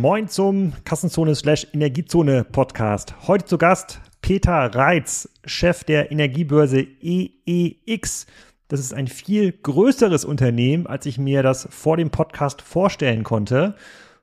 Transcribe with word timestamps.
Moin 0.00 0.28
zum 0.28 0.72
Kassenzone 0.86 1.34
slash 1.34 1.66
Energiezone 1.74 2.42
Podcast. 2.44 3.14
Heute 3.26 3.44
zu 3.44 3.58
Gast 3.58 4.00
Peter 4.22 4.74
Reitz, 4.74 5.28
Chef 5.44 5.84
der 5.84 6.10
Energiebörse 6.10 6.80
EEX. 7.02 8.24
Das 8.68 8.80
ist 8.80 8.94
ein 8.94 9.08
viel 9.08 9.52
größeres 9.52 10.24
Unternehmen, 10.24 10.86
als 10.86 11.04
ich 11.04 11.18
mir 11.18 11.42
das 11.42 11.68
vor 11.70 11.98
dem 11.98 12.08
Podcast 12.08 12.62
vorstellen 12.62 13.24
konnte. 13.24 13.74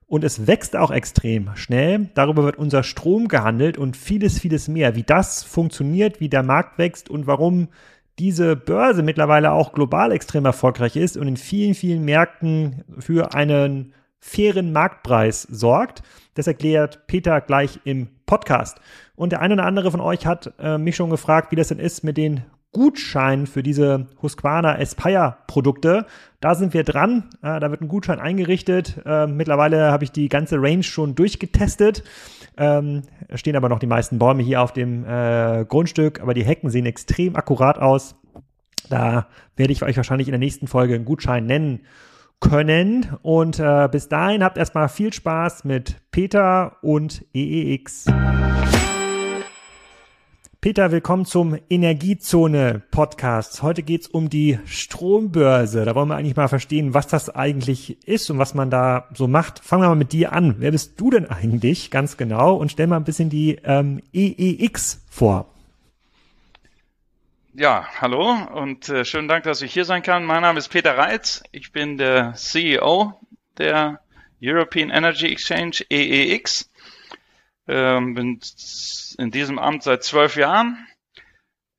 Und 0.07 0.23
es 0.23 0.47
wächst 0.47 0.75
auch 0.75 0.89
extrem 0.89 1.55
schnell. 1.55 2.09
Darüber 2.15 2.43
wird 2.43 2.57
unser 2.57 2.81
Strom 2.81 3.27
gehandelt 3.27 3.77
und 3.77 3.95
vieles, 3.95 4.39
vieles 4.39 4.67
mehr. 4.67 4.95
Wie 4.95 5.03
das 5.03 5.43
funktioniert, 5.43 6.19
wie 6.19 6.29
der 6.29 6.41
Markt 6.41 6.79
wächst 6.79 7.07
und 7.07 7.27
warum 7.27 7.67
diese 8.17 8.55
Börse 8.55 9.03
mittlerweile 9.03 9.51
auch 9.51 9.73
global 9.73 10.11
extrem 10.11 10.45
erfolgreich 10.45 10.95
ist 10.95 11.17
und 11.17 11.27
in 11.27 11.37
vielen, 11.37 11.75
vielen 11.75 12.03
Märkten 12.03 12.83
für 12.97 13.35
einen 13.35 13.93
fairen 14.27 14.73
Marktpreis 14.73 15.43
sorgt. 15.43 16.03
Das 16.33 16.47
erklärt 16.47 17.07
Peter 17.07 17.41
gleich 17.41 17.79
im 17.85 18.09
Podcast. 18.25 18.79
Und 19.15 19.31
der 19.31 19.41
eine 19.41 19.55
oder 19.55 19.65
andere 19.65 19.89
von 19.89 20.01
euch 20.01 20.25
hat 20.25 20.53
äh, 20.59 20.77
mich 20.77 20.95
schon 20.95 21.09
gefragt, 21.09 21.51
wie 21.51 21.55
das 21.55 21.69
denn 21.69 21.79
ist 21.79 22.03
mit 22.03 22.17
den 22.17 22.43
Gutschein 22.73 23.47
für 23.47 23.63
diese 23.63 24.07
Husqvarna 24.21 24.77
Aspire 24.77 25.37
Produkte. 25.47 26.05
Da 26.41 26.53
sind 26.53 26.73
wir 26.73 26.83
dran. 26.83 27.29
Äh, 27.41 27.59
da 27.59 27.71
wird 27.71 27.81
ein 27.81 27.87
Gutschein 27.87 28.19
eingerichtet. 28.19 29.01
Äh, 29.05 29.27
mittlerweile 29.27 29.91
habe 29.91 30.03
ich 30.03 30.11
die 30.11 30.27
ganze 30.27 30.61
Range 30.61 30.83
schon 30.83 31.15
durchgetestet. 31.15 32.03
Ähm, 32.57 33.03
stehen 33.33 33.55
aber 33.55 33.69
noch 33.69 33.79
die 33.79 33.87
meisten 33.87 34.19
Bäume 34.19 34.43
hier 34.43 34.61
auf 34.61 34.73
dem 34.73 35.05
äh, 35.05 35.65
Grundstück, 35.65 36.19
aber 36.21 36.33
die 36.33 36.43
Hecken 36.43 36.69
sehen 36.69 36.85
extrem 36.85 37.35
akkurat 37.35 37.79
aus. 37.79 38.15
Da 38.89 39.27
werde 39.55 39.73
ich 39.73 39.83
euch 39.83 39.97
wahrscheinlich 39.97 40.27
in 40.27 40.33
der 40.33 40.39
nächsten 40.39 40.67
Folge 40.67 40.95
einen 40.95 41.05
Gutschein 41.05 41.45
nennen 41.45 41.79
können. 42.39 43.17
Und 43.21 43.59
äh, 43.59 43.87
bis 43.91 44.09
dahin 44.09 44.43
habt 44.43 44.57
erstmal 44.57 44.89
viel 44.89 45.13
Spaß 45.13 45.63
mit 45.63 45.97
Peter 46.11 46.77
und 46.81 47.25
EEX. 47.33 48.05
Peter, 50.59 50.91
willkommen 50.91 51.25
zum 51.25 51.55
Energiezone 51.69 52.81
Podcast. 52.91 53.61
Heute 53.61 53.83
geht's 53.83 54.07
um 54.07 54.29
die 54.29 54.59
Strombörse. 54.65 55.85
Da 55.85 55.93
wollen 55.93 56.09
wir 56.09 56.15
eigentlich 56.15 56.35
mal 56.35 56.47
verstehen, 56.47 56.93
was 56.93 57.07
das 57.07 57.29
eigentlich 57.29 58.05
ist 58.07 58.29
und 58.31 58.39
was 58.39 58.53
man 58.53 58.69
da 58.69 59.07
so 59.13 59.27
macht. 59.27 59.59
Fangen 59.59 59.83
wir 59.83 59.89
mal 59.89 59.95
mit 59.95 60.13
dir 60.13 60.33
an. 60.33 60.55
Wer 60.59 60.71
bist 60.71 60.99
du 60.99 61.11
denn 61.11 61.27
eigentlich 61.27 61.91
ganz 61.91 62.17
genau? 62.17 62.55
Und 62.55 62.71
stell 62.71 62.87
mal 62.87 62.97
ein 62.97 63.03
bisschen 63.03 63.29
die 63.29 63.59
ähm, 63.63 64.01
EEX 64.11 65.05
vor. 65.09 65.53
Ja, 67.59 67.87
hallo 68.01 68.33
und 68.53 68.87
äh, 68.87 69.03
schönen 69.03 69.27
Dank, 69.27 69.43
dass 69.43 69.63
ich 69.63 69.73
hier 69.73 69.83
sein 69.83 70.03
kann. 70.03 70.25
Mein 70.25 70.43
Name 70.43 70.59
ist 70.59 70.67
Peter 70.69 70.95
Reitz. 70.95 71.41
Ich 71.51 71.71
bin 71.71 71.97
der 71.97 72.35
CEO 72.35 73.19
der 73.57 73.99
European 74.39 74.91
Energy 74.91 75.25
Exchange 75.25 75.77
EEX. 75.89 76.69
Ähm, 77.67 78.13
bin 78.13 78.39
in 79.17 79.31
diesem 79.31 79.57
Amt 79.57 79.81
seit 79.81 80.03
zwölf 80.03 80.35
Jahren. 80.35 80.87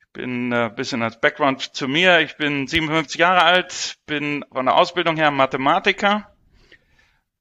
Ich 0.01 0.13
bin 0.13 0.49
ein 0.49 0.71
äh, 0.71 0.75
bisschen 0.75 1.01
als 1.01 1.21
Background 1.21 1.63
zu 1.63 1.87
mir. 1.87 2.23
Ich 2.23 2.37
bin 2.37 2.67
57 2.67 3.17
Jahre 3.17 3.45
alt, 3.45 3.99
bin 4.05 4.45
von 4.51 4.67
der 4.67 4.75
Ausbildung 4.75 5.15
her 5.15 5.31
Mathematiker 5.31 6.35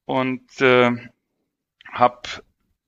und 0.05 0.61
äh, 0.61 0.91
habe 1.91 2.21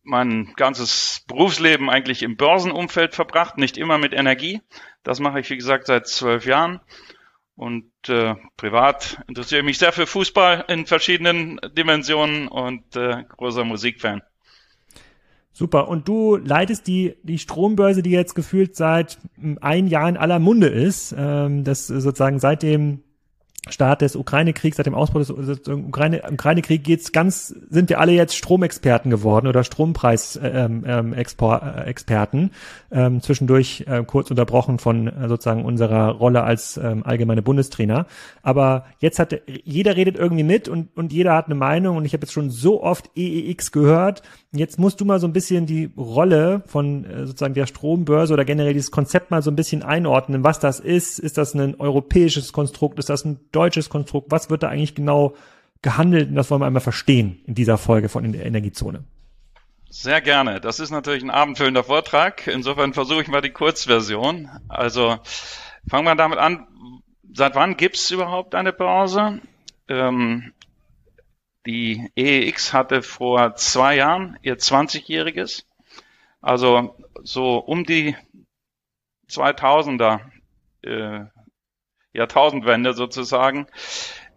mein 0.09 0.53
ganzes 0.55 1.23
Berufsleben 1.27 1.89
eigentlich 1.89 2.23
im 2.23 2.35
Börsenumfeld 2.35 3.15
verbracht, 3.15 3.57
nicht 3.57 3.77
immer 3.77 3.97
mit 3.97 4.13
Energie. 4.13 4.61
Das 5.03 5.19
mache 5.19 5.39
ich, 5.39 5.49
wie 5.49 5.57
gesagt, 5.57 5.87
seit 5.87 6.07
zwölf 6.07 6.45
Jahren. 6.45 6.81
Und 7.55 7.91
äh, 8.07 8.35
privat 8.57 9.21
interessiere 9.27 9.59
ich 9.59 9.65
mich 9.65 9.77
sehr 9.77 9.91
für 9.91 10.07
Fußball 10.07 10.65
in 10.69 10.85
verschiedenen 10.85 11.59
Dimensionen 11.77 12.47
und 12.47 12.95
äh, 12.95 13.23
großer 13.23 13.65
Musikfan. 13.65 14.21
Super. 15.51 15.89
Und 15.89 16.07
du 16.07 16.37
leitest 16.37 16.87
die, 16.87 17.17
die 17.23 17.37
Strombörse, 17.37 18.01
die 18.01 18.11
jetzt 18.11 18.33
gefühlt 18.33 18.75
seit 18.77 19.19
ein 19.59 19.87
Jahr 19.87 20.07
in 20.07 20.15
aller 20.15 20.39
Munde 20.39 20.67
ist. 20.67 21.13
Ähm, 21.17 21.65
das 21.65 21.87
sozusagen 21.87 22.39
seit 22.39 22.63
dem 22.63 23.03
Start 23.71 24.01
des 24.01 24.15
Ukraine-Kriegs, 24.15 24.77
seit 24.77 24.85
dem 24.85 24.95
Ausbruch 24.95 25.19
des 25.19 25.29
Ukraine, 25.67 26.21
Ukraine-Krieg 26.31 26.83
geht's 26.83 27.11
ganz, 27.11 27.53
sind 27.69 27.89
wir 27.89 27.99
alle 27.99 28.13
jetzt 28.13 28.35
Stromexperten 28.35 29.11
geworden 29.11 29.47
oder 29.47 29.63
Strompreisexperten. 29.63 32.39
Ähm, 32.39 32.51
ähm, 32.91 32.91
ähm, 32.91 33.21
zwischendurch 33.21 33.85
äh, 33.87 34.03
kurz 34.05 34.29
unterbrochen 34.29 34.79
von 34.79 35.07
äh, 35.07 35.27
sozusagen 35.27 35.65
unserer 35.65 36.11
Rolle 36.11 36.43
als 36.43 36.77
ähm, 36.77 37.03
allgemeine 37.05 37.41
Bundestrainer. 37.41 38.05
Aber 38.41 38.85
jetzt 38.99 39.19
hat 39.19 39.41
jeder 39.63 39.95
redet 39.95 40.17
irgendwie 40.17 40.43
mit 40.43 40.67
und, 40.67 40.95
und 40.97 41.13
jeder 41.13 41.35
hat 41.35 41.45
eine 41.45 41.55
Meinung 41.55 41.97
und 41.97 42.05
ich 42.05 42.13
habe 42.13 42.23
jetzt 42.23 42.33
schon 42.33 42.49
so 42.49 42.83
oft 42.83 43.11
EEX 43.15 43.71
gehört. 43.71 44.23
Jetzt 44.51 44.79
musst 44.79 44.99
du 44.99 45.05
mal 45.05 45.19
so 45.19 45.27
ein 45.27 45.33
bisschen 45.33 45.67
die 45.67 45.91
Rolle 45.95 46.63
von 46.65 47.05
äh, 47.05 47.27
sozusagen 47.27 47.53
der 47.53 47.67
Strombörse 47.67 48.33
oder 48.33 48.45
generell 48.45 48.73
dieses 48.73 48.89
Konzept 48.89 49.29
mal 49.29 49.43
so 49.43 49.51
ein 49.51 49.55
bisschen 49.55 49.83
einordnen, 49.83 50.43
was 50.43 50.59
das 50.59 50.79
ist. 50.79 51.19
Ist 51.19 51.37
das 51.37 51.53
ein 51.53 51.79
europäisches 51.79 52.51
Konstrukt? 52.51 52.97
Ist 52.97 53.09
das 53.09 53.25
ein 53.25 53.39
deutsches 53.51 53.89
Konstrukt? 53.89 54.31
Was 54.31 54.49
wird 54.49 54.63
da 54.63 54.69
eigentlich 54.69 54.95
genau 54.95 55.35
gehandelt? 55.83 56.29
Und 56.29 56.35
das 56.35 56.49
wollen 56.49 56.61
wir 56.61 56.65
einmal 56.65 56.81
verstehen 56.81 57.43
in 57.45 57.53
dieser 57.53 57.77
Folge 57.77 58.09
von 58.09 58.31
der 58.31 58.43
Energiezone. 58.45 59.03
Sehr 59.91 60.21
gerne. 60.21 60.59
Das 60.59 60.79
ist 60.79 60.89
natürlich 60.89 61.23
ein 61.23 61.29
abendfüllender 61.29 61.83
Vortrag. 61.83 62.47
Insofern 62.47 62.93
versuche 62.93 63.21
ich 63.21 63.27
mal 63.27 63.41
die 63.41 63.51
Kurzversion. 63.51 64.49
Also 64.67 65.17
fangen 65.87 66.05
wir 66.05 66.15
damit 66.15 66.39
an. 66.39 66.67
Seit 67.33 67.53
wann 67.53 67.77
gibt 67.77 67.97
es 67.97 68.09
überhaupt 68.09 68.55
eine 68.55 68.73
Börse? 68.73 69.41
Ähm, 69.87 70.53
die 71.69 72.11
EEX 72.15 72.73
hatte 72.73 73.03
vor 73.03 73.53
zwei 73.53 73.97
Jahren 73.97 74.39
ihr 74.41 74.57
20-jähriges. 74.57 75.65
Also 76.41 76.95
so 77.21 77.59
um 77.59 77.83
die 77.83 78.15
2000er 79.29 80.21
äh, 80.81 81.25
Jahrtausendwende 82.11 82.93
sozusagen, 82.93 83.67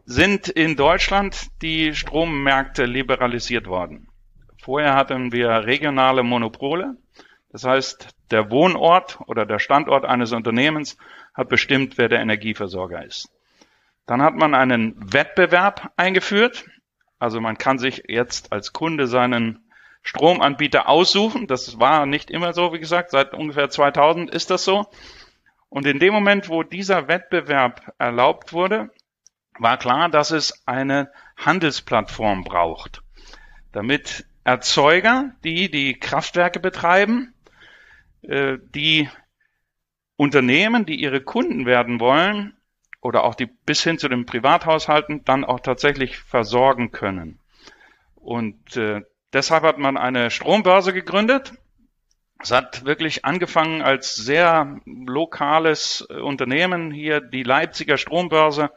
sind 0.05 0.49
in 0.49 0.77
Deutschland 0.77 1.47
die 1.63 1.95
Strommärkte 1.95 2.85
liberalisiert 2.85 3.67
worden. 3.67 4.09
Vorher 4.61 4.95
hatten 4.95 5.33
wir 5.33 5.49
regionale 5.49 6.23
Monopole. 6.23 6.99
Das 7.49 7.65
heißt, 7.65 8.09
der 8.31 8.51
Wohnort 8.51 9.21
oder 9.27 9.47
der 9.47 9.59
Standort 9.59 10.05
eines 10.05 10.33
Unternehmens 10.33 10.99
hat 11.33 11.49
bestimmt, 11.49 11.97
wer 11.97 12.11
der 12.11 12.21
Energieversorger 12.21 13.03
ist. 13.07 13.31
Dann 14.05 14.21
hat 14.21 14.35
man 14.35 14.55
einen 14.55 14.95
Wettbewerb 15.15 15.93
eingeführt. 15.97 16.67
Also 17.23 17.41
man 17.41 17.57
kann 17.57 17.79
sich 17.79 18.03
jetzt 18.09 18.51
als 18.51 18.73
Kunde 18.73 19.07
seinen 19.07 19.65
Stromanbieter 20.03 20.89
aussuchen. 20.89 21.47
Das 21.47 21.79
war 21.79 22.05
nicht 22.05 22.33
immer 22.33 22.53
so, 22.53 22.73
wie 22.73 22.81
gesagt, 22.81 23.13
seit 23.13 23.33
ungefähr 23.33 23.71
2000 23.71 24.29
ist 24.29 24.51
das 24.51 24.65
so. 24.65 24.87
Und 25.69 25.87
in 25.87 26.01
dem 26.01 26.13
Moment, 26.13 26.49
wo 26.49 26.65
dieser 26.65 27.07
Wettbewerb 27.07 27.95
erlaubt 27.97 28.53
wurde, 28.53 28.91
war 29.57 29.79
klar, 29.79 30.09
dass 30.09 30.33
es 30.33 30.67
eine 30.67 31.13
Handelsplattform 31.37 32.43
braucht, 32.43 33.05
damit 33.71 34.27
Erzeuger, 34.43 35.31
die 35.45 35.71
die 35.71 36.01
Kraftwerke 36.01 36.59
betreiben, 36.59 37.35
äh, 38.23 38.59
die 38.75 39.09
Unternehmen, 40.17 40.87
die 40.87 41.01
ihre 41.01 41.21
Kunden 41.21 41.67
werden 41.67 42.01
wollen, 42.01 42.57
oder 43.03 43.25
auch 43.25 43.35
die 43.35 43.47
bis 43.47 43.83
hin 43.83 43.99
zu 43.99 44.09
den 44.09 44.25
Privathaushalten 44.25 45.25
dann 45.25 45.45
auch 45.45 45.61
tatsächlich 45.61 46.17
versorgen 46.17 46.91
können. 46.91 47.39
Und 48.15 48.77
äh, 48.79 49.03
deshalb 49.35 49.65
hat 49.65 49.79
man 49.79 49.99
eine 49.99 50.31
Strombörse 50.31 50.95
gegründet 50.95 51.53
es 52.43 52.51
hat 52.51 52.85
wirklich 52.85 53.25
angefangen 53.25 53.83
als 53.83 54.17
sehr 54.17 54.81
lokales 54.85 56.05
äh, 56.11 56.15
Unternehmen 56.15 56.91
hier, 56.91 57.21
die 57.21 57.45
Leipziger 57.45 57.99
Strombörse 57.99 58.71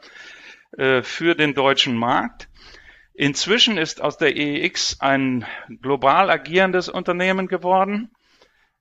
äh, 0.78 1.02
für 1.02 1.34
den 1.34 1.54
deutschen 1.54 1.96
Markt. 1.96 2.48
Inzwischen 3.12 3.76
ist 3.76 4.00
aus 4.00 4.18
der 4.18 4.36
EEX 4.36 5.00
ein 5.00 5.44
global 5.82 6.30
agierendes 6.30 6.88
Unternehmen 6.88 7.48
geworden. 7.48 8.12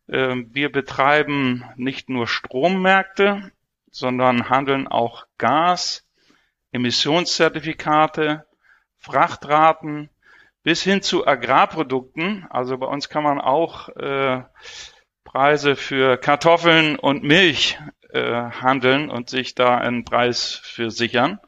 Ähm, 0.08 0.50
wir 0.54 0.72
betreiben 0.72 1.64
nicht 1.78 2.10
nur 2.10 2.28
Strommärkte, 2.28 3.52
sondern 3.96 4.50
handeln 4.50 4.90
auch 4.90 5.26
Gas, 5.38 6.06
Emissionszertifikate, 6.74 8.46
Frachtraten, 9.00 10.10
bis 10.64 10.84
hin 10.84 11.02
zu 11.02 11.26
Agrarprodukten. 11.26 12.46
Also 12.50 12.78
bei 12.78 12.88
uns 12.88 13.08
kann 13.08 13.24
man 13.24 13.40
auch 13.40 13.88
äh, 13.96 14.44
Preise 15.24 15.78
für 15.78 16.18
Kartoffeln 16.18 16.98
und 16.98 17.24
Milch 17.24 17.80
äh, 18.10 18.20
handeln 18.22 19.10
und 19.10 19.30
sich 19.30 19.56
da 19.56 19.78
einen 19.78 20.04
Preis 20.04 20.60
für 20.62 20.92
sichern. 20.92 21.40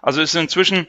Also 0.00 0.22
ist 0.22 0.36
inzwischen 0.36 0.86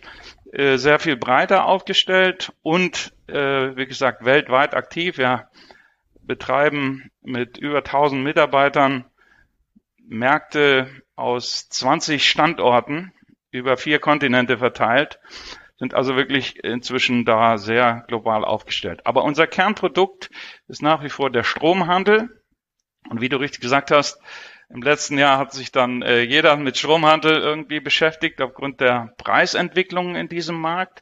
äh, 0.52 0.78
sehr 0.78 1.00
viel 1.00 1.18
breiter 1.18 1.66
aufgestellt 1.66 2.54
und 2.62 3.14
äh, 3.26 3.76
wie 3.76 3.88
gesagt 3.88 4.26
weltweit 4.26 4.76
aktiv. 4.76 5.18
Wir 5.18 5.50
betreiben 6.22 7.10
mit 7.24 7.58
über 7.58 7.80
1000 7.80 8.24
Mitarbeitern 8.24 9.09
Märkte 10.10 10.90
aus 11.16 11.70
20 11.70 12.28
Standorten 12.28 13.14
über 13.52 13.78
vier 13.78 14.00
Kontinente 14.00 14.58
verteilt 14.58 15.20
sind 15.80 15.94
also 15.94 16.18
wirklich 16.18 16.62
inzwischen 16.64 17.24
da 17.24 17.58
sehr 17.58 18.04
global 18.08 18.44
aufgestellt. 18.44 19.06
Aber 19.06 19.24
unser 19.24 19.48
Kernprodukt 19.48 20.30
ist 20.68 20.82
nach 20.82 21.04
wie 21.04 21.10
vor 21.10 21.30
der 21.30 21.46
Stromhandel. 21.46 22.44
Und 23.10 23.22
wie 23.22 23.30
du 23.30 23.38
richtig 23.38 23.62
gesagt 23.62 23.90
hast, 23.90 24.20
im 24.68 24.82
letzten 24.82 25.18
Jahr 25.18 25.38
hat 25.38 25.54
sich 25.54 25.72
dann 25.72 26.02
äh, 26.02 26.22
jeder 26.22 26.58
mit 26.58 26.78
Stromhandel 26.78 27.38
irgendwie 27.38 27.80
beschäftigt 27.80 28.42
aufgrund 28.42 28.82
der 28.82 29.14
Preisentwicklungen 29.18 30.16
in 30.16 30.28
diesem 30.28 30.60
Markt. 30.60 31.02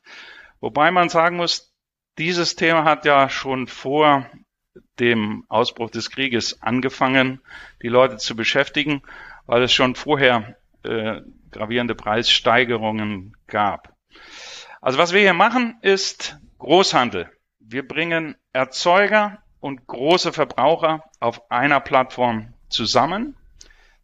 Wobei 0.60 0.92
man 0.92 1.10
sagen 1.10 1.38
muss, 1.38 1.74
dieses 2.20 2.56
Thema 2.56 2.84
hat 2.84 3.04
ja 3.06 3.30
schon 3.30 3.68
vor 3.68 4.30
dem 5.00 5.46
Ausbruch 5.50 5.90
des 5.90 6.10
Krieges 6.10 6.62
angefangen, 6.62 7.42
die 7.82 7.88
Leute 7.88 8.18
zu 8.18 8.36
beschäftigen, 8.36 9.02
weil 9.46 9.64
es 9.64 9.74
schon 9.74 9.96
vorher 9.96 10.58
äh, 10.84 11.22
gravierende 11.52 11.96
Preissteigerungen 11.96 13.36
gab. 13.48 13.94
Also 14.82 14.98
was 14.98 15.14
wir 15.14 15.22
hier 15.22 15.34
machen, 15.34 15.78
ist 15.82 16.38
Großhandel. 16.60 17.30
Wir 17.60 17.88
bringen 17.88 18.36
Erzeuger 18.54 19.44
und 19.60 19.88
große 19.88 20.34
Verbraucher 20.34 21.04
auf 21.20 21.52
einer 21.52 21.80
Plattform 21.80 22.54
zusammen. 22.70 23.36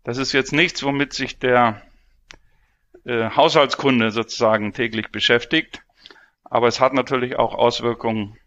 Das 0.04 0.18
ist 0.18 0.34
jetzt 0.34 0.52
nichts, 0.52 0.84
womit 0.84 1.14
sich 1.14 1.40
der 1.40 1.82
äh, 3.06 3.30
Haushaltskunde 3.30 4.12
sozusagen 4.12 4.74
täglich 4.74 5.12
beschäftigt, 5.12 5.82
aber 6.44 6.68
es 6.68 6.80
hat 6.80 6.94
natürlich 6.94 7.38
auch 7.38 7.54
Auswirkungen 7.54 8.38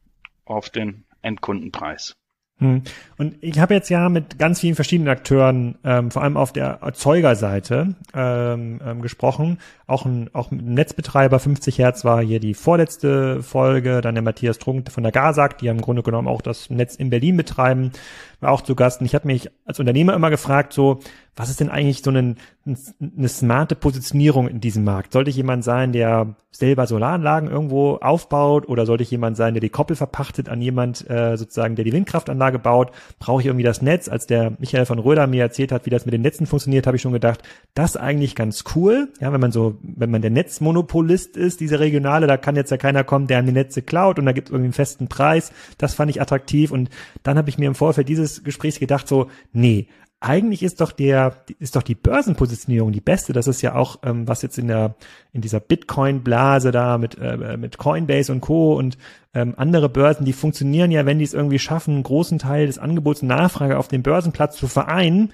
auf 0.44 0.70
den 0.70 1.04
Endkundenpreis. 1.22 2.14
Hm. 2.58 2.82
Und 3.19 3.37
ich 3.43 3.58
habe 3.58 3.75
jetzt 3.75 3.91
ja 3.91 4.08
mit 4.08 4.38
ganz 4.38 4.61
vielen 4.61 4.76
verschiedenen 4.76 5.11
Akteuren, 5.11 5.76
ähm, 5.85 6.11
vor 6.11 6.23
allem 6.23 6.38
auf 6.38 6.55
der 6.55 6.79
Erzeugerseite, 6.81 7.94
ähm, 8.14 8.81
ähm, 8.82 9.03
gesprochen. 9.03 9.58
Auch 9.87 10.06
ein, 10.06 10.31
auch 10.32 10.50
ein 10.50 10.73
Netzbetreiber 10.73 11.38
50 11.38 11.79
Hertz 11.79 12.06
war 12.06 12.23
hier 12.23 12.41
die 12.41 12.55
vorletzte 12.55 13.43
Folge. 13.43 14.00
Dann 14.00 14.14
der 14.14 14.23
Matthias 14.23 14.58
Trunk 14.58 14.91
von 14.91 15.03
der 15.03 15.12
GASAG, 15.12 15.58
die 15.58 15.67
ja 15.67 15.73
im 15.73 15.82
Grunde 15.82 16.03
genommen 16.03 16.29
auch 16.29 16.41
das 16.41 16.70
Netz 16.70 16.97
in 16.97 17.11
Berlin 17.11 17.37
betreiben, 17.37 17.93
war 18.41 18.53
auch 18.53 18.61
zu 18.61 18.75
Gast. 18.75 19.00
Und 19.00 19.06
ich 19.06 19.15
habe 19.15 19.27
mich 19.27 19.50
als 19.65 19.81
Unternehmer 19.81 20.15
immer 20.15 20.31
gefragt, 20.31 20.73
so, 20.73 21.00
was 21.37 21.50
ist 21.50 21.61
denn 21.61 21.69
eigentlich 21.69 22.03
so 22.03 22.11
eine, 22.11 22.35
eine 22.65 23.29
smarte 23.29 23.77
Positionierung 23.77 24.49
in 24.49 24.61
diesem 24.61 24.85
Markt? 24.85 25.12
Sollte 25.12 25.29
ich 25.29 25.37
jemand 25.37 25.65
sein, 25.65 25.93
der 25.93 26.35
selber 26.50 26.87
Solaranlagen 26.87 27.50
irgendwo 27.50 27.97
aufbaut 27.97 28.67
oder 28.67 28.87
sollte 28.87 29.03
ich 29.03 29.11
jemand 29.11 29.37
sein, 29.37 29.53
der 29.53 29.61
die 29.61 29.69
Koppel 29.69 29.97
verpachtet 29.97 30.49
an 30.49 30.62
jemand 30.62 31.09
äh, 31.11 31.37
sozusagen, 31.37 31.77
der 31.77 31.85
die 31.85 31.93
Windkraftanlage 31.93 32.59
baut? 32.59 32.91
Brauche 33.19 33.43
ich 33.43 33.47
irgendwie 33.47 33.65
das 33.65 33.83
Netz? 33.83 34.09
Als 34.09 34.27
der 34.27 34.55
Michael 34.59 34.87
von 34.87 34.99
Röder 34.99 35.27
mir 35.27 35.43
erzählt 35.43 35.73
hat, 35.73 35.85
wie 35.85 35.91
das 35.91 36.06
mit 36.06 36.15
den 36.15 36.23
Netzen 36.23 36.47
funktioniert, 36.47 36.87
habe 36.87 36.97
ich 36.97 37.03
schon 37.03 37.12
gedacht, 37.12 37.43
das 37.75 37.99
eigentlich 37.99 38.35
ganz 38.35 38.65
cool. 38.75 39.12
Ja, 39.21 39.31
wenn 39.35 39.41
man 39.41 39.53
so, 39.53 39.77
wenn 39.83 40.11
man 40.11 40.23
der 40.23 40.31
Netzmonopolist 40.31 41.37
ist, 41.37 41.61
diese 41.61 41.81
regionale, 41.81 42.27
da 42.27 42.38
kann 42.38 42.56
jetzt 42.56 42.71
ja 42.71 42.79
keiner 42.79 43.05
kommen, 43.05 43.27
der 43.27 43.41
an 43.41 43.47
die 43.47 43.53
Netze 43.53 43.83
klaut 43.83 44.19
und 44.19 44.25
da 44.25 44.33
gibt 44.33 44.49
es 44.49 44.53
irgendwie 44.53 44.69
einen 44.69 44.73
festen 44.73 45.09
Preis. 45.09 45.53
Das 45.77 45.93
fand 45.93 46.11
ich 46.11 46.23
attraktiv 46.23 46.71
und 46.71 46.88
dann 47.23 47.37
habe 47.37 47.50
ich 47.50 47.59
mir 47.59 47.67
im 47.67 47.75
Vorfeld 47.75 48.09
dieses 48.09 48.25
Gesprächs 48.44 48.78
gedacht, 48.78 49.08
so, 49.08 49.28
nee, 49.52 49.88
eigentlich 50.20 50.62
ist 50.62 50.81
doch 50.81 50.93
der, 50.93 51.44
ist 51.58 51.76
doch 51.76 51.82
die 51.82 51.94
Börsenpositionierung 51.94 52.90
die 52.90 53.00
beste. 53.00 53.32
Das 53.32 53.46
ist 53.46 53.61
ja 53.61 53.75
auch, 53.75 54.00
ähm, 54.02 54.26
was 54.26 54.43
jetzt 54.43 54.58
in 54.58 54.69
der, 54.69 54.96
in 55.32 55.43
dieser 55.43 55.61
Bitcoin-Blase 55.61 56.70
da 56.70 56.96
mit, 56.96 57.19
äh, 57.20 57.56
mit 57.56 57.76
Coinbase 57.76 58.32
und 58.32 58.40
Co. 58.40 58.76
und 58.76 58.96
ähm, 59.34 59.55
andere 59.56 59.88
Börsen, 59.88 60.25
die 60.25 60.32
funktionieren 60.32 60.90
ja, 60.90 61.05
wenn 61.05 61.19
die 61.19 61.25
es 61.25 61.34
irgendwie 61.34 61.58
schaffen, 61.58 61.94
einen 61.94 62.02
großen 62.02 62.38
Teil 62.38 62.67
des 62.67 62.78
Angebots 62.78 63.23
und 63.23 63.28
Nachfrage 63.28 63.78
auf 63.78 63.88
dem 63.88 64.02
Börsenplatz 64.02 64.56
zu 64.56 64.69
vereinen, 64.69 65.32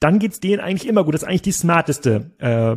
dann 0.00 0.18
geht's 0.18 0.40
denen 0.40 0.60
eigentlich 0.60 0.88
immer 0.88 1.04
gut. 1.04 1.14
Das 1.14 1.22
ist 1.22 1.28
eigentlich 1.28 1.42
die 1.42 1.52
smarteste 1.52 2.32
äh, 2.38 2.76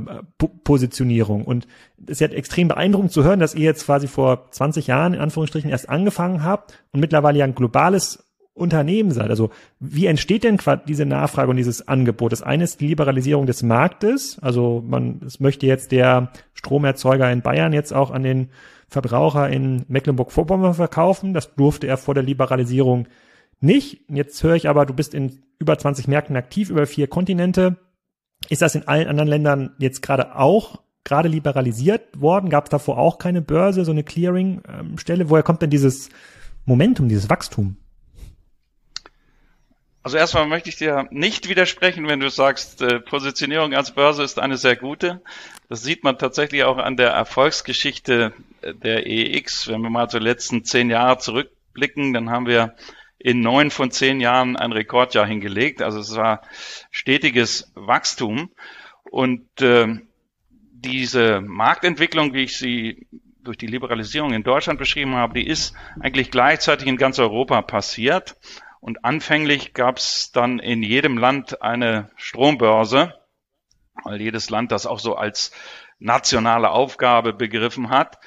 Positionierung. 0.64 1.44
Und 1.44 1.66
es 2.04 2.12
ist 2.12 2.22
ja 2.22 2.28
extrem 2.28 2.68
beeindruckend 2.68 3.14
zu 3.14 3.24
hören, 3.24 3.40
dass 3.40 3.56
ihr 3.56 3.64
jetzt 3.64 3.86
quasi 3.86 4.08
vor 4.08 4.52
20 4.52 4.86
Jahren 4.86 5.16
in 5.16 5.22
Anführungsstrichen 5.22 5.72
erst 5.72 5.90
angefangen 5.90 6.44
habt 6.44 6.84
und 6.92 7.00
mittlerweile 7.00 7.40
ja 7.40 7.46
ein 7.46 7.56
globales 7.56 8.25
Unternehmen 8.56 9.12
seid. 9.12 9.30
Also 9.30 9.50
wie 9.80 10.06
entsteht 10.06 10.46
denn 10.46 10.58
diese 10.88 11.06
Nachfrage 11.06 11.52
und 11.52 11.58
dieses 11.58 11.88
Angebot? 11.88 12.32
Das 12.32 12.42
eine 12.42 12.64
ist 12.64 12.80
die 12.80 12.88
Liberalisierung 12.88 13.46
des 13.46 13.62
Marktes. 13.64 14.40
Also 14.42 14.82
man, 14.88 15.22
es 15.26 15.42
möchte 15.42 15.68
jetzt 15.68 15.92
der 15.92 16.32
Stromerzeuger 16.54 17.30
in 17.32 17.42
Bayern 17.42 17.74
jetzt 17.74 17.94
auch 17.94 18.12
an 18.12 18.24
den 18.24 18.50
Verbraucher 18.88 19.50
in 19.50 19.84
Mecklenburg-Vorpommern 19.90 20.74
verkaufen. 20.74 21.34
Das 21.34 21.54
durfte 21.56 21.88
er 21.88 21.98
vor 21.98 22.14
der 22.14 22.24
Liberalisierung 22.24 23.08
nicht. 23.60 24.06
Jetzt 24.10 24.42
höre 24.42 24.56
ich 24.56 24.70
aber, 24.70 24.86
du 24.86 24.94
bist 24.94 25.14
in 25.14 25.44
über 25.60 25.78
20 25.78 26.08
Märkten 26.08 26.38
aktiv, 26.38 26.70
über 26.70 26.88
vier 26.88 27.08
Kontinente. 27.08 27.76
Ist 28.48 28.62
das 28.62 28.76
in 28.76 28.88
allen 28.88 29.08
anderen 29.08 29.30
Ländern 29.30 29.76
jetzt 29.80 30.02
gerade 30.02 30.38
auch 30.38 30.80
gerade 31.04 31.28
liberalisiert 31.28 32.22
worden? 32.22 32.50
Gab 32.50 32.66
es 32.66 32.70
davor 32.70 32.98
auch 33.00 33.18
keine 33.18 33.42
Börse, 33.42 33.84
so 33.84 33.92
eine 33.92 34.04
Clearing-Stelle? 34.04 35.30
Woher 35.30 35.44
kommt 35.44 35.62
denn 35.62 35.70
dieses 35.70 36.10
Momentum, 36.66 37.10
dieses 37.10 37.30
Wachstum? 37.30 37.76
Also 40.06 40.18
erstmal 40.18 40.46
möchte 40.46 40.70
ich 40.70 40.76
dir 40.76 41.08
nicht 41.10 41.50
widersprechen, 41.50 42.08
wenn 42.08 42.20
du 42.20 42.30
sagst, 42.30 42.80
äh, 42.84 43.00
Positionierung 43.00 43.74
als 43.74 43.90
Börse 43.90 44.22
ist 44.22 44.38
eine 44.38 44.56
sehr 44.56 44.76
gute. 44.76 45.20
Das 45.68 45.82
sieht 45.82 46.04
man 46.04 46.20
tatsächlich 46.20 46.64
auch 46.64 46.78
an 46.78 46.96
der 46.96 47.10
Erfolgsgeschichte 47.10 48.32
der 48.62 49.08
EX. 49.08 49.68
Wenn 49.68 49.82
wir 49.82 49.90
mal 49.90 50.08
zu 50.08 50.20
letzten 50.20 50.64
zehn 50.64 50.92
Jahre 50.92 51.18
zurückblicken, 51.18 52.14
dann 52.14 52.30
haben 52.30 52.46
wir 52.46 52.76
in 53.18 53.42
neun 53.42 53.72
von 53.72 53.90
zehn 53.90 54.22
Jahren 54.22 54.56
ein 54.56 54.74
Rekordjahr 54.74 55.26
hingelegt. 55.26 55.82
Also 55.82 55.98
es 56.02 56.16
war 56.16 56.44
stetiges 56.92 57.72
Wachstum. 57.74 58.52
Und 59.10 59.60
äh, 59.60 59.88
diese 60.52 61.42
Marktentwicklung, 61.42 62.36
wie 62.36 62.44
ich 62.44 62.60
sie 62.60 63.08
durch 63.44 63.58
die 63.58 63.66
Liberalisierung 63.66 64.34
in 64.34 64.44
Deutschland 64.44 64.78
beschrieben 64.78 65.16
habe, 65.16 65.34
die 65.34 65.48
ist 65.48 65.74
eigentlich 66.00 66.30
gleichzeitig 66.30 66.88
in 66.88 66.98
ganz 66.98 67.18
Europa 67.18 67.64
passiert. 67.64 68.36
Und 68.86 69.04
anfänglich 69.04 69.74
gab 69.74 69.98
es 69.98 70.32
dann 70.32 70.60
in 70.60 70.84
jedem 70.84 71.18
Land 71.18 71.64
eine 71.64 72.12
Strombörse, 72.18 73.16
weil 74.04 74.22
jedes 74.22 74.52
Land 74.52 74.72
das 74.72 74.86
auch 74.86 75.00
so 75.00 75.16
als 75.16 75.52
nationale 75.98 76.70
Aufgabe 76.70 77.34
begriffen 77.34 77.90
hat. 77.90 78.20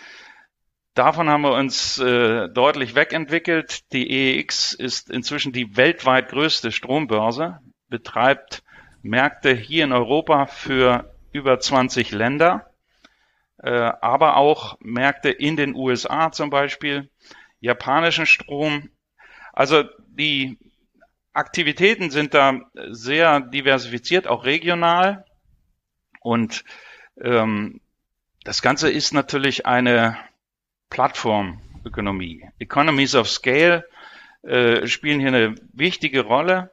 Davon 0.95 1.29
haben 1.29 1.43
wir 1.43 1.53
uns 1.53 2.01
äh, 2.01 2.49
deutlich 2.49 2.97
wegentwickelt. 2.97 3.93
Die 3.93 4.11
EEX 4.11 4.73
ist 4.73 5.13
inzwischen 5.13 5.53
die 5.53 5.77
weltweit 5.77 6.29
größte 6.29 6.73
Strombörse, 6.73 7.61
betreibt 7.89 8.65
Märkte 9.01 9.55
hier 9.55 9.85
in 9.85 9.93
Europa 9.93 10.47
für 10.47 11.15
über 11.31 11.61
20 11.61 12.11
Länder, 12.11 12.69
äh, 13.59 13.71
aber 13.71 14.37
auch 14.37 14.77
Märkte 14.81 15.31
in 15.31 15.55
den 15.55 15.77
USA 15.77 16.33
zum 16.33 16.51
Beispiel, 16.51 17.09
japanischen 17.61 18.27
Strom. 18.27 18.91
Also 19.59 19.83
die 20.07 20.57
Aktivitäten 21.33 22.11
sind 22.11 22.33
da 22.33 22.61
sehr 22.91 23.41
diversifiziert, 23.41 24.29
auch 24.29 24.45
regional. 24.45 25.25
Und 26.21 26.65
ähm, 27.21 27.81
das 28.45 28.63
Ganze 28.63 28.89
ist 28.89 29.13
natürlich 29.13 29.67
eine 29.67 30.17
Plattformökonomie. 30.91 32.49
Economies 32.61 33.17
of 33.17 33.29
Scale 33.29 33.85
äh, 34.43 34.87
spielen 34.87 35.19
hier 35.19 35.31
eine 35.31 35.57
wichtige 35.73 36.21
Rolle. 36.21 36.71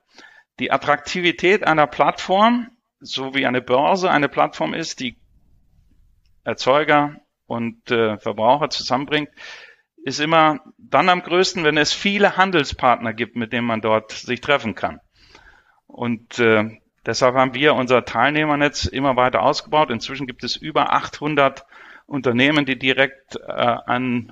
Die 0.59 0.71
Attraktivität 0.71 1.65
einer 1.65 1.87
Plattform, 1.87 2.69
so 2.99 3.33
wie 3.33 3.47
eine 3.47 3.63
Börse 3.63 4.11
eine 4.11 4.29
Plattform 4.29 4.75
ist, 4.75 4.99
die 4.99 5.17
Erzeuger 6.43 7.15
und 7.47 7.89
äh, 7.89 8.19
Verbraucher 8.19 8.69
zusammenbringt, 8.69 9.29
ist 10.05 10.19
immer 10.19 10.59
dann 10.77 11.09
am 11.09 11.23
größten, 11.23 11.63
wenn 11.63 11.77
es 11.77 11.91
viele 11.91 12.37
Handelspartner 12.37 13.11
gibt, 13.11 13.35
mit 13.35 13.51
denen 13.51 13.65
man 13.65 13.81
dort 13.81 14.11
sich 14.11 14.39
treffen 14.39 14.75
kann. 14.75 14.99
Und 15.87 16.37
äh, 16.37 16.79
deshalb 17.03 17.33
haben 17.33 17.55
wir 17.55 17.73
unser 17.73 18.05
Teilnehmernetz 18.05 18.85
immer 18.85 19.15
weiter 19.15 19.41
ausgebaut. 19.41 19.89
Inzwischen 19.89 20.27
gibt 20.27 20.43
es 20.43 20.57
über 20.57 20.93
800 20.93 21.65
Unternehmen, 22.05 22.67
die 22.67 22.77
direkt 22.77 23.37
äh, 23.37 23.51
an 23.51 24.31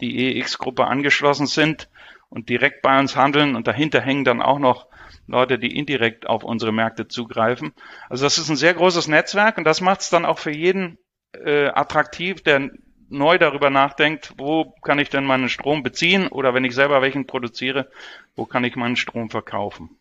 die 0.00 0.38
EX-Gruppe 0.38 0.86
angeschlossen 0.86 1.46
sind 1.46 1.90
und 2.30 2.48
direkt 2.48 2.80
bei 2.80 2.98
uns 2.98 3.14
handeln. 3.14 3.54
Und 3.54 3.66
dahinter 3.66 4.00
hängen 4.00 4.24
dann 4.24 4.40
auch 4.40 4.58
noch 4.58 4.86
Leute, 5.26 5.58
die 5.58 5.76
indirekt 5.76 6.26
auf 6.26 6.42
unsere 6.42 6.72
Märkte 6.72 7.06
zugreifen. 7.06 7.74
Also 8.08 8.24
das 8.24 8.38
ist 8.38 8.48
ein 8.48 8.56
sehr 8.56 8.72
großes 8.72 9.08
Netzwerk 9.08 9.58
und 9.58 9.64
das 9.64 9.82
macht 9.82 10.00
es 10.00 10.08
dann 10.08 10.24
auch 10.24 10.38
für 10.38 10.52
jeden 10.52 10.96
äh, 11.34 11.66
attraktiv, 11.66 12.42
der 12.42 12.70
neu 13.12 13.38
darüber 13.38 13.70
nachdenkt, 13.70 14.34
wo 14.38 14.74
kann 14.82 14.98
ich 14.98 15.10
denn 15.10 15.24
meinen 15.24 15.48
Strom 15.48 15.82
beziehen 15.82 16.28
oder 16.28 16.54
wenn 16.54 16.64
ich 16.64 16.74
selber 16.74 17.02
welchen 17.02 17.26
produziere, 17.26 17.90
wo 18.34 18.46
kann 18.46 18.64
ich 18.64 18.76
meinen 18.76 18.96
Strom 18.96 19.30
verkaufen. 19.30 19.98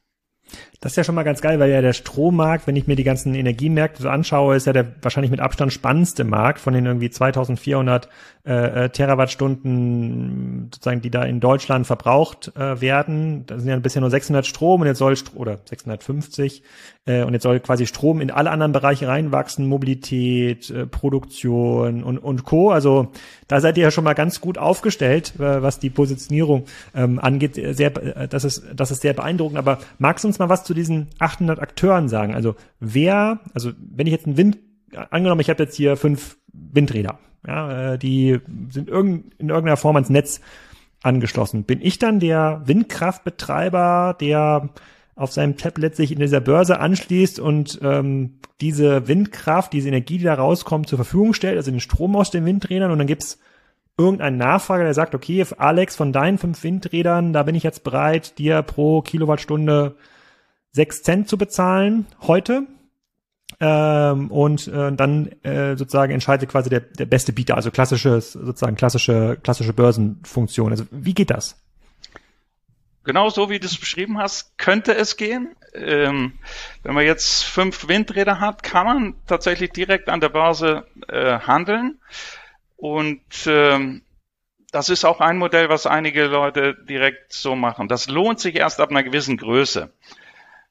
Das 0.79 0.93
ist 0.93 0.95
ja 0.95 1.03
schon 1.03 1.15
mal 1.15 1.23
ganz 1.23 1.41
geil, 1.41 1.59
weil 1.59 1.69
ja 1.69 1.81
der 1.81 1.93
Strommarkt, 1.93 2.65
wenn 2.65 2.75
ich 2.75 2.87
mir 2.87 2.95
die 2.95 3.03
ganzen 3.03 3.35
Energiemärkte 3.35 4.01
so 4.01 4.09
anschaue, 4.09 4.55
ist 4.55 4.65
ja 4.65 4.73
der 4.73 4.87
wahrscheinlich 5.01 5.29
mit 5.29 5.39
Abstand 5.39 5.71
spannendste 5.71 6.23
Markt 6.23 6.59
von 6.59 6.73
den 6.73 6.85
irgendwie 6.85 7.09
2400 7.09 8.09
äh, 8.43 8.85
äh, 8.85 8.89
Terawattstunden, 8.89 10.69
sozusagen, 10.73 11.01
die 11.01 11.11
da 11.11 11.21
in 11.21 11.39
Deutschland 11.39 11.85
verbraucht 11.85 12.51
äh, 12.55 12.81
werden. 12.81 13.45
Da 13.45 13.59
sind 13.59 13.69
ja 13.69 13.77
bisher 13.77 14.01
nur 14.01 14.09
600 14.09 14.47
Strom 14.47 14.81
und 14.81 14.87
jetzt 14.87 14.97
soll 14.97 15.15
oder 15.35 15.59
650 15.65 16.63
äh, 17.05 17.21
und 17.23 17.33
jetzt 17.33 17.43
soll 17.43 17.59
quasi 17.59 17.85
Strom 17.85 18.19
in 18.19 18.31
alle 18.31 18.49
anderen 18.49 18.71
Bereiche 18.71 19.07
reinwachsen, 19.07 19.67
Mobilität, 19.67 20.71
äh, 20.71 20.87
Produktion 20.87 22.03
und 22.03 22.17
und 22.17 22.43
Co. 22.43 22.71
Also 22.71 23.11
da 23.47 23.61
seid 23.61 23.77
ihr 23.77 23.83
ja 23.83 23.91
schon 23.91 24.03
mal 24.03 24.13
ganz 24.13 24.41
gut 24.41 24.57
aufgestellt, 24.57 25.33
äh, 25.37 25.61
was 25.61 25.77
die 25.77 25.91
Positionierung 25.91 26.65
ähm, 26.95 27.19
angeht. 27.19 27.55
Sehr, 27.75 27.95
äh, 27.95 28.27
das 28.27 28.43
ist 28.43 28.63
das 28.75 28.89
ist 28.89 29.03
sehr 29.03 29.13
beeindruckend. 29.13 29.59
Aber 29.59 29.77
magst 29.99 30.23
du 30.23 30.27
uns 30.27 30.39
mal 30.41 30.49
was 30.49 30.63
zu 30.63 30.73
diesen 30.73 31.09
800 31.19 31.59
Akteuren 31.59 32.09
sagen? 32.09 32.35
Also 32.35 32.55
wer, 32.79 33.39
also 33.53 33.71
wenn 33.79 34.07
ich 34.07 34.13
jetzt 34.13 34.25
einen 34.25 34.37
Wind 34.37 34.59
angenommen, 35.09 35.41
ich 35.41 35.49
habe 35.49 35.63
jetzt 35.63 35.75
hier 35.75 35.95
fünf 35.95 36.37
Windräder 36.51 37.19
ja, 37.47 37.93
äh, 37.93 37.97
die 37.97 38.39
sind 38.69 38.89
in 38.89 39.49
irgendeiner 39.49 39.77
Form 39.77 39.95
ans 39.95 40.09
Netz 40.09 40.41
angeschlossen. 41.03 41.63
Bin 41.63 41.81
ich 41.81 41.97
dann 41.97 42.19
der 42.19 42.61
Windkraftbetreiber, 42.65 44.15
der 44.19 44.69
auf 45.15 45.31
seinem 45.31 45.57
Tablet 45.57 45.95
sich 45.95 46.11
in 46.11 46.19
dieser 46.19 46.39
Börse 46.39 46.79
anschließt 46.79 47.39
und 47.39 47.79
ähm, 47.81 48.39
diese 48.59 49.07
Windkraft, 49.07 49.73
diese 49.73 49.89
Energie, 49.89 50.19
die 50.19 50.23
da 50.23 50.35
rauskommt, 50.35 50.87
zur 50.87 50.97
Verfügung 50.97 51.33
stellt, 51.33 51.57
also 51.57 51.71
den 51.71 51.79
Strom 51.79 52.15
aus 52.15 52.31
den 52.31 52.45
Windrädern 52.45 52.91
und 52.91 52.99
dann 52.99 53.07
gibt's 53.07 53.39
irgendeinen 53.97 54.37
Nachfrager, 54.37 54.83
der 54.83 54.93
sagt, 54.93 55.13
okay, 55.13 55.45
Alex, 55.57 55.95
von 55.95 56.13
deinen 56.13 56.37
fünf 56.37 56.63
Windrädern, 56.63 57.33
da 57.33 57.43
bin 57.43 57.55
ich 57.55 57.63
jetzt 57.63 57.83
bereit, 57.83 58.37
dir 58.37 58.61
pro 58.61 59.01
Kilowattstunde 59.01 59.95
sechs 60.71 61.03
Cent 61.03 61.27
zu 61.27 61.37
bezahlen 61.37 62.05
heute 62.21 62.67
ähm, 63.59 64.31
und 64.31 64.67
äh, 64.67 64.91
dann 64.91 65.27
äh, 65.43 65.75
sozusagen 65.75 66.13
entscheidet 66.13 66.49
quasi 66.49 66.69
der, 66.69 66.79
der 66.79 67.05
beste 67.05 67.33
Bieter, 67.33 67.55
also 67.55 67.71
klassisches, 67.71 68.33
sozusagen 68.33 68.75
klassische, 68.75 69.37
klassische 69.43 69.73
Börsenfunktion. 69.73 70.71
Also 70.71 70.85
wie 70.91 71.13
geht 71.13 71.29
das? 71.29 71.61
Genau 73.03 73.29
so 73.29 73.49
wie 73.49 73.59
du 73.59 73.65
es 73.65 73.77
beschrieben 73.77 74.19
hast, 74.19 74.57
könnte 74.57 74.93
es 74.93 75.17
gehen. 75.17 75.55
Ähm, 75.73 76.33
wenn 76.83 76.93
man 76.93 77.05
jetzt 77.05 77.43
fünf 77.43 77.87
Windräder 77.87 78.39
hat, 78.39 78.61
kann 78.61 78.85
man 78.85 79.15
tatsächlich 79.25 79.71
direkt 79.71 80.09
an 80.09 80.21
der 80.21 80.29
Börse 80.29 80.85
äh, 81.07 81.39
handeln. 81.39 81.99
Und 82.77 83.21
ähm, 83.47 84.03
das 84.71 84.89
ist 84.89 85.03
auch 85.03 85.19
ein 85.19 85.37
Modell, 85.37 85.69
was 85.69 85.85
einige 85.85 86.25
Leute 86.25 86.75
direkt 86.87 87.33
so 87.33 87.55
machen. 87.55 87.87
Das 87.87 88.07
lohnt 88.07 88.39
sich 88.39 88.55
erst 88.55 88.79
ab 88.79 88.89
einer 88.89 89.03
gewissen 89.03 89.37
Größe. 89.37 89.91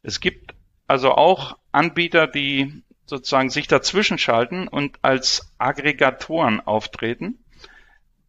Es 0.02 0.20
gibt 0.20 0.54
also 0.86 1.12
auch 1.12 1.58
Anbieter, 1.72 2.26
die 2.26 2.82
sozusagen 3.06 3.50
sich 3.50 3.68
dazwischen 3.68 4.18
schalten 4.18 4.68
und 4.68 4.98
als 5.02 5.52
Aggregatoren 5.58 6.60
auftreten. 6.60 7.44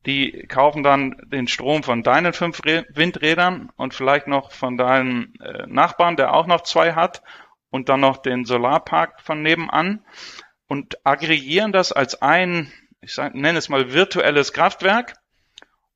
Die 0.05 0.47
kaufen 0.47 0.81
dann 0.81 1.15
den 1.31 1.47
Strom 1.47 1.83
von 1.83 2.01
deinen 2.01 2.33
fünf 2.33 2.61
Windrädern 2.63 3.71
und 3.75 3.93
vielleicht 3.93 4.27
noch 4.27 4.51
von 4.51 4.75
deinem 4.77 5.33
äh, 5.39 5.67
Nachbarn, 5.67 6.15
der 6.17 6.33
auch 6.33 6.47
noch 6.47 6.61
zwei 6.61 6.93
hat, 6.93 7.21
und 7.69 7.89
dann 7.89 8.01
noch 8.01 8.17
den 8.17 8.45
Solarpark 8.45 9.21
von 9.21 9.41
nebenan 9.41 10.05
und 10.67 11.05
aggregieren 11.05 11.71
das 11.71 11.91
als 11.91 12.21
ein, 12.21 12.71
ich 12.99 13.13
sag, 13.13 13.33
nenne 13.33 13.57
es 13.57 13.69
mal 13.69 13.93
virtuelles 13.93 14.53
Kraftwerk 14.53 15.15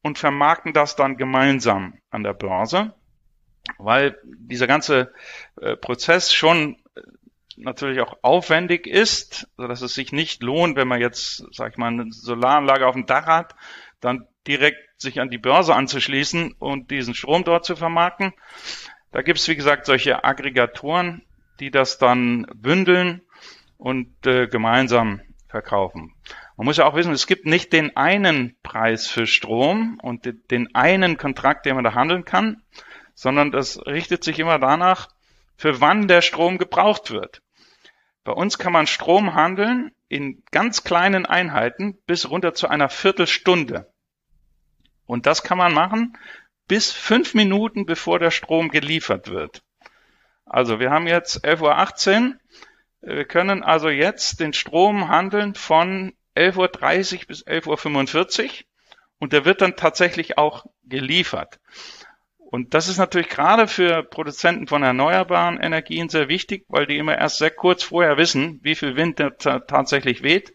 und 0.01 0.17
vermarkten 0.17 0.73
das 0.73 0.95
dann 0.95 1.17
gemeinsam 1.17 1.99
an 2.09 2.23
der 2.23 2.33
Börse 2.33 2.93
weil 3.77 4.17
dieser 4.23 4.67
ganze 4.67 5.13
äh, 5.61 5.75
Prozess 5.75 6.33
schon 6.33 6.77
äh, 6.95 7.01
natürlich 7.57 8.01
auch 8.01 8.17
aufwendig 8.21 8.87
ist, 8.87 9.47
so 9.57 9.67
dass 9.67 9.81
es 9.81 9.93
sich 9.93 10.11
nicht 10.11 10.43
lohnt, 10.43 10.75
wenn 10.75 10.87
man 10.87 11.01
jetzt, 11.01 11.45
sag 11.51 11.71
ich 11.71 11.77
mal, 11.77 11.87
eine 11.87 12.11
Solaranlage 12.11 12.87
auf 12.87 12.95
dem 12.95 13.05
Dach 13.05 13.25
hat, 13.25 13.55
dann 14.01 14.27
direkt 14.47 15.01
sich 15.01 15.19
an 15.19 15.29
die 15.29 15.37
Börse 15.37 15.75
anzuschließen 15.75 16.53
und 16.59 16.91
diesen 16.91 17.15
Strom 17.15 17.43
dort 17.43 17.65
zu 17.65 17.75
vermarkten. 17.75 18.33
Da 19.11 19.21
gibt 19.21 19.39
es, 19.39 19.47
wie 19.47 19.55
gesagt, 19.55 19.85
solche 19.85 20.23
Aggregatoren, 20.23 21.23
die 21.59 21.71
das 21.71 21.97
dann 21.97 22.45
bündeln 22.53 23.21
und 23.77 24.27
äh, 24.27 24.47
gemeinsam 24.47 25.21
verkaufen. 25.47 26.13
Man 26.57 26.65
muss 26.65 26.77
ja 26.77 26.85
auch 26.85 26.95
wissen, 26.95 27.13
es 27.13 27.27
gibt 27.27 27.45
nicht 27.45 27.73
den 27.73 27.95
einen 27.97 28.55
Preis 28.61 29.07
für 29.07 29.27
Strom 29.27 29.99
und 30.01 30.25
den 30.51 30.73
einen 30.75 31.17
Kontrakt, 31.17 31.65
den 31.65 31.75
man 31.75 31.83
da 31.83 31.93
handeln 31.93 32.25
kann, 32.25 32.61
sondern 33.15 33.51
das 33.51 33.83
richtet 33.87 34.23
sich 34.23 34.37
immer 34.39 34.59
danach, 34.59 35.09
für 35.57 35.81
wann 35.81 36.07
der 36.07 36.21
Strom 36.21 36.57
gebraucht 36.57 37.11
wird. 37.11 37.41
Bei 38.23 38.33
uns 38.33 38.57
kann 38.57 38.73
man 38.73 38.87
Strom 38.87 39.33
handeln 39.33 39.91
in 40.07 40.43
ganz 40.51 40.83
kleinen 40.83 41.25
Einheiten 41.25 41.97
bis 42.05 42.29
runter 42.29 42.53
zu 42.53 42.67
einer 42.67 42.89
Viertelstunde. 42.89 43.91
Und 45.05 45.25
das 45.25 45.43
kann 45.43 45.57
man 45.57 45.73
machen 45.73 46.17
bis 46.67 46.91
fünf 46.91 47.33
Minuten, 47.33 47.85
bevor 47.85 48.19
der 48.19 48.31
Strom 48.31 48.69
geliefert 48.69 49.29
wird. 49.29 49.63
Also 50.45 50.79
wir 50.79 50.89
haben 50.91 51.07
jetzt 51.07 51.45
11.18 51.45 52.27
Uhr. 52.27 52.35
Wir 53.01 53.25
können 53.25 53.63
also 53.63 53.89
jetzt 53.89 54.39
den 54.39 54.53
Strom 54.53 55.07
handeln 55.09 55.53
von 55.53 56.13
11.30 56.35 57.21
Uhr 57.21 57.25
bis 57.27 57.45
11.45 57.45 58.43
Uhr 58.43 58.49
und 59.19 59.33
der 59.33 59.45
wird 59.45 59.61
dann 59.61 59.75
tatsächlich 59.75 60.37
auch 60.37 60.65
geliefert. 60.83 61.59
Und 62.51 62.73
das 62.73 62.87
ist 62.87 62.97
natürlich 62.97 63.29
gerade 63.29 63.67
für 63.67 64.03
Produzenten 64.03 64.67
von 64.67 64.83
erneuerbaren 64.83 65.59
Energien 65.59 66.09
sehr 66.09 66.29
wichtig, 66.29 66.65
weil 66.69 66.85
die 66.85 66.97
immer 66.97 67.17
erst 67.17 67.39
sehr 67.39 67.51
kurz 67.51 67.83
vorher 67.83 68.17
wissen, 68.17 68.59
wie 68.61 68.75
viel 68.75 68.95
Wind 68.95 69.17
tatsächlich 69.17 70.21
weht 70.23 70.53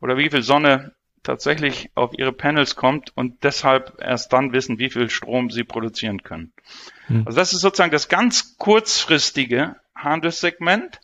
oder 0.00 0.16
wie 0.16 0.30
viel 0.30 0.42
Sonne 0.42 0.94
tatsächlich 1.22 1.90
auf 1.94 2.12
ihre 2.18 2.32
Panels 2.32 2.74
kommt 2.74 3.16
und 3.16 3.44
deshalb 3.44 4.00
erst 4.00 4.32
dann 4.32 4.52
wissen, 4.52 4.78
wie 4.78 4.90
viel 4.90 5.08
Strom 5.10 5.50
sie 5.50 5.64
produzieren 5.64 6.22
können. 6.22 6.52
Hm. 7.06 7.22
Also 7.26 7.38
das 7.38 7.52
ist 7.52 7.60
sozusagen 7.60 7.92
das 7.92 8.08
ganz 8.08 8.56
kurzfristige 8.56 9.76
Handelssegment. 9.94 11.00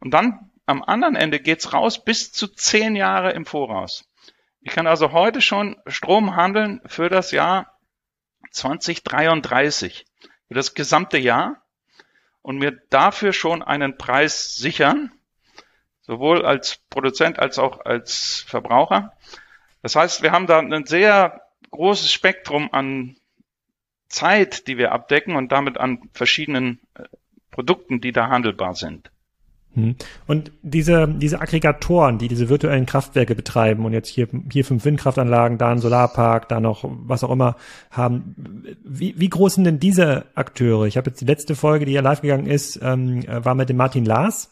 Und 0.00 0.12
dann 0.12 0.50
am 0.66 0.82
anderen 0.82 1.14
Ende 1.14 1.38
geht's 1.38 1.72
raus 1.72 2.02
bis 2.04 2.32
zu 2.32 2.48
zehn 2.48 2.96
Jahre 2.96 3.32
im 3.32 3.46
Voraus. 3.46 4.08
Ich 4.60 4.72
kann 4.72 4.86
also 4.86 5.12
heute 5.12 5.40
schon 5.40 5.76
Strom 5.86 6.36
handeln 6.36 6.80
für 6.86 7.08
das 7.08 7.30
Jahr 7.30 7.71
2033 8.52 10.06
für 10.48 10.54
das 10.54 10.74
gesamte 10.74 11.18
Jahr 11.18 11.62
und 12.42 12.58
mir 12.58 12.72
dafür 12.90 13.32
schon 13.32 13.62
einen 13.62 13.96
Preis 13.96 14.56
sichern, 14.56 15.12
sowohl 16.02 16.44
als 16.44 16.80
Produzent 16.90 17.38
als 17.38 17.58
auch 17.58 17.84
als 17.84 18.44
Verbraucher. 18.46 19.12
Das 19.82 19.96
heißt, 19.96 20.22
wir 20.22 20.32
haben 20.32 20.46
da 20.46 20.58
ein 20.58 20.86
sehr 20.86 21.42
großes 21.70 22.12
Spektrum 22.12 22.72
an 22.72 23.16
Zeit, 24.08 24.66
die 24.66 24.76
wir 24.76 24.92
abdecken 24.92 25.36
und 25.36 25.52
damit 25.52 25.78
an 25.78 26.10
verschiedenen 26.12 26.80
äh, 26.94 27.04
Produkten, 27.50 28.00
die 28.00 28.12
da 28.12 28.28
handelbar 28.28 28.74
sind. 28.74 29.11
Hm. 29.74 29.96
Und 30.26 30.52
diese, 30.62 31.08
diese 31.08 31.40
Aggregatoren, 31.40 32.18
die 32.18 32.28
diese 32.28 32.48
virtuellen 32.48 32.84
Kraftwerke 32.84 33.34
betreiben 33.34 33.84
und 33.84 33.92
jetzt 33.92 34.08
hier, 34.08 34.28
hier 34.50 34.64
fünf 34.64 34.84
Windkraftanlagen, 34.84 35.58
da 35.58 35.70
ein 35.70 35.78
Solarpark, 35.78 36.48
da 36.48 36.60
noch 36.60 36.84
was 36.84 37.24
auch 37.24 37.30
immer 37.30 37.56
haben, 37.90 38.76
wie, 38.84 39.14
wie 39.16 39.28
groß 39.28 39.54
sind 39.54 39.64
denn 39.64 39.80
diese 39.80 40.26
Akteure? 40.34 40.86
Ich 40.86 40.96
habe 40.96 41.10
jetzt 41.10 41.20
die 41.20 41.26
letzte 41.26 41.54
Folge, 41.54 41.86
die 41.86 41.92
ja 41.92 42.02
live 42.02 42.20
gegangen 42.20 42.46
ist, 42.46 42.80
ähm, 42.82 43.24
war 43.26 43.54
mit 43.54 43.68
dem 43.68 43.76
Martin 43.76 44.04
Lars. 44.04 44.50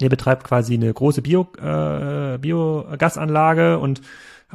Der 0.00 0.08
betreibt 0.08 0.44
quasi 0.44 0.74
eine 0.74 0.92
große 0.92 1.20
Bio, 1.22 1.46
äh, 1.60 2.38
Biogasanlage 2.38 3.78
und 3.78 4.00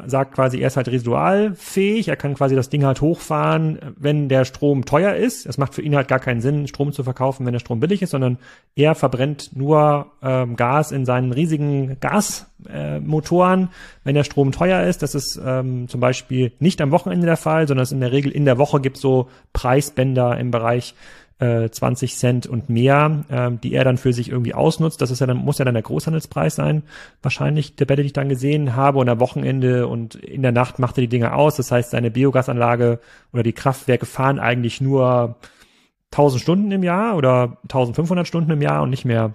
sagt 0.05 0.33
quasi, 0.33 0.59
er 0.59 0.67
ist 0.67 0.77
halt 0.77 0.87
residualfähig, 0.87 2.07
er 2.07 2.15
kann 2.15 2.33
quasi 2.33 2.55
das 2.55 2.69
Ding 2.69 2.83
halt 2.83 3.01
hochfahren, 3.01 3.79
wenn 3.97 4.27
der 4.29 4.45
Strom 4.45 4.85
teuer 4.85 5.15
ist. 5.15 5.45
Es 5.45 5.57
macht 5.57 5.73
für 5.73 5.81
ihn 5.81 5.95
halt 5.95 6.07
gar 6.07 6.19
keinen 6.19 6.41
Sinn, 6.41 6.67
Strom 6.67 6.91
zu 6.91 7.03
verkaufen, 7.03 7.45
wenn 7.45 7.53
der 7.53 7.59
Strom 7.59 7.79
billig 7.79 8.01
ist, 8.01 8.09
sondern 8.09 8.37
er 8.75 8.95
verbrennt 8.95 9.55
nur 9.55 10.07
ähm, 10.21 10.55
Gas 10.55 10.91
in 10.91 11.05
seinen 11.05 11.31
riesigen 11.31 11.97
Gasmotoren, 11.99 13.63
äh, 13.63 13.67
wenn 14.03 14.15
der 14.15 14.23
Strom 14.25 14.51
teuer 14.51 14.83
ist. 14.83 15.01
Das 15.01 15.15
ist 15.15 15.39
ähm, 15.43 15.87
zum 15.87 16.01
Beispiel 16.01 16.51
nicht 16.59 16.81
am 16.81 16.91
Wochenende 16.91 17.25
der 17.25 17.37
Fall, 17.37 17.67
sondern 17.67 17.83
es 17.83 17.91
in 17.91 18.01
der 18.01 18.11
Regel 18.11 18.31
in 18.31 18.45
der 18.45 18.57
Woche 18.57 18.81
gibt 18.81 18.97
so 18.97 19.29
Preisbänder 19.53 20.37
im 20.37 20.51
Bereich 20.51 20.93
äh, 21.39 21.69
20 21.69 22.15
Cent 22.15 22.47
und 22.47 22.69
mehr, 22.69 23.25
äh, 23.29 23.51
die 23.51 23.73
er 23.73 23.83
dann 23.83 23.97
für 23.97 24.13
sich 24.13 24.29
irgendwie 24.29 24.53
ausnutzt. 24.53 25.01
Das 25.01 25.11
ist 25.11 25.19
ja 25.19 25.27
dann, 25.27 25.37
muss 25.37 25.57
ja 25.57 25.65
dann 25.65 25.73
der 25.73 25.83
Großhandelspreis 25.83 26.55
sein, 26.55 26.83
wahrscheinlich 27.21 27.75
der 27.75 27.85
Bälle, 27.85 28.03
die 28.03 28.07
ich 28.07 28.13
dann 28.13 28.29
gesehen 28.29 28.75
habe. 28.75 28.99
Und 28.99 29.09
am 29.09 29.19
Wochenende 29.19 29.87
und 29.87 30.15
in 30.15 30.41
der 30.41 30.51
Nacht 30.51 30.79
macht 30.79 30.97
er 30.97 31.01
die 31.01 31.09
Dinge 31.09 31.33
aus. 31.33 31.55
Das 31.55 31.71
heißt, 31.71 31.91
seine 31.91 32.11
Biogasanlage 32.11 32.99
oder 33.33 33.43
die 33.43 33.53
Kraftwerke 33.53 34.05
fahren 34.05 34.39
eigentlich 34.39 34.81
nur 34.81 35.35
1000 36.11 36.41
Stunden 36.41 36.71
im 36.71 36.83
Jahr 36.83 37.17
oder 37.17 37.57
1500 37.63 38.27
Stunden 38.27 38.51
im 38.51 38.61
Jahr 38.61 38.83
und 38.83 38.89
nicht 38.89 39.05
mehr 39.05 39.33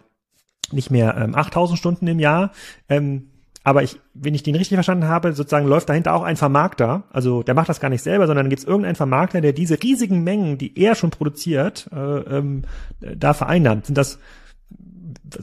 nicht 0.73 0.91
mehr 0.91 1.17
ähm, 1.17 1.35
8000 1.35 1.79
Stunden 1.79 2.07
im 2.07 2.21
Jahr. 2.21 2.53
Ähm, 2.89 3.30
aber 3.63 3.83
ich, 3.83 4.01
wenn 4.15 4.35
ich 4.35 4.43
den 4.43 4.55
richtig 4.55 4.77
verstanden 4.77 5.07
habe, 5.07 5.33
sozusagen 5.33 5.67
läuft 5.67 5.89
dahinter 5.89 6.15
auch 6.15 6.23
ein 6.23 6.37
Vermarkter. 6.37 7.03
Also 7.11 7.43
der 7.43 7.55
macht 7.55 7.69
das 7.69 7.81
gar 7.81 7.91
nicht 7.91 8.03
selber, 8.03 8.27
sondern 8.27 8.49
gibt 8.49 8.61
es 8.61 8.67
irgendeinen 8.67 8.97
Vermarkter, 8.97 9.41
der 9.41 9.53
diese 9.53 9.83
riesigen 9.83 10.25
Mengen, 10.25 10.57
die 10.57 10.79
er 10.79 10.95
schon 10.95 11.11
produziert, 11.11 11.89
äh, 11.93 11.97
ähm, 11.99 12.63
da 13.01 13.35
vereinnahmt. 13.35 13.87
Sind 13.87 13.99
das 13.99 14.19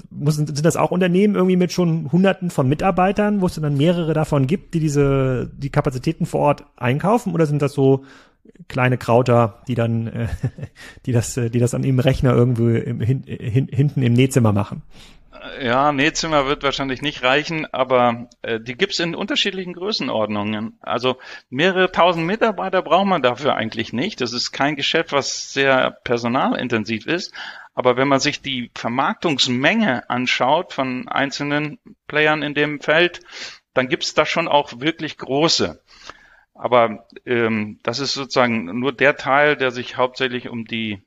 muss, 0.09 0.35
sind 0.35 0.65
das 0.65 0.75
auch 0.75 0.91
Unternehmen 0.91 1.35
irgendwie 1.35 1.55
mit 1.55 1.71
schon 1.71 2.11
Hunderten 2.11 2.49
von 2.49 2.67
Mitarbeitern, 2.67 3.41
wo 3.41 3.45
es 3.45 3.55
dann 3.55 3.77
mehrere 3.77 4.13
davon 4.13 4.47
gibt, 4.47 4.73
die 4.73 4.79
diese 4.79 5.49
die 5.55 5.69
Kapazitäten 5.69 6.25
vor 6.25 6.41
Ort 6.41 6.65
einkaufen, 6.75 7.33
oder 7.33 7.45
sind 7.45 7.61
das 7.61 7.73
so 7.73 8.03
kleine 8.67 8.97
Krauter, 8.97 9.61
die 9.67 9.75
dann, 9.75 10.07
äh, 10.07 10.27
die 11.05 11.11
das, 11.11 11.37
äh, 11.37 11.49
die 11.49 11.59
das 11.59 11.73
an 11.73 11.83
ihrem 11.83 11.99
Rechner 11.99 12.33
irgendwo 12.33 12.69
im, 12.69 12.99
hin, 13.01 13.23
hin, 13.25 13.67
hinten 13.71 14.01
im 14.01 14.13
Nähzimmer 14.13 14.53
machen? 14.53 14.81
Ja, 15.59 15.91
Nähzimmer 15.91 16.45
wird 16.45 16.63
wahrscheinlich 16.63 17.01
nicht 17.01 17.23
reichen, 17.23 17.65
aber 17.71 18.27
äh, 18.41 18.59
die 18.59 18.75
gibt's 18.75 18.99
in 18.99 19.15
unterschiedlichen 19.15 19.73
Größenordnungen. 19.73 20.77
Also 20.81 21.17
mehrere 21.49 21.91
tausend 21.91 22.25
Mitarbeiter 22.25 22.81
braucht 22.81 23.07
man 23.07 23.21
dafür 23.21 23.55
eigentlich 23.55 23.93
nicht. 23.93 24.21
Das 24.21 24.33
ist 24.33 24.51
kein 24.51 24.75
Geschäft, 24.75 25.11
was 25.11 25.53
sehr 25.53 25.91
personalintensiv 26.03 27.07
ist. 27.07 27.33
Aber 27.73 27.95
wenn 27.95 28.07
man 28.07 28.19
sich 28.19 28.41
die 28.41 28.71
Vermarktungsmenge 28.75 30.09
anschaut 30.09 30.73
von 30.73 31.07
einzelnen 31.07 31.79
Playern 32.07 32.41
in 32.41 32.53
dem 32.53 32.81
Feld, 32.81 33.21
dann 33.73 33.87
gibt's 33.87 34.13
da 34.13 34.25
schon 34.25 34.47
auch 34.47 34.79
wirklich 34.79 35.17
große. 35.17 35.81
Aber 36.53 37.05
ähm, 37.25 37.79
das 37.83 37.99
ist 37.99 38.13
sozusagen 38.13 38.79
nur 38.79 38.91
der 38.91 39.15
Teil, 39.15 39.55
der 39.55 39.71
sich 39.71 39.95
hauptsächlich 39.95 40.49
um 40.49 40.65
die 40.65 41.03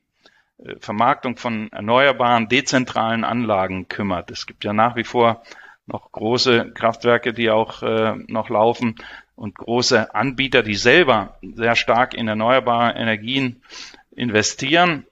Vermarktung 0.79 1.37
von 1.37 1.71
erneuerbaren, 1.71 2.47
dezentralen 2.47 3.23
Anlagen 3.23 3.87
kümmert. 3.87 4.31
Es 4.31 4.45
gibt 4.45 4.63
ja 4.63 4.73
nach 4.73 4.95
wie 4.95 5.03
vor 5.03 5.43
noch 5.85 6.11
große 6.11 6.71
Kraftwerke, 6.73 7.33
die 7.33 7.49
auch 7.49 7.81
äh, 7.83 8.15
noch 8.27 8.49
laufen 8.49 8.95
und 9.35 9.55
große 9.55 10.13
Anbieter, 10.13 10.61
die 10.63 10.75
selber 10.75 11.37
sehr 11.41 11.75
stark 11.75 12.13
in 12.13 12.27
erneuerbare 12.27 12.95
Energien 12.95 13.63
investieren. 14.11 15.05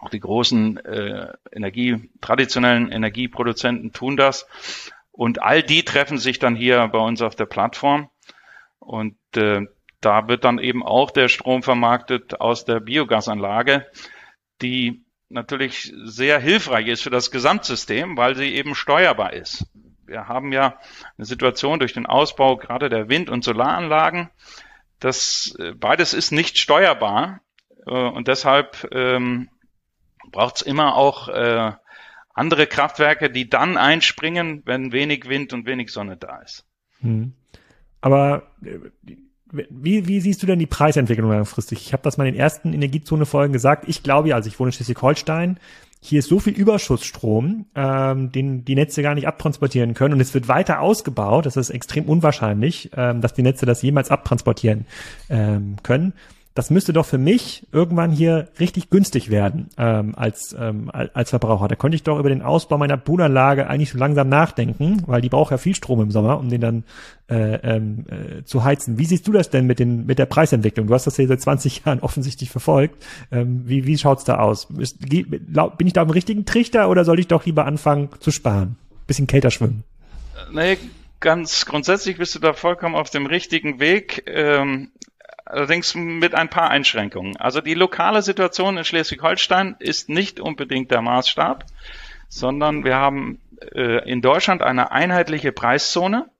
Auch 0.00 0.10
die 0.10 0.20
großen 0.20 0.78
äh, 0.84 1.32
Energie, 1.52 2.10
traditionellen 2.20 2.90
Energieproduzenten 2.90 3.92
tun 3.92 4.16
das. 4.16 4.48
Und 5.12 5.42
all 5.42 5.62
die 5.62 5.84
treffen 5.84 6.18
sich 6.18 6.38
dann 6.38 6.56
hier 6.56 6.88
bei 6.88 6.98
uns 6.98 7.22
auf 7.22 7.36
der 7.36 7.46
Plattform. 7.46 8.08
Und 8.78 9.16
äh, 9.36 9.66
da 10.00 10.28
wird 10.28 10.44
dann 10.44 10.58
eben 10.58 10.82
auch 10.82 11.10
der 11.10 11.28
Strom 11.28 11.62
vermarktet 11.62 12.40
aus 12.40 12.64
der 12.64 12.80
Biogasanlage, 12.80 13.86
die 14.62 15.04
natürlich 15.28 15.92
sehr 16.04 16.38
hilfreich 16.38 16.86
ist 16.88 17.02
für 17.02 17.10
das 17.10 17.30
Gesamtsystem, 17.30 18.16
weil 18.16 18.36
sie 18.36 18.54
eben 18.54 18.74
steuerbar 18.74 19.32
ist. 19.32 19.66
Wir 20.06 20.28
haben 20.28 20.52
ja 20.52 20.78
eine 21.16 21.24
Situation 21.24 21.78
durch 21.78 21.92
den 21.92 22.06
Ausbau 22.06 22.56
gerade 22.56 22.88
der 22.88 23.08
Wind- 23.08 23.30
und 23.30 23.44
Solaranlagen, 23.44 24.30
das 25.02 25.56
äh, 25.58 25.72
beides 25.72 26.14
ist 26.14 26.30
nicht 26.30 26.58
steuerbar 26.58 27.40
äh, 27.86 27.90
und 27.90 28.28
deshalb 28.28 28.88
ähm, 28.92 29.48
braucht 30.30 30.56
es 30.56 30.62
immer 30.62 30.94
auch 30.94 31.28
äh, 31.28 31.72
andere 32.34 32.66
Kraftwerke, 32.66 33.28
die 33.28 33.50
dann 33.50 33.76
einspringen, 33.76 34.62
wenn 34.64 34.92
wenig 34.92 35.28
Wind 35.28 35.52
und 35.52 35.66
wenig 35.66 35.92
Sonne 35.92 36.16
da 36.16 36.38
ist. 36.38 36.64
Hm. 37.00 37.32
Aber 38.00 38.50
äh, 38.64 38.78
wie, 39.52 40.06
wie 40.08 40.20
siehst 40.20 40.42
du 40.42 40.46
denn 40.46 40.58
die 40.58 40.66
Preisentwicklung 40.66 41.30
langfristig? 41.30 41.82
Ich 41.86 41.92
habe 41.92 42.02
das 42.02 42.16
mal 42.16 42.26
in 42.26 42.34
den 42.34 42.40
ersten 42.40 42.72
Energiezone-Folgen 42.72 43.52
gesagt. 43.52 43.84
Ich 43.86 44.02
glaube 44.02 44.30
ja, 44.30 44.36
also 44.36 44.48
ich 44.48 44.58
wohne 44.58 44.68
in 44.68 44.72
Schleswig-Holstein, 44.72 45.58
hier 46.04 46.18
ist 46.18 46.28
so 46.28 46.40
viel 46.40 46.54
Überschussstrom, 46.54 47.66
ähm, 47.76 48.32
den 48.32 48.64
die 48.64 48.74
Netze 48.74 49.02
gar 49.02 49.14
nicht 49.14 49.28
abtransportieren 49.28 49.94
können. 49.94 50.14
Und 50.14 50.20
es 50.20 50.34
wird 50.34 50.48
weiter 50.48 50.80
ausgebaut. 50.80 51.46
Das 51.46 51.56
ist 51.56 51.70
extrem 51.70 52.06
unwahrscheinlich, 52.06 52.90
ähm, 52.96 53.20
dass 53.20 53.34
die 53.34 53.42
Netze 53.42 53.66
das 53.66 53.82
jemals 53.82 54.10
abtransportieren 54.10 54.86
ähm, 55.30 55.76
können 55.84 56.12
das 56.54 56.70
müsste 56.70 56.92
doch 56.92 57.06
für 57.06 57.18
mich 57.18 57.66
irgendwann 57.72 58.10
hier 58.10 58.48
richtig 58.60 58.90
günstig 58.90 59.30
werden 59.30 59.70
ähm, 59.78 60.14
als, 60.16 60.54
ähm, 60.58 60.90
als 60.92 61.30
Verbraucher. 61.30 61.68
Da 61.68 61.76
könnte 61.76 61.94
ich 61.94 62.02
doch 62.02 62.18
über 62.18 62.28
den 62.28 62.42
Ausbau 62.42 62.76
meiner 62.76 62.98
Poolanlage 62.98 63.66
eigentlich 63.68 63.90
so 63.90 63.98
langsam 63.98 64.28
nachdenken, 64.28 65.02
weil 65.06 65.22
die 65.22 65.30
braucht 65.30 65.50
ja 65.50 65.58
viel 65.58 65.74
Strom 65.74 66.02
im 66.02 66.10
Sommer, 66.10 66.38
um 66.38 66.50
den 66.50 66.60
dann 66.60 66.84
äh, 67.30 67.54
ähm, 67.76 68.04
äh, 68.10 68.44
zu 68.44 68.64
heizen. 68.64 68.98
Wie 68.98 69.06
siehst 69.06 69.26
du 69.26 69.32
das 69.32 69.48
denn 69.48 69.66
mit, 69.66 69.78
den, 69.78 70.04
mit 70.04 70.18
der 70.18 70.26
Preisentwicklung? 70.26 70.88
Du 70.88 70.94
hast 70.94 71.06
das 71.06 71.16
ja 71.16 71.26
seit 71.26 71.40
20 71.40 71.82
Jahren 71.86 72.00
offensichtlich 72.00 72.50
verfolgt. 72.50 73.02
Ähm, 73.30 73.62
wie 73.64 73.86
wie 73.86 73.96
schaut's 73.96 74.24
da 74.24 74.38
aus? 74.38 74.68
Ist, 74.78 75.00
bin 75.08 75.86
ich 75.86 75.92
da 75.94 76.02
am 76.02 76.10
richtigen 76.10 76.44
Trichter 76.44 76.90
oder 76.90 77.04
soll 77.04 77.18
ich 77.18 77.28
doch 77.28 77.46
lieber 77.46 77.64
anfangen 77.64 78.10
zu 78.20 78.30
sparen? 78.30 78.76
Bisschen 79.06 79.26
kälter 79.26 79.50
schwimmen. 79.50 79.84
Nee, 80.52 80.76
ganz 81.20 81.64
grundsätzlich 81.64 82.18
bist 82.18 82.34
du 82.34 82.38
da 82.40 82.52
vollkommen 82.52 82.94
auf 82.94 83.08
dem 83.08 83.24
richtigen 83.24 83.80
Weg. 83.80 84.24
Ähm, 84.26 84.90
allerdings 85.44 85.94
mit 85.94 86.34
ein 86.34 86.48
paar 86.48 86.70
Einschränkungen. 86.70 87.36
Also 87.36 87.60
die 87.60 87.74
lokale 87.74 88.22
Situation 88.22 88.76
in 88.76 88.84
Schleswig-Holstein 88.84 89.76
ist 89.78 90.08
nicht 90.08 90.40
unbedingt 90.40 90.90
der 90.90 91.02
Maßstab, 91.02 91.66
sondern 92.28 92.84
wir 92.84 92.96
haben 92.96 93.40
äh, 93.74 94.08
in 94.08 94.22
Deutschland 94.22 94.62
eine 94.62 94.90
einheitliche 94.90 95.52
Preiszone. 95.52 96.30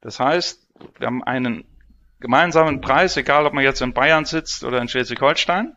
Das 0.00 0.18
heißt, 0.18 0.66
wir 0.98 1.06
haben 1.06 1.22
einen 1.22 1.64
gemeinsamen 2.20 2.80
Preis, 2.80 3.16
egal 3.16 3.46
ob 3.46 3.52
man 3.52 3.64
jetzt 3.64 3.82
in 3.82 3.92
Bayern 3.92 4.24
sitzt 4.24 4.64
oder 4.64 4.80
in 4.80 4.88
Schleswig-Holstein. 4.88 5.76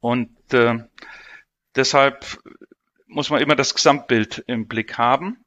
Und 0.00 0.30
äh, 0.52 0.78
deshalb 1.74 2.38
muss 3.06 3.30
man 3.30 3.40
immer 3.40 3.56
das 3.56 3.74
Gesamtbild 3.74 4.44
im 4.46 4.66
Blick 4.66 4.98
haben, 4.98 5.44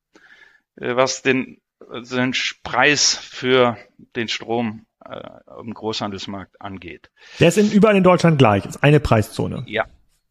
äh, 0.78 0.96
was 0.96 1.22
den, 1.22 1.62
den 1.82 2.34
Preis 2.64 3.16
für 3.16 3.78
den 4.16 4.28
Strom 4.28 4.86
äh, 5.10 5.60
im 5.60 5.74
Großhandelsmarkt 5.74 6.62
angeht. 6.62 7.10
Der 7.40 7.50
ist 7.50 7.58
in, 7.58 7.72
überall 7.72 7.96
in 7.96 8.04
Deutschland 8.04 8.38
gleich, 8.38 8.66
ist 8.66 8.84
eine 8.84 9.00
Preiszone. 9.00 9.64
Ja, 9.68 9.86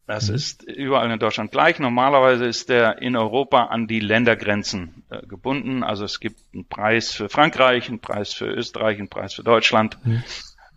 das 0.07 0.29
mhm. 0.29 0.35
ist 0.35 0.63
überall 0.63 1.11
in 1.11 1.19
Deutschland 1.19 1.51
gleich. 1.51 1.77
Normalerweise 1.77 2.45
ist 2.45 2.69
der 2.69 3.01
in 3.01 3.15
Europa 3.15 3.65
an 3.65 3.87
die 3.87 3.99
Ländergrenzen 3.99 5.03
äh, 5.09 5.25
gebunden. 5.27 5.83
Also 5.83 6.03
es 6.03 6.19
gibt 6.19 6.39
einen 6.53 6.67
Preis 6.67 7.11
für 7.11 7.29
Frankreich, 7.29 7.89
einen 7.89 7.99
Preis 7.99 8.33
für 8.33 8.47
Österreich, 8.47 8.97
einen 8.97 9.09
Preis 9.09 9.35
für 9.35 9.43
Deutschland 9.43 9.97
mhm. 10.03 10.23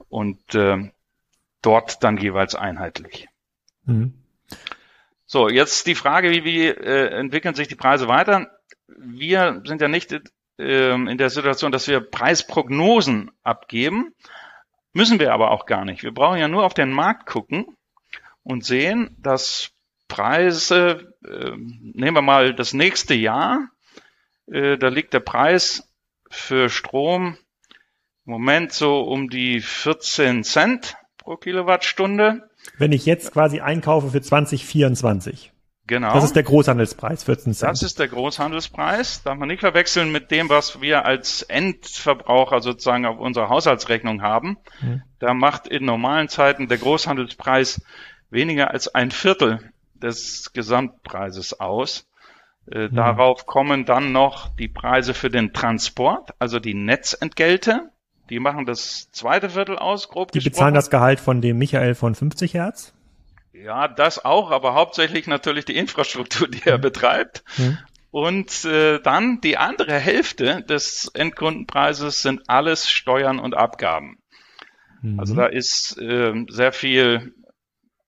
und 0.08 0.54
äh, 0.54 0.90
dort 1.62 2.04
dann 2.04 2.18
jeweils 2.18 2.54
einheitlich. 2.54 3.28
Mhm. 3.84 4.14
So, 5.24 5.48
jetzt 5.48 5.86
die 5.86 5.94
Frage, 5.94 6.30
wie, 6.30 6.44
wie 6.44 6.66
äh, 6.66 7.08
entwickeln 7.18 7.54
sich 7.54 7.68
die 7.68 7.74
Preise 7.74 8.08
weiter? 8.08 8.50
Wir 8.98 9.62
sind 9.64 9.80
ja 9.80 9.88
nicht 9.88 10.14
ähm, 10.62 11.08
in 11.08 11.18
der 11.18 11.30
Situation, 11.30 11.72
dass 11.72 11.88
wir 11.88 12.00
Preisprognosen 12.00 13.30
abgeben. 13.42 14.14
Müssen 14.92 15.18
wir 15.18 15.32
aber 15.32 15.50
auch 15.50 15.66
gar 15.66 15.84
nicht. 15.84 16.02
Wir 16.02 16.12
brauchen 16.12 16.38
ja 16.38 16.48
nur 16.48 16.64
auf 16.64 16.74
den 16.74 16.92
Markt 16.92 17.26
gucken 17.26 17.66
und 18.42 18.64
sehen, 18.64 19.16
dass 19.18 19.70
Preise, 20.08 21.14
äh, 21.24 21.52
nehmen 21.56 22.16
wir 22.16 22.22
mal 22.22 22.54
das 22.54 22.74
nächste 22.74 23.14
Jahr, 23.14 23.68
äh, 24.46 24.76
da 24.76 24.88
liegt 24.88 25.14
der 25.14 25.20
Preis 25.20 25.88
für 26.30 26.68
Strom 26.68 27.36
im 28.26 28.32
Moment 28.32 28.72
so 28.72 29.00
um 29.00 29.30
die 29.30 29.60
14 29.60 30.44
Cent 30.44 30.96
pro 31.16 31.36
Kilowattstunde. 31.36 32.48
Wenn 32.78 32.92
ich 32.92 33.06
jetzt 33.06 33.32
quasi 33.32 33.60
einkaufe 33.60 34.10
für 34.10 34.20
2024. 34.20 35.51
Genau. 35.86 36.14
Das 36.14 36.24
ist 36.24 36.36
der 36.36 36.44
Großhandelspreis, 36.44 37.24
14 37.24 37.54
Cent. 37.54 37.72
Das 37.72 37.82
ist 37.82 37.98
der 37.98 38.08
Großhandelspreis. 38.08 39.24
Darf 39.24 39.36
man 39.36 39.48
nicht 39.48 39.60
verwechseln 39.60 40.12
mit 40.12 40.30
dem, 40.30 40.48
was 40.48 40.80
wir 40.80 41.04
als 41.04 41.42
Endverbraucher 41.42 42.60
sozusagen 42.60 43.04
auf 43.04 43.18
unserer 43.18 43.48
Haushaltsrechnung 43.48 44.22
haben. 44.22 44.58
Mhm. 44.80 45.02
Da 45.18 45.34
macht 45.34 45.66
in 45.66 45.84
normalen 45.84 46.28
Zeiten 46.28 46.68
der 46.68 46.78
Großhandelspreis 46.78 47.82
weniger 48.30 48.70
als 48.70 48.94
ein 48.94 49.10
Viertel 49.10 49.58
des 49.94 50.52
Gesamtpreises 50.52 51.58
aus. 51.58 52.06
Äh, 52.70 52.88
mhm. 52.88 52.94
Darauf 52.94 53.46
kommen 53.46 53.84
dann 53.84 54.12
noch 54.12 54.54
die 54.54 54.68
Preise 54.68 55.14
für 55.14 55.30
den 55.30 55.52
Transport, 55.52 56.30
also 56.38 56.60
die 56.60 56.74
Netzentgelte. 56.74 57.90
Die 58.30 58.38
machen 58.38 58.66
das 58.66 59.10
zweite 59.10 59.50
Viertel 59.50 59.76
aus, 59.78 60.08
grob 60.08 60.30
Die 60.30 60.38
gesprochen. 60.38 60.52
bezahlen 60.52 60.74
das 60.74 60.90
Gehalt 60.90 61.18
von 61.18 61.40
dem 61.40 61.58
Michael 61.58 61.96
von 61.96 62.14
50 62.14 62.54
Hertz? 62.54 62.94
Ja, 63.52 63.86
das 63.88 64.24
auch, 64.24 64.50
aber 64.50 64.74
hauptsächlich 64.74 65.26
natürlich 65.26 65.64
die 65.64 65.76
Infrastruktur, 65.76 66.48
die 66.50 66.62
er 66.64 66.78
betreibt. 66.78 67.44
Mhm. 67.58 67.78
Und 68.10 68.64
äh, 68.66 69.00
dann 69.00 69.40
die 69.40 69.56
andere 69.56 69.98
Hälfte 69.98 70.62
des 70.62 71.10
Endkundenpreises 71.14 72.20
sind 72.20 72.42
alles 72.48 72.90
Steuern 72.90 73.38
und 73.38 73.54
Abgaben. 73.54 74.18
Mhm. 75.00 75.18
Also 75.18 75.34
da 75.34 75.46
ist 75.46 75.98
äh, 75.98 76.34
sehr 76.48 76.72
viel 76.72 77.34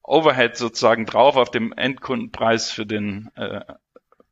Overhead 0.02 0.56
sozusagen 0.56 1.06
drauf 1.06 1.36
auf 1.36 1.50
dem 1.50 1.72
Endkundenpreis 1.72 2.70
für 2.70 2.84
den 2.84 3.30
äh, 3.34 3.60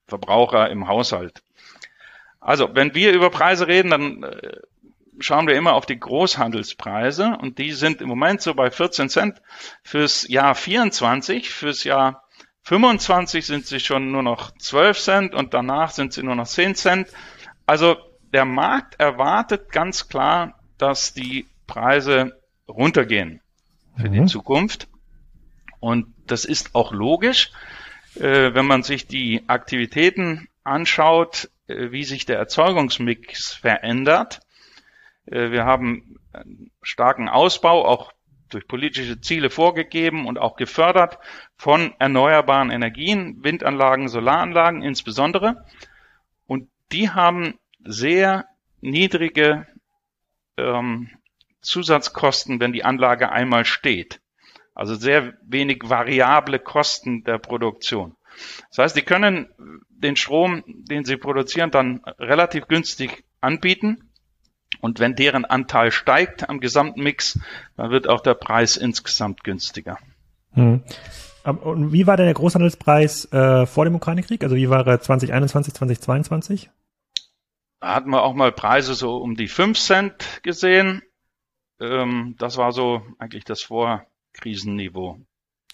Verbraucher 0.06 0.68
im 0.68 0.88
Haushalt. 0.88 1.42
Also, 2.38 2.74
wenn 2.74 2.94
wir 2.94 3.12
über 3.12 3.30
Preise 3.30 3.68
reden, 3.68 3.90
dann 3.90 4.22
äh, 4.24 4.56
schauen 5.18 5.46
wir 5.46 5.56
immer 5.56 5.74
auf 5.74 5.86
die 5.86 5.98
Großhandelspreise 5.98 7.36
und 7.40 7.58
die 7.58 7.72
sind 7.72 8.00
im 8.00 8.08
Moment 8.08 8.42
so 8.42 8.54
bei 8.54 8.70
14 8.70 9.08
Cent 9.08 9.42
fürs 9.82 10.26
Jahr 10.28 10.54
24, 10.54 11.50
fürs 11.50 11.84
Jahr 11.84 12.24
25 12.64 13.44
sind 13.44 13.66
sie 13.66 13.80
schon 13.80 14.12
nur 14.12 14.22
noch 14.22 14.56
12 14.56 14.98
Cent 14.98 15.34
und 15.34 15.52
danach 15.52 15.90
sind 15.90 16.12
sie 16.12 16.22
nur 16.22 16.36
noch 16.36 16.46
10 16.46 16.74
Cent. 16.76 17.08
Also 17.66 17.96
der 18.32 18.44
Markt 18.44 19.00
erwartet 19.00 19.70
ganz 19.70 20.08
klar, 20.08 20.60
dass 20.78 21.12
die 21.12 21.46
Preise 21.66 22.40
runtergehen 22.68 23.40
für 23.96 24.08
mhm. 24.08 24.12
die 24.12 24.24
Zukunft. 24.26 24.88
Und 25.80 26.14
das 26.26 26.44
ist 26.44 26.74
auch 26.74 26.92
logisch, 26.92 27.50
äh, 28.14 28.54
wenn 28.54 28.66
man 28.66 28.82
sich 28.82 29.06
die 29.06 29.42
Aktivitäten 29.48 30.48
anschaut, 30.64 31.50
äh, 31.66 31.90
wie 31.90 32.04
sich 32.04 32.24
der 32.24 32.38
Erzeugungsmix 32.38 33.54
verändert. 33.54 34.40
Äh, 35.26 35.50
wir 35.50 35.64
haben 35.64 36.18
einen 36.32 36.70
starken 36.82 37.28
Ausbau, 37.28 37.84
auch 37.84 38.12
durch 38.48 38.68
politische 38.68 39.20
Ziele 39.20 39.50
vorgegeben 39.50 40.26
und 40.26 40.38
auch 40.38 40.56
gefördert 40.56 41.18
von 41.56 41.94
erneuerbaren 41.98 42.70
Energien, 42.70 43.42
Windanlagen, 43.42 44.08
Solaranlagen 44.08 44.82
insbesondere. 44.82 45.64
Und 46.46 46.68
die 46.92 47.10
haben 47.10 47.58
sehr 47.84 48.46
niedrige 48.80 49.66
ähm, 50.58 51.10
Zusatzkosten, 51.62 52.60
wenn 52.60 52.72
die 52.72 52.84
Anlage 52.84 53.30
einmal 53.30 53.64
steht. 53.64 54.20
Also 54.74 54.94
sehr 54.94 55.34
wenig 55.46 55.82
variable 55.84 56.58
Kosten 56.58 57.24
der 57.24 57.38
Produktion. 57.38 58.16
Das 58.70 58.78
heißt, 58.78 58.96
die 58.96 59.02
können 59.02 59.48
den 59.90 60.16
Strom, 60.16 60.64
den 60.66 61.04
sie 61.04 61.16
produzieren, 61.16 61.70
dann 61.70 62.02
relativ 62.18 62.66
günstig 62.66 63.24
anbieten. 63.40 64.11
Und 64.82 64.98
wenn 64.98 65.14
deren 65.14 65.44
Anteil 65.44 65.92
steigt 65.92 66.50
am 66.50 66.58
gesamten 66.58 67.04
Mix, 67.04 67.38
dann 67.76 67.92
wird 67.92 68.08
auch 68.08 68.20
der 68.20 68.34
Preis 68.34 68.76
insgesamt 68.76 69.44
günstiger. 69.44 69.96
Hm. 70.54 70.82
Und 71.44 71.92
wie 71.92 72.06
war 72.08 72.16
denn 72.16 72.26
der 72.26 72.34
Großhandelspreis 72.34 73.32
äh, 73.32 73.64
vor 73.66 73.84
dem 73.84 73.94
Ukraine-Krieg? 73.94 74.42
Also 74.42 74.56
wie 74.56 74.68
war 74.68 74.84
er 74.86 75.00
2021, 75.00 75.72
2022? 75.74 76.70
Da 77.80 77.94
hatten 77.94 78.10
wir 78.10 78.22
auch 78.22 78.34
mal 78.34 78.50
Preise 78.50 78.94
so 78.94 79.16
um 79.18 79.36
die 79.36 79.46
5 79.46 79.78
Cent 79.78 80.42
gesehen. 80.42 81.02
Ähm, 81.80 82.34
das 82.38 82.56
war 82.56 82.72
so 82.72 83.02
eigentlich 83.18 83.44
das 83.44 83.62
Vorkrisenniveau. 83.62 85.20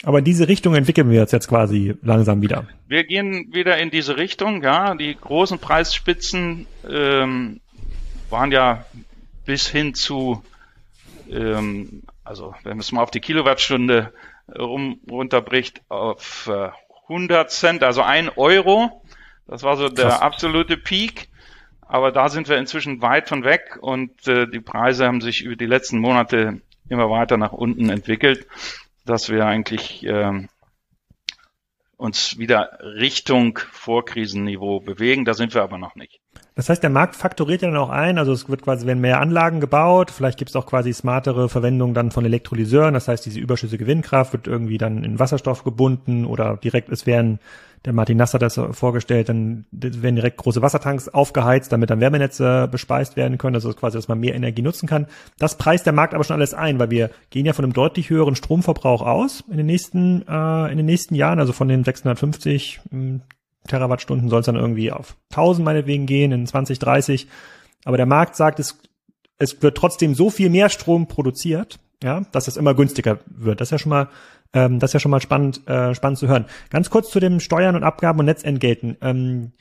Aber 0.02 0.18
in 0.18 0.24
diese 0.24 0.48
Richtung 0.48 0.74
entwickeln 0.74 1.10
wir 1.10 1.22
uns 1.22 1.32
jetzt 1.32 1.48
quasi 1.48 1.96
langsam 2.02 2.42
wieder. 2.42 2.68
Wir 2.86 3.04
gehen 3.04 3.54
wieder 3.54 3.78
in 3.78 3.90
diese 3.90 4.18
Richtung, 4.18 4.62
ja. 4.62 4.94
Die 4.94 5.16
großen 5.16 5.58
Preisspitzen 5.58 6.66
ähm, 6.88 7.60
waren 8.30 8.52
ja 8.52 8.84
bis 9.44 9.68
hin 9.68 9.94
zu, 9.94 10.42
ähm, 11.30 12.02
also 12.24 12.54
wenn 12.62 12.72
man 12.72 12.80
es 12.80 12.92
mal 12.92 13.02
auf 13.02 13.10
die 13.10 13.20
Kilowattstunde 13.20 14.12
rum, 14.56 15.00
runterbricht, 15.10 15.82
auf 15.88 16.48
äh, 16.48 16.70
100 17.08 17.50
Cent, 17.50 17.82
also 17.82 18.02
ein 18.02 18.28
Euro. 18.28 19.02
Das 19.46 19.62
war 19.62 19.76
so 19.76 19.88
der 19.88 20.08
Krass. 20.08 20.20
absolute 20.20 20.76
Peak. 20.76 21.28
Aber 21.80 22.12
da 22.12 22.28
sind 22.28 22.48
wir 22.48 22.58
inzwischen 22.58 23.00
weit 23.00 23.30
von 23.30 23.44
weg 23.44 23.78
und 23.80 24.28
äh, 24.28 24.46
die 24.46 24.60
Preise 24.60 25.06
haben 25.06 25.22
sich 25.22 25.42
über 25.42 25.56
die 25.56 25.66
letzten 25.66 25.98
Monate 25.98 26.60
immer 26.90 27.08
weiter 27.08 27.38
nach 27.38 27.52
unten 27.52 27.88
entwickelt, 27.88 28.46
dass 29.06 29.30
wir 29.30 29.46
eigentlich 29.46 30.04
äh, 30.04 30.46
uns 31.96 32.38
wieder 32.38 32.78
Richtung 32.82 33.58
Vorkrisenniveau 33.72 34.80
bewegen. 34.80 35.24
Da 35.24 35.32
sind 35.32 35.54
wir 35.54 35.62
aber 35.62 35.78
noch 35.78 35.94
nicht. 35.94 36.17
Das 36.58 36.68
heißt, 36.68 36.82
der 36.82 36.90
Markt 36.90 37.14
faktoriert 37.14 37.62
ja 37.62 37.68
dann 37.68 37.76
auch 37.76 37.88
ein, 37.88 38.18
also 38.18 38.32
es 38.32 38.48
wird 38.48 38.62
quasi, 38.62 38.84
wenn 38.84 39.00
mehr 39.00 39.20
Anlagen 39.20 39.60
gebaut, 39.60 40.10
vielleicht 40.10 40.38
gibt 40.38 40.50
es 40.50 40.56
auch 40.56 40.66
quasi 40.66 40.92
smartere 40.92 41.48
Verwendung 41.48 41.94
dann 41.94 42.10
von 42.10 42.24
Elektrolyseuren, 42.24 42.94
das 42.94 43.06
heißt, 43.06 43.24
diese 43.24 43.38
überschüssige 43.38 43.86
Windkraft 43.86 44.32
wird 44.32 44.48
irgendwie 44.48 44.76
dann 44.76 45.04
in 45.04 45.20
Wasserstoff 45.20 45.62
gebunden 45.62 46.24
oder 46.24 46.56
direkt, 46.56 46.88
es 46.88 47.06
werden, 47.06 47.38
der 47.84 47.92
Martin 47.92 48.16
Nass 48.16 48.34
hat 48.34 48.42
das 48.42 48.60
vorgestellt, 48.72 49.28
dann 49.28 49.66
werden 49.70 50.16
direkt 50.16 50.38
große 50.38 50.60
Wassertanks 50.60 51.08
aufgeheizt, 51.08 51.70
damit 51.70 51.90
dann 51.90 52.00
Wärmenetze 52.00 52.66
bespeist 52.68 53.14
werden 53.14 53.38
können, 53.38 53.54
also 53.54 53.72
quasi, 53.72 53.96
dass 53.96 54.08
man 54.08 54.18
mehr 54.18 54.34
Energie 54.34 54.62
nutzen 54.62 54.88
kann. 54.88 55.06
Das 55.38 55.58
preist 55.58 55.86
der 55.86 55.92
Markt 55.92 56.12
aber 56.12 56.24
schon 56.24 56.34
alles 56.34 56.54
ein, 56.54 56.80
weil 56.80 56.90
wir 56.90 57.10
gehen 57.30 57.46
ja 57.46 57.52
von 57.52 57.66
einem 57.66 57.72
deutlich 57.72 58.10
höheren 58.10 58.34
Stromverbrauch 58.34 59.02
aus 59.02 59.44
in 59.48 59.58
den 59.58 59.66
nächsten, 59.66 60.26
äh, 60.26 60.72
in 60.72 60.76
den 60.76 60.86
nächsten 60.86 61.14
Jahren, 61.14 61.38
also 61.38 61.52
von 61.52 61.68
den 61.68 61.84
650 61.84 62.80
Terawattstunden 63.68 64.28
soll 64.28 64.40
es 64.40 64.46
dann 64.46 64.56
irgendwie 64.56 64.90
auf 64.90 65.16
1000 65.30 65.64
meinetwegen 65.64 66.06
gehen 66.06 66.32
in 66.32 66.46
2030. 66.46 67.28
Aber 67.84 67.96
der 67.96 68.06
Markt 68.06 68.36
sagt, 68.36 68.58
es, 68.58 68.78
es 69.38 69.62
wird 69.62 69.76
trotzdem 69.76 70.14
so 70.14 70.30
viel 70.30 70.50
mehr 70.50 70.68
Strom 70.68 71.06
produziert, 71.06 71.78
ja, 72.02 72.22
dass 72.32 72.48
es 72.48 72.56
immer 72.56 72.74
günstiger 72.74 73.20
wird. 73.26 73.60
Das 73.60 73.68
ist 73.68 73.72
ja 73.72 73.78
schon 73.78 73.90
mal, 73.90 74.08
ähm, 74.52 74.78
das 74.78 74.90
ist 74.90 74.94
ja 74.94 75.00
schon 75.00 75.10
mal 75.10 75.22
spannend, 75.22 75.66
äh, 75.68 75.94
spannend 75.94 76.18
zu 76.18 76.28
hören. 76.28 76.46
Ganz 76.70 76.90
kurz 76.90 77.10
zu 77.10 77.20
den 77.20 77.40
Steuern 77.40 77.76
und 77.76 77.84
Abgaben 77.84 78.18
und 78.18 78.26
Netzentgelten. 78.26 78.96
Ähm, 79.00 79.52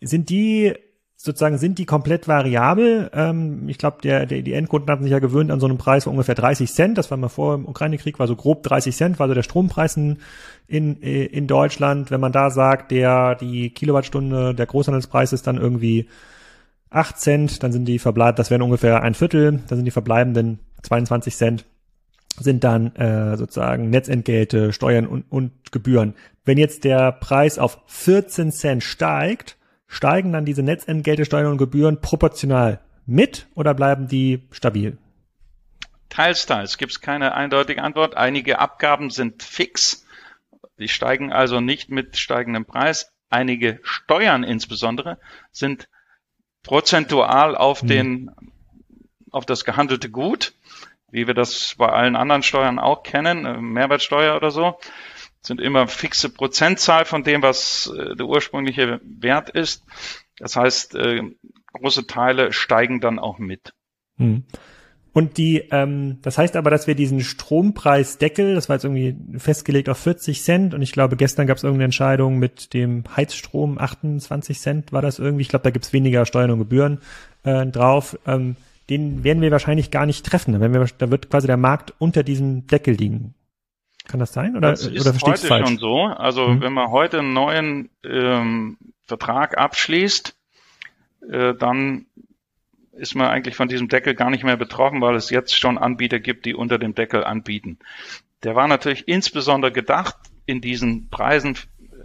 sind 0.00 0.30
die 0.30 0.74
sozusagen 1.22 1.58
sind 1.58 1.78
die 1.78 1.84
komplett 1.84 2.28
variabel. 2.28 3.10
Ähm, 3.12 3.68
ich 3.68 3.76
glaube, 3.76 3.98
der, 4.02 4.24
der, 4.24 4.40
die 4.40 4.54
Endkunden 4.54 4.90
hatten 4.90 5.02
sich 5.02 5.12
ja 5.12 5.18
gewöhnt 5.18 5.50
an 5.50 5.60
so 5.60 5.66
einen 5.66 5.76
Preis 5.76 6.04
von 6.04 6.12
ungefähr 6.12 6.34
30 6.34 6.72
Cent. 6.72 6.96
Das 6.96 7.10
war 7.10 7.18
mal 7.18 7.28
vor 7.28 7.56
dem 7.56 7.68
Ukraine-Krieg, 7.68 8.18
war 8.18 8.26
so 8.26 8.36
grob 8.36 8.62
30 8.62 8.96
Cent, 8.96 9.18
war 9.18 9.28
so 9.28 9.34
der 9.34 9.42
Strompreis 9.42 9.98
in, 9.98 10.16
in, 10.66 11.46
Deutschland. 11.46 12.10
Wenn 12.10 12.20
man 12.20 12.32
da 12.32 12.48
sagt, 12.48 12.90
der 12.90 13.34
die 13.34 13.68
Kilowattstunde, 13.68 14.54
der 14.54 14.64
Großhandelspreis 14.64 15.34
ist 15.34 15.46
dann 15.46 15.58
irgendwie 15.58 16.08
8 16.88 17.18
Cent, 17.18 17.62
dann 17.62 17.72
sind 17.72 17.84
die 17.84 17.98
verbleibt, 17.98 18.38
das 18.38 18.50
wären 18.50 18.62
ungefähr 18.62 19.02
ein 19.02 19.14
Viertel, 19.14 19.60
dann 19.68 19.76
sind 19.76 19.84
die 19.84 19.90
verbleibenden 19.90 20.58
22 20.82 21.36
Cent 21.36 21.66
sind 22.38 22.64
dann 22.64 22.94
äh, 22.96 23.36
sozusagen 23.36 23.90
Netzentgelte, 23.90 24.72
Steuern 24.72 25.06
und, 25.06 25.24
und 25.28 25.72
Gebühren. 25.72 26.14
Wenn 26.46 26.56
jetzt 26.56 26.84
der 26.84 27.12
Preis 27.12 27.58
auf 27.58 27.80
14 27.86 28.52
Cent 28.52 28.82
steigt, 28.82 29.58
Steigen 29.92 30.32
dann 30.32 30.44
diese 30.44 30.62
Netzentgelte, 30.62 31.24
Steuern 31.24 31.50
und 31.50 31.58
Gebühren 31.58 32.00
proportional 32.00 32.78
mit 33.06 33.48
oder 33.56 33.74
bleiben 33.74 34.06
die 34.06 34.46
stabil? 34.52 34.96
Teils, 36.08 36.46
teils. 36.46 36.78
Gibt 36.78 36.92
es 36.92 37.00
keine 37.00 37.34
eindeutige 37.34 37.82
Antwort. 37.82 38.16
Einige 38.16 38.60
Abgaben 38.60 39.10
sind 39.10 39.42
fix. 39.42 40.06
Die 40.78 40.88
steigen 40.88 41.32
also 41.32 41.60
nicht 41.60 41.90
mit 41.90 42.16
steigendem 42.16 42.66
Preis. 42.66 43.12
Einige 43.30 43.80
Steuern 43.82 44.44
insbesondere 44.44 45.18
sind 45.50 45.88
prozentual 46.62 47.56
auf 47.56 47.80
hm. 47.80 47.88
den, 47.88 48.30
auf 49.32 49.44
das 49.44 49.64
gehandelte 49.64 50.08
Gut, 50.08 50.54
wie 51.10 51.26
wir 51.26 51.34
das 51.34 51.74
bei 51.76 51.88
allen 51.88 52.14
anderen 52.14 52.44
Steuern 52.44 52.78
auch 52.78 53.02
kennen, 53.02 53.44
äh, 53.44 53.60
Mehrwertsteuer 53.60 54.36
oder 54.36 54.52
so 54.52 54.78
sind 55.42 55.60
immer 55.60 55.88
fixe 55.88 56.28
Prozentzahl 56.28 57.04
von 57.04 57.24
dem, 57.24 57.42
was 57.42 57.92
äh, 57.96 58.14
der 58.16 58.26
ursprüngliche 58.26 59.00
Wert 59.04 59.50
ist. 59.50 59.84
Das 60.38 60.56
heißt, 60.56 60.94
äh, 60.94 61.22
große 61.72 62.06
Teile 62.06 62.52
steigen 62.52 63.00
dann 63.00 63.18
auch 63.18 63.38
mit. 63.38 63.72
Hm. 64.16 64.44
Und 65.12 65.38
die, 65.38 65.64
ähm, 65.72 66.18
das 66.22 66.38
heißt 66.38 66.54
aber, 66.54 66.70
dass 66.70 66.86
wir 66.86 66.94
diesen 66.94 67.20
Strompreisdeckel, 67.20 68.54
das 68.54 68.68
war 68.68 68.76
jetzt 68.76 68.84
irgendwie 68.84 69.16
festgelegt 69.38 69.88
auf 69.88 69.98
40 69.98 70.42
Cent 70.42 70.72
und 70.72 70.82
ich 70.82 70.92
glaube, 70.92 71.16
gestern 71.16 71.48
gab 71.48 71.56
es 71.56 71.64
irgendeine 71.64 71.86
Entscheidung 71.86 72.38
mit 72.38 72.74
dem 72.74 73.04
Heizstrom 73.16 73.78
28 73.78 74.60
Cent 74.60 74.92
war 74.92 75.02
das 75.02 75.18
irgendwie. 75.18 75.42
Ich 75.42 75.48
glaube, 75.48 75.64
da 75.64 75.70
gibt's 75.70 75.92
weniger 75.92 76.26
Steuern 76.26 76.52
und 76.52 76.60
Gebühren 76.60 77.00
äh, 77.42 77.66
drauf. 77.66 78.18
Ähm, 78.24 78.54
den 78.88 79.24
werden 79.24 79.42
wir 79.42 79.50
wahrscheinlich 79.50 79.90
gar 79.90 80.06
nicht 80.06 80.24
treffen. 80.24 80.52
Da, 80.52 80.60
wir, 80.60 80.86
da 80.98 81.10
wird 81.10 81.28
quasi 81.28 81.48
der 81.48 81.56
Markt 81.56 81.92
unter 81.98 82.22
diesem 82.22 82.68
Deckel 82.68 82.94
liegen. 82.94 83.34
Kann 84.06 84.20
das 84.20 84.32
sein? 84.32 84.56
Oder, 84.56 84.70
das 84.70 84.86
ist 84.86 85.06
oder 85.06 85.18
heute 85.20 85.46
falsch? 85.46 85.68
schon 85.68 85.78
so. 85.78 86.02
Also 86.02 86.48
mhm. 86.48 86.60
wenn 86.62 86.72
man 86.72 86.90
heute 86.90 87.18
einen 87.18 87.32
neuen 87.32 87.90
ähm, 88.04 88.78
Vertrag 89.06 89.58
abschließt, 89.58 90.36
äh, 91.30 91.54
dann 91.54 92.06
ist 92.92 93.14
man 93.14 93.28
eigentlich 93.28 93.56
von 93.56 93.68
diesem 93.68 93.88
Deckel 93.88 94.14
gar 94.14 94.30
nicht 94.30 94.44
mehr 94.44 94.56
betroffen, 94.56 95.00
weil 95.00 95.14
es 95.14 95.30
jetzt 95.30 95.58
schon 95.58 95.78
Anbieter 95.78 96.20
gibt, 96.20 96.44
die 96.44 96.54
unter 96.54 96.78
dem 96.78 96.94
Deckel 96.94 97.24
anbieten. 97.24 97.78
Der 98.42 98.54
war 98.54 98.68
natürlich 98.68 99.08
insbesondere 99.08 99.72
gedacht 99.72 100.16
in 100.46 100.60
diesen 100.60 101.08
Preisen, 101.08 101.56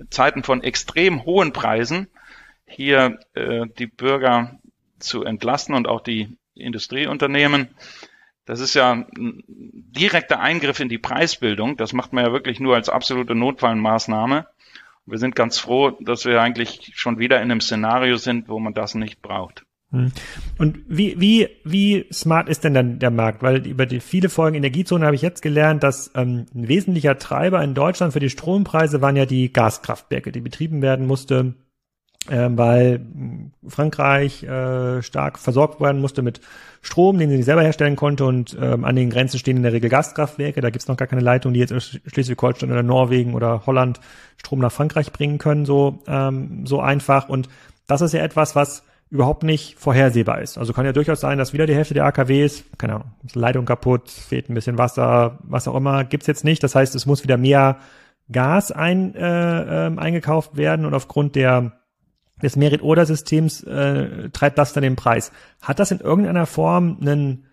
Zeiten 0.10 0.44
von 0.44 0.64
extrem 0.64 1.26
hohen 1.26 1.54
Preisen, 1.54 2.08
hier 2.66 3.20
äh, 3.34 3.66
die 3.80 3.88
Bürger 3.88 4.60
zu 5.00 5.24
entlasten 5.24 5.76
und 5.76 5.88
auch 5.88 6.02
die 6.02 6.38
Industrieunternehmen. 6.56 7.70
Das 8.46 8.60
ist 8.60 8.76
ja 8.76 8.92
ein 8.92 9.44
direkter 9.48 10.40
Eingriff 10.40 10.80
in 10.80 10.90
die 10.90 11.00
Preisbildung. 11.00 11.78
Das 11.78 11.94
macht 11.94 12.14
man 12.14 12.26
ja 12.26 12.32
wirklich 12.32 12.60
nur 12.60 12.76
als 12.76 12.90
absolute 12.90 13.34
Notfallmaßnahme. 13.34 14.46
Wir 15.08 15.18
sind 15.18 15.36
ganz 15.36 15.58
froh, 15.60 15.98
dass 16.00 16.26
wir 16.26 16.42
eigentlich 16.42 16.92
schon 16.96 17.20
wieder 17.20 17.38
in 17.38 17.52
einem 17.52 17.62
Szenario 17.62 18.18
sind, 18.18 18.48
wo 18.48 18.60
man 18.60 18.74
das 18.74 18.96
nicht 18.96 19.22
braucht. 19.22 19.66
Hm. 19.92 20.12
Und 20.58 20.80
wie, 20.88 21.20
wie, 21.20 21.50
wie 21.64 22.08
smart 22.12 22.50
ist 22.50 22.64
denn 22.64 22.74
dann 22.74 23.00
der 23.00 23.12
Markt? 23.12 23.44
Weil 23.44 23.66
über 23.68 23.86
die 23.86 24.00
viele 24.00 24.30
Folgen 24.30 24.58
Energiezone 24.58 25.06
habe 25.06 25.16
ich 25.16 25.22
jetzt 25.22 25.42
gelernt, 25.42 25.84
dass 25.84 26.12
ähm, 26.16 26.48
ein 26.54 26.68
wesentlicher 26.68 27.18
Treiber 27.18 27.64
in 27.64 27.76
Deutschland 27.76 28.14
für 28.14 28.20
die 28.20 28.30
Strompreise 28.30 29.02
waren 29.02 29.16
ja 29.16 29.26
die 29.26 29.54
Gaskraftwerke, 29.54 30.32
die 30.32 30.42
betrieben 30.42 30.82
werden 30.82 31.06
musste, 31.06 31.54
äh, 32.30 32.50
weil 32.52 33.02
Frankreich 33.68 34.44
äh, 34.44 35.02
stark 35.02 35.40
versorgt 35.40 35.82
werden 35.82 36.02
musste 36.02 36.22
mit 36.22 36.42
Strom, 36.82 37.18
den 37.18 37.30
sie 37.30 37.38
nicht 37.38 37.46
selber 37.46 37.64
herstellen 37.64 37.96
konnte 37.96 38.26
und 38.26 38.56
ähm, 38.62 38.86
an 38.86 38.96
den 38.96 39.10
Grenzen 39.10 39.40
stehen 39.40 39.58
in 39.58 39.64
der 39.64 39.74
Regel 39.74 39.90
Gaskraftwerke. 39.90 40.62
Da 40.62 40.70
gibt's 40.70 40.88
noch 40.88 40.98
gar 40.98 41.08
keine 41.08 41.22
Leitung, 41.22 41.54
die 41.54 41.60
jetzt 41.60 41.74
Schleswig-Holstein 42.06 42.72
oder 42.72 42.84
Norwegen 42.84 43.34
oder 43.34 43.66
Holland 43.66 44.00
Strom 44.38 44.60
nach 44.60 44.72
Frankreich 44.72 45.12
bringen 45.12 45.40
können, 45.40 45.66
so, 45.66 46.00
ähm, 46.08 46.66
so 46.66 46.80
einfach. 46.82 47.28
Und 47.28 47.50
das 47.88 48.02
ist 48.02 48.14
ja 48.14 48.22
etwas, 48.22 48.56
was 48.56 48.84
überhaupt 49.10 49.44
nicht 49.44 49.80
vorhersehbar 49.80 50.42
ist. 50.42 50.58
Also 50.58 50.74
kann 50.74 50.86
ja 50.86 50.92
durchaus 50.92 51.22
sein, 51.22 51.38
dass 51.38 51.54
wieder 51.54 51.66
die 51.66 51.76
Hälfte 51.76 51.94
der 51.94 52.06
AKWs, 52.06 52.66
keine 52.78 52.96
Ahnung, 52.96 53.12
ist 53.24 53.36
Leitung 53.36 53.66
kaputt, 53.66 54.10
fehlt 54.10 54.50
ein 54.50 54.54
bisschen 54.54 54.78
Wasser, 54.78 55.40
was 55.44 55.68
auch 55.68 55.76
immer, 55.76 56.04
gibt's 56.04 56.28
jetzt 56.28 56.44
nicht. 56.44 56.64
Das 56.64 56.76
heißt, 56.76 56.96
es 56.96 57.06
muss 57.06 57.24
wieder 57.24 57.38
mehr 57.38 57.78
Gas 58.32 58.72
ein, 58.72 59.16
äh, 59.16 59.88
äh, 59.88 59.98
eingekauft 59.98 60.58
werden 60.58 60.86
und 60.86 60.94
aufgrund 60.94 61.36
der 61.36 61.74
des 62.42 62.56
Merit-Order-Systems 62.56 63.64
äh, 63.64 64.30
treibt 64.30 64.58
das 64.58 64.74
dann 64.74 64.84
den 64.84 64.96
Preis. 64.96 65.32
Hat 65.62 65.80
das 65.80 65.92
in 65.92 66.00
irgendeiner 66.00 66.46
Form 66.46 66.98
einen, 67.00 67.46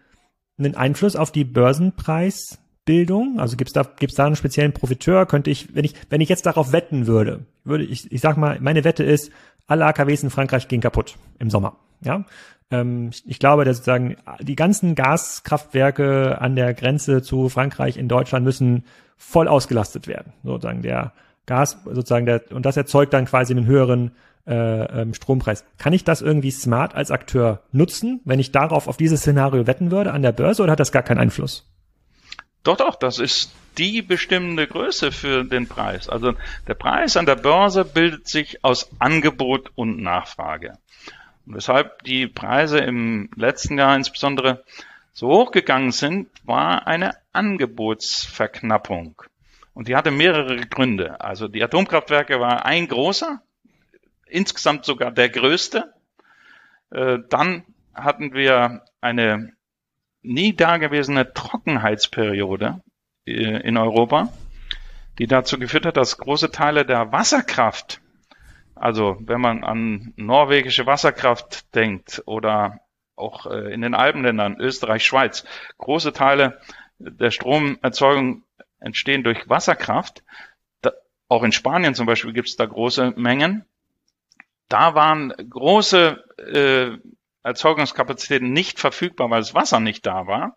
einen 0.59 0.75
Einfluss 0.75 1.16
auf 1.16 1.31
die 1.31 1.45
Börsenpreisbildung? 1.45 3.38
Also 3.38 3.57
gibt's 3.57 3.73
da 3.73 3.83
gibt's 3.83 4.16
da 4.16 4.27
einen 4.27 4.37
speziellen 4.37 4.73
Profiteur? 4.73 5.27
Könnte 5.27 5.51
ich, 5.51 5.75
wenn 5.75 5.85
ich 5.85 5.95
wenn 6.11 6.21
ich 6.21 6.29
jetzt 6.29 6.47
darauf 6.47 6.73
wetten 6.73 7.07
würde, 7.07 7.47
würde 7.64 7.85
ich 7.85 8.11
ich 8.11 8.21
sag 8.21 8.37
mal, 8.37 8.59
meine 8.61 8.85
Wette 8.85 9.05
ist, 9.05 9.31
alle 9.66 9.87
AKWs 9.87 10.25
in 10.25 10.31
Frankreich 10.31 10.68
gehen 10.68 10.81
kaputt 10.81 11.16
im 11.38 11.49
Sommer. 11.51 11.77
Ja, 12.05 12.25
ähm, 12.73 13.11
ich 13.25 13.38
glaube, 13.38 13.64
dass 13.64 13.77
sozusagen 13.77 14.16
die 14.40 14.57
ganzen 14.57 14.97
Gaskraftwerke 14.97 16.40
an 16.40 16.57
der 16.57 16.75
Grenze 16.75 17.23
zu 17.23 17.49
Frankreich 17.49 17.97
in 17.97 18.09
Deutschland 18.09 18.45
müssen 18.45 18.85
voll 19.16 19.47
ausgelastet 19.47 20.09
werden. 20.09 20.33
Sozusagen 20.42 20.83
der 20.83 21.12
Gas, 21.47 21.79
sozusagen 21.85 22.27
der 22.27 22.42
und 22.51 22.66
das 22.66 22.77
erzeugt 22.77 23.12
dann 23.12 23.27
quasi 23.27 23.53
einen 23.53 23.66
höheren 23.66 24.12
äh, 24.46 25.02
ähm, 25.02 25.14
Strompreis. 25.14 25.64
Kann 25.78 25.92
ich 25.92 26.05
das 26.05 26.22
irgendwie 26.22 26.50
smart 26.50 26.94
als 26.94 27.11
Akteur 27.11 27.62
nutzen, 27.72 28.20
wenn 28.24 28.40
ich 28.40 28.52
darauf 28.52 28.88
auf 28.88 28.96
dieses 28.96 29.20
Szenario 29.20 29.66
wetten 29.66 29.90
würde 29.90 30.12
an 30.12 30.22
der 30.22 30.33
Börse 30.33 30.62
oder 30.62 30.72
hat 30.72 30.81
das 30.81 30.92
gar 30.92 31.02
keinen 31.02 31.18
Einfluss? 31.18 31.68
Doch, 32.62 32.76
doch, 32.76 32.94
das 32.94 33.18
ist 33.18 33.52
die 33.78 34.02
bestimmende 34.02 34.66
Größe 34.66 35.11
für 35.11 35.44
den 35.44 35.66
Preis. 35.66 36.09
Also 36.09 36.35
der 36.68 36.74
Preis 36.74 37.16
an 37.16 37.26
der 37.26 37.37
Börse 37.37 37.85
bildet 37.85 38.28
sich 38.28 38.64
aus 38.64 38.90
Angebot 38.98 39.70
und 39.74 40.00
Nachfrage. 40.00 40.78
Und 41.46 41.57
weshalb 41.57 42.02
die 42.05 42.28
Preise 42.28 42.78
im 42.78 43.31
letzten 43.35 43.78
Jahr 43.78 43.96
insbesondere 43.96 44.64
so 45.12 45.28
hochgegangen 45.28 45.92
sind, 45.92 46.28
war 46.44 46.87
eine 46.87 47.14
Angebotsverknappung. 47.33 49.20
Und 49.74 49.88
die 49.88 49.96
hatte 49.96 50.11
mehrere 50.11 50.57
Gründe. 50.57 51.20
Also 51.20 51.48
die 51.48 51.62
Atomkraftwerke 51.62 52.38
war 52.40 52.64
ein 52.64 52.88
großer, 52.88 53.40
insgesamt 54.33 54.85
sogar 54.85 55.11
der 55.11 55.29
größte. 55.29 55.92
Äh, 56.90 57.18
dann 57.29 57.64
hatten 57.95 58.33
wir 58.33 58.85
eine 59.01 59.53
nie 60.23 60.55
dagewesene 60.55 61.33
Trockenheitsperiode 61.33 62.83
äh, 63.27 63.33
in 63.33 63.77
Europa, 63.77 64.33
die 65.18 65.27
dazu 65.27 65.59
geführt 65.59 65.87
hat, 65.87 65.97
dass 65.97 66.18
große 66.18 66.51
Teile 66.51 66.87
der 66.87 67.12
Wasserkraft, 67.12 68.01
also 68.75 69.16
wenn 69.21 69.40
man 69.40 69.64
an 69.64 70.12
norwegische 70.16 70.87
Wasserkraft 70.87 71.75
denkt 71.75 72.23
oder 72.27 72.81
auch 73.16 73.47
äh, 73.47 73.73
in 73.73 73.83
den 73.83 73.95
Alpenländern, 73.95 74.59
Österreich, 74.59 75.05
Schweiz, 75.05 75.45
große 75.79 76.12
Teile 76.12 76.61
der 76.99 77.31
Stromerzeugung 77.31 78.45
entstehen 78.81 79.23
durch 79.23 79.49
Wasserkraft. 79.49 80.23
auch 81.29 81.42
in 81.42 81.53
Spanien 81.53 81.95
zum 81.95 82.07
Beispiel 82.07 82.33
gibt 82.33 82.49
es 82.49 82.57
da 82.57 82.66
große 82.66 83.14
Mengen 83.16 83.64
da 84.72 84.94
waren 84.94 85.32
große 85.50 86.24
äh, 86.38 86.98
Erzeugungskapazitäten 87.42 88.52
nicht 88.52 88.78
verfügbar, 88.80 89.30
weil 89.30 89.40
das 89.40 89.54
Wasser 89.54 89.80
nicht 89.80 90.06
da 90.06 90.26
war. 90.26 90.56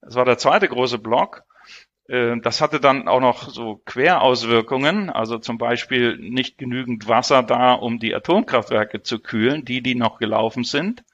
Das 0.00 0.16
war 0.16 0.24
der 0.24 0.38
zweite 0.38 0.68
große 0.68 0.98
Block. 0.98 1.44
Äh, 2.08 2.38
das 2.40 2.60
hatte 2.60 2.80
dann 2.80 3.06
auch 3.06 3.20
noch 3.20 3.48
so 3.48 3.80
Querauswirkungen, 3.84 5.08
also 5.10 5.38
zum 5.38 5.58
Beispiel 5.58 6.16
nicht 6.16 6.58
genügend 6.58 7.06
Wasser 7.08 7.42
da, 7.42 7.74
um 7.74 7.98
die 7.98 8.14
Atomkraftwerke 8.14 9.02
zu 9.02 9.20
kühlen, 9.20 9.64
die, 9.64 9.82
die 9.82 9.94
noch 9.94 10.18
gelaufen 10.18 10.64
sind, 10.64 11.04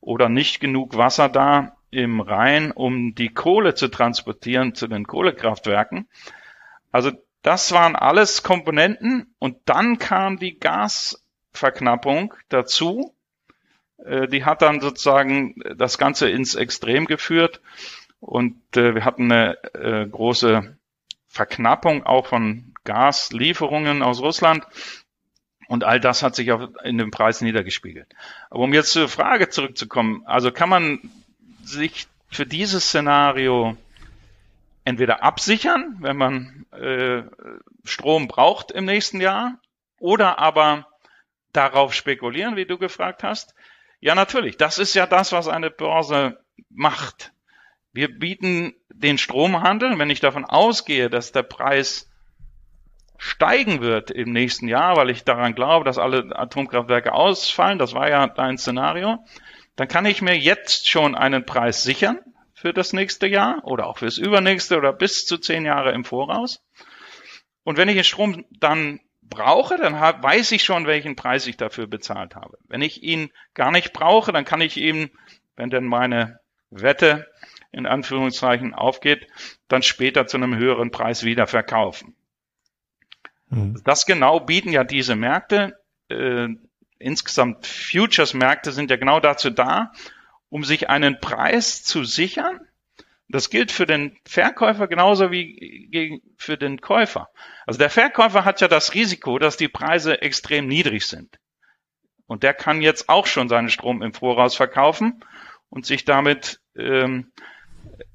oder 0.00 0.28
nicht 0.28 0.60
genug 0.60 0.96
Wasser 0.96 1.28
da 1.28 1.76
im 1.90 2.20
Rhein, 2.20 2.72
um 2.72 3.14
die 3.14 3.32
Kohle 3.32 3.74
zu 3.74 3.88
transportieren 3.88 4.74
zu 4.74 4.88
den 4.88 5.06
Kohlekraftwerken. 5.06 6.08
Also 6.90 7.12
das 7.42 7.72
waren 7.72 7.94
alles 7.94 8.42
Komponenten 8.42 9.34
und 9.38 9.58
dann 9.66 9.98
kam 9.98 10.38
die 10.38 10.58
Gas 10.58 11.23
Verknappung 11.54 12.34
dazu. 12.48 13.14
Äh, 14.04 14.28
die 14.28 14.44
hat 14.44 14.62
dann 14.62 14.80
sozusagen 14.80 15.54
das 15.76 15.98
Ganze 15.98 16.28
ins 16.28 16.54
Extrem 16.54 17.06
geführt 17.06 17.60
und 18.20 18.56
äh, 18.76 18.94
wir 18.94 19.04
hatten 19.04 19.30
eine 19.30 19.62
äh, 19.74 20.06
große 20.06 20.76
Verknappung 21.28 22.04
auch 22.04 22.26
von 22.26 22.74
Gaslieferungen 22.84 24.02
aus 24.02 24.20
Russland. 24.20 24.66
Und 25.68 25.84
all 25.84 25.98
das 25.98 26.22
hat 26.22 26.34
sich 26.34 26.52
auch 26.52 26.68
in 26.84 26.98
dem 26.98 27.10
Preis 27.10 27.40
niedergespiegelt. 27.40 28.06
Aber 28.50 28.60
um 28.60 28.74
jetzt 28.74 28.92
zur 28.92 29.08
Frage 29.08 29.48
zurückzukommen, 29.48 30.22
also 30.26 30.52
kann 30.52 30.68
man 30.68 31.10
sich 31.62 32.06
für 32.28 32.46
dieses 32.46 32.84
Szenario 32.84 33.76
entweder 34.84 35.22
absichern, 35.22 35.96
wenn 36.00 36.16
man 36.16 36.66
äh, 36.72 37.22
Strom 37.84 38.28
braucht 38.28 38.70
im 38.70 38.84
nächsten 38.84 39.20
Jahr, 39.20 39.58
oder 39.98 40.38
aber 40.38 40.86
darauf 41.56 41.94
spekulieren, 41.94 42.56
wie 42.56 42.66
du 42.66 42.78
gefragt 42.78 43.22
hast? 43.22 43.54
Ja, 44.00 44.14
natürlich. 44.14 44.56
Das 44.56 44.78
ist 44.78 44.94
ja 44.94 45.06
das, 45.06 45.32
was 45.32 45.48
eine 45.48 45.70
Börse 45.70 46.38
macht. 46.68 47.32
Wir 47.92 48.08
bieten 48.08 48.74
den 48.92 49.18
Stromhandel, 49.18 49.98
wenn 49.98 50.10
ich 50.10 50.20
davon 50.20 50.44
ausgehe, 50.44 51.08
dass 51.08 51.32
der 51.32 51.44
Preis 51.44 52.10
steigen 53.16 53.80
wird 53.80 54.10
im 54.10 54.32
nächsten 54.32 54.68
Jahr, 54.68 54.96
weil 54.96 55.10
ich 55.10 55.24
daran 55.24 55.54
glaube, 55.54 55.84
dass 55.84 55.98
alle 55.98 56.36
Atomkraftwerke 56.36 57.12
ausfallen, 57.12 57.78
das 57.78 57.94
war 57.94 58.10
ja 58.10 58.26
dein 58.26 58.58
Szenario, 58.58 59.24
dann 59.76 59.88
kann 59.88 60.06
ich 60.06 60.22
mir 60.22 60.36
jetzt 60.36 60.88
schon 60.88 61.14
einen 61.14 61.46
Preis 61.46 61.82
sichern 61.82 62.18
für 62.52 62.72
das 62.72 62.92
nächste 62.92 63.26
Jahr 63.26 63.64
oder 63.64 63.86
auch 63.86 63.98
fürs 63.98 64.18
übernächste 64.18 64.76
oder 64.76 64.92
bis 64.92 65.26
zu 65.26 65.38
zehn 65.38 65.64
Jahre 65.64 65.92
im 65.92 66.04
Voraus. 66.04 66.62
Und 67.62 67.78
wenn 67.78 67.88
ich 67.88 67.94
den 67.94 68.04
Strom 68.04 68.44
dann 68.50 69.00
brauche, 69.28 69.76
dann 69.76 70.00
hab, 70.00 70.22
weiß 70.22 70.52
ich 70.52 70.64
schon, 70.64 70.86
welchen 70.86 71.16
Preis 71.16 71.46
ich 71.46 71.56
dafür 71.56 71.86
bezahlt 71.86 72.34
habe. 72.34 72.58
Wenn 72.68 72.82
ich 72.82 73.02
ihn 73.02 73.30
gar 73.54 73.70
nicht 73.70 73.92
brauche, 73.92 74.32
dann 74.32 74.44
kann 74.44 74.60
ich 74.60 74.76
ihn, 74.76 75.10
wenn 75.56 75.70
denn 75.70 75.84
meine 75.84 76.40
Wette 76.70 77.26
in 77.72 77.86
Anführungszeichen 77.86 78.74
aufgeht, 78.74 79.26
dann 79.68 79.82
später 79.82 80.26
zu 80.26 80.36
einem 80.36 80.56
höheren 80.56 80.90
Preis 80.90 81.24
wieder 81.24 81.46
verkaufen. 81.46 82.14
Mhm. 83.48 83.80
Das 83.84 84.06
genau 84.06 84.40
bieten 84.40 84.70
ja 84.70 84.84
diese 84.84 85.16
Märkte. 85.16 85.78
Äh, 86.08 86.48
insgesamt 86.98 87.66
Futures-Märkte 87.66 88.72
sind 88.72 88.90
ja 88.90 88.96
genau 88.96 89.20
dazu 89.20 89.50
da, 89.50 89.92
um 90.48 90.64
sich 90.64 90.88
einen 90.88 91.20
Preis 91.20 91.82
zu 91.82 92.04
sichern, 92.04 92.60
das 93.28 93.50
gilt 93.50 93.72
für 93.72 93.86
den 93.86 94.16
Verkäufer 94.26 94.86
genauso 94.86 95.30
wie 95.30 96.20
für 96.36 96.56
den 96.56 96.80
Käufer. 96.80 97.28
Also 97.66 97.78
der 97.78 97.90
Verkäufer 97.90 98.44
hat 98.44 98.60
ja 98.60 98.68
das 98.68 98.94
Risiko, 98.94 99.38
dass 99.38 99.56
die 99.56 99.68
Preise 99.68 100.20
extrem 100.22 100.66
niedrig 100.66 101.06
sind. 101.06 101.38
Und 102.26 102.42
der 102.42 102.54
kann 102.54 102.82
jetzt 102.82 103.08
auch 103.08 103.26
schon 103.26 103.48
seinen 103.48 103.68
Strom 103.70 104.02
im 104.02 104.14
Voraus 104.14 104.56
verkaufen 104.56 105.22
und 105.68 105.86
sich 105.86 106.04
damit 106.04 106.60
ähm, 106.76 107.32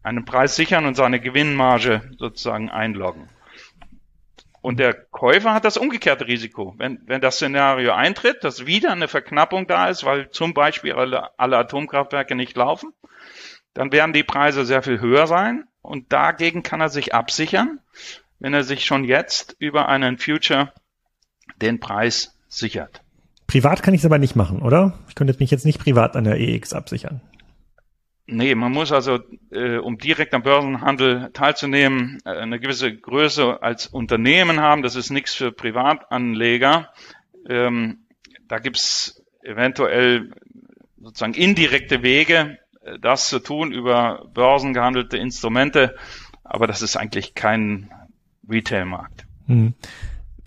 einen 0.04 0.26
Preis 0.26 0.56
sichern 0.56 0.86
und 0.86 0.96
seine 0.96 1.20
Gewinnmarge 1.20 2.10
sozusagen 2.18 2.70
einloggen. 2.70 3.30
Und 4.62 4.80
der 4.80 4.94
Käufer 4.94 5.54
hat 5.54 5.64
das 5.64 5.78
umgekehrte 5.78 6.28
Risiko. 6.28 6.76
Wenn, 6.78 7.02
wenn 7.06 7.22
das 7.22 7.36
Szenario 7.36 7.94
eintritt, 7.94 8.44
dass 8.44 8.66
wieder 8.66 8.92
eine 8.92 9.08
Verknappung 9.08 9.68
da 9.68 9.88
ist, 9.88 10.04
weil 10.04 10.30
zum 10.32 10.54
Beispiel 10.54 10.94
alle, 10.94 11.30
alle 11.40 11.58
Atomkraftwerke 11.58 12.36
nicht 12.36 12.58
laufen, 12.58 12.94
dann 13.74 13.92
werden 13.92 14.14
die 14.14 14.24
Preise 14.24 14.66
sehr 14.66 14.84
viel 14.84 15.00
höher 15.00 15.28
sein 15.28 15.66
und 15.82 16.12
dagegen 16.12 16.64
kann 16.64 16.82
er 16.82 16.90
sich 16.90 17.14
absichern, 17.14 17.80
wenn 18.40 18.54
er 18.54 18.64
sich 18.64 18.86
schon 18.86 19.04
jetzt 19.04 19.56
über 19.60 19.90
einen 19.90 20.18
Future 20.18 20.74
den 21.62 21.80
Preis 21.80 22.38
sichert. 22.48 23.02
Privat 23.48 23.82
kann 23.82 23.94
ich 23.94 24.02
es 24.02 24.06
aber 24.06 24.20
nicht 24.20 24.36
machen, 24.36 24.62
oder? 24.62 25.00
Ich 25.08 25.16
könnte 25.16 25.36
mich 25.40 25.52
jetzt 25.52 25.66
nicht 25.66 25.80
privat 25.80 26.16
an 26.16 26.24
der 26.24 26.40
EX 26.40 26.74
absichern. 26.74 27.22
Nee, 28.32 28.54
man 28.54 28.72
muss 28.72 28.92
also, 28.92 29.20
äh, 29.50 29.78
um 29.78 29.98
direkt 29.98 30.36
am 30.36 30.44
Börsenhandel 30.44 31.32
teilzunehmen, 31.34 32.20
äh, 32.26 32.30
eine 32.30 32.60
gewisse 32.60 32.96
Größe 32.96 33.64
als 33.64 33.88
Unternehmen 33.88 34.60
haben. 34.60 34.84
Das 34.84 34.96
ist 34.96 35.10
nichts 35.10 35.34
für 35.34 35.52
Privatanleger. 35.52 36.94
Ähm, 37.48 38.06
da 38.48 38.60
gibt's 38.60 39.24
eventuell 39.42 40.30
sozusagen 41.02 41.34
indirekte 41.34 42.04
Wege, 42.04 42.60
das 43.00 43.30
zu 43.30 43.40
tun 43.40 43.72
über 43.72 44.26
börsengehandelte 44.34 45.18
Instrumente, 45.18 45.96
aber 46.44 46.68
das 46.68 46.82
ist 46.82 46.98
eigentlich 46.98 47.36
kein 47.36 47.92
Retail-Markt. 48.50 49.26
Hm. 49.48 49.74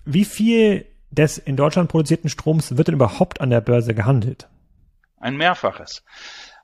Wie 0.05 0.25
viel 0.25 0.85
des 1.11 1.37
in 1.37 1.55
Deutschland 1.55 1.89
produzierten 1.89 2.29
Stroms 2.29 2.77
wird 2.77 2.87
denn 2.87 2.95
überhaupt 2.95 3.39
an 3.39 3.49
der 3.49 3.61
Börse 3.61 3.93
gehandelt? 3.93 4.47
Ein 5.19 5.37
Mehrfaches. 5.37 6.03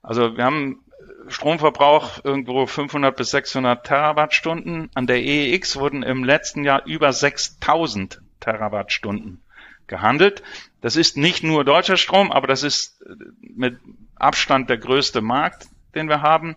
Also 0.02 0.36
wir 0.36 0.44
haben 0.44 0.84
Stromverbrauch 1.28 2.24
irgendwo 2.24 2.66
500 2.66 3.16
bis 3.16 3.30
600 3.32 3.86
Terawattstunden. 3.86 4.90
An 4.96 5.08
der 5.08 5.22
EEX 5.22 5.78
wurden 5.78 6.04
im 6.04 6.24
letzten 6.24 6.64
Jahr 6.64 6.86
über 6.86 7.14
6000 7.14 8.22
Terawattstunden 8.40 9.42
gehandelt. 9.88 10.44
Das 10.82 10.96
ist 10.96 11.18
nicht 11.18 11.44
nur 11.44 11.64
deutscher 11.64 11.98
Strom, 11.98 12.32
aber 12.32 12.48
das 12.48 12.64
ist 12.64 13.04
mit 13.42 13.78
Abstand 14.20 14.70
der 14.70 14.78
größte 14.78 15.22
Markt, 15.22 15.68
den 15.96 16.10
wir 16.10 16.22
haben. 16.22 16.56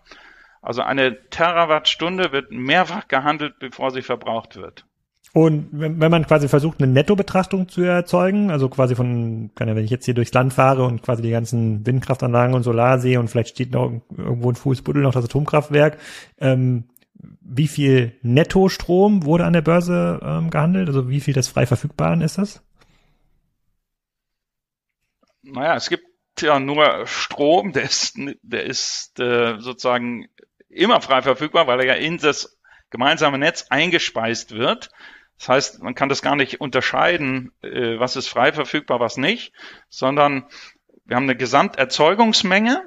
Also 0.60 0.82
eine 0.82 1.28
Terawattstunde 1.30 2.32
wird 2.32 2.52
mehrfach 2.52 3.08
gehandelt, 3.08 3.58
bevor 3.58 3.90
sie 3.90 4.02
verbraucht 4.02 4.56
wird. 4.56 4.84
Und 5.34 5.68
wenn, 5.72 5.98
wenn 5.98 6.10
man 6.10 6.26
quasi 6.26 6.46
versucht, 6.46 6.82
eine 6.82 6.92
Nettobetrachtung 6.92 7.68
zu 7.68 7.80
erzeugen, 7.80 8.50
also 8.50 8.68
quasi 8.68 8.94
von, 8.94 9.50
wenn 9.56 9.78
ich 9.78 9.90
jetzt 9.90 10.04
hier 10.04 10.14
durchs 10.14 10.34
Land 10.34 10.52
fahre 10.52 10.84
und 10.84 11.02
quasi 11.02 11.22
die 11.22 11.30
ganzen 11.30 11.86
Windkraftanlagen 11.86 12.54
und 12.54 12.64
Solar 12.64 12.98
sehe 12.98 13.18
und 13.18 13.28
vielleicht 13.28 13.48
steht 13.48 13.72
noch 13.72 13.90
irgendwo 14.16 14.50
ein 14.50 14.56
Fußbuddel 14.56 15.02
noch 15.02 15.14
das 15.14 15.24
Atomkraftwerk, 15.24 15.96
ähm, 16.38 16.84
wie 17.40 17.68
viel 17.68 18.12
Nettostrom 18.22 19.24
wurde 19.24 19.44
an 19.44 19.52
der 19.52 19.62
Börse 19.62 20.20
ähm, 20.22 20.50
gehandelt? 20.50 20.88
Also 20.88 21.08
wie 21.08 21.20
viel 21.20 21.34
des 21.34 21.48
frei 21.48 21.66
verfügbaren 21.66 22.20
ist 22.20 22.38
das? 22.38 22.62
Naja, 25.42 25.76
es 25.76 25.88
gibt 25.88 26.04
ja 26.40 26.58
nur 26.58 27.06
Strom, 27.06 27.72
der 27.72 27.84
ist, 27.84 28.16
der 28.42 28.64
ist 28.64 29.18
äh, 29.20 29.58
sozusagen 29.58 30.28
immer 30.68 31.00
frei 31.00 31.22
verfügbar, 31.22 31.66
weil 31.66 31.80
er 31.80 31.86
ja 31.86 31.94
in 31.94 32.18
das 32.18 32.58
gemeinsame 32.90 33.38
Netz 33.38 33.66
eingespeist 33.70 34.52
wird. 34.52 34.90
Das 35.38 35.48
heißt, 35.48 35.82
man 35.82 35.94
kann 35.94 36.08
das 36.08 36.22
gar 36.22 36.36
nicht 36.36 36.60
unterscheiden, 36.60 37.52
äh, 37.62 37.98
was 37.98 38.16
ist 38.16 38.28
frei 38.28 38.52
verfügbar, 38.52 39.00
was 39.00 39.16
nicht, 39.16 39.52
sondern 39.88 40.46
wir 41.04 41.16
haben 41.16 41.24
eine 41.24 41.36
Gesamterzeugungsmenge 41.36 42.84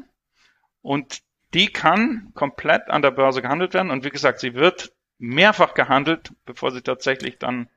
und 0.81 1.19
die 1.53 1.67
kann 1.67 2.31
komplett 2.33 2.89
an 2.89 3.01
der 3.01 3.11
Börse 3.11 3.41
gehandelt 3.41 3.73
werden. 3.73 3.91
Und 3.91 4.03
wie 4.03 4.09
gesagt, 4.09 4.39
sie 4.39 4.55
wird 4.55 4.93
mehrfach 5.17 5.73
gehandelt, 5.73 6.33
bevor 6.45 6.71
sie 6.71 6.81
tatsächlich 6.81 7.39
dann 7.39 7.69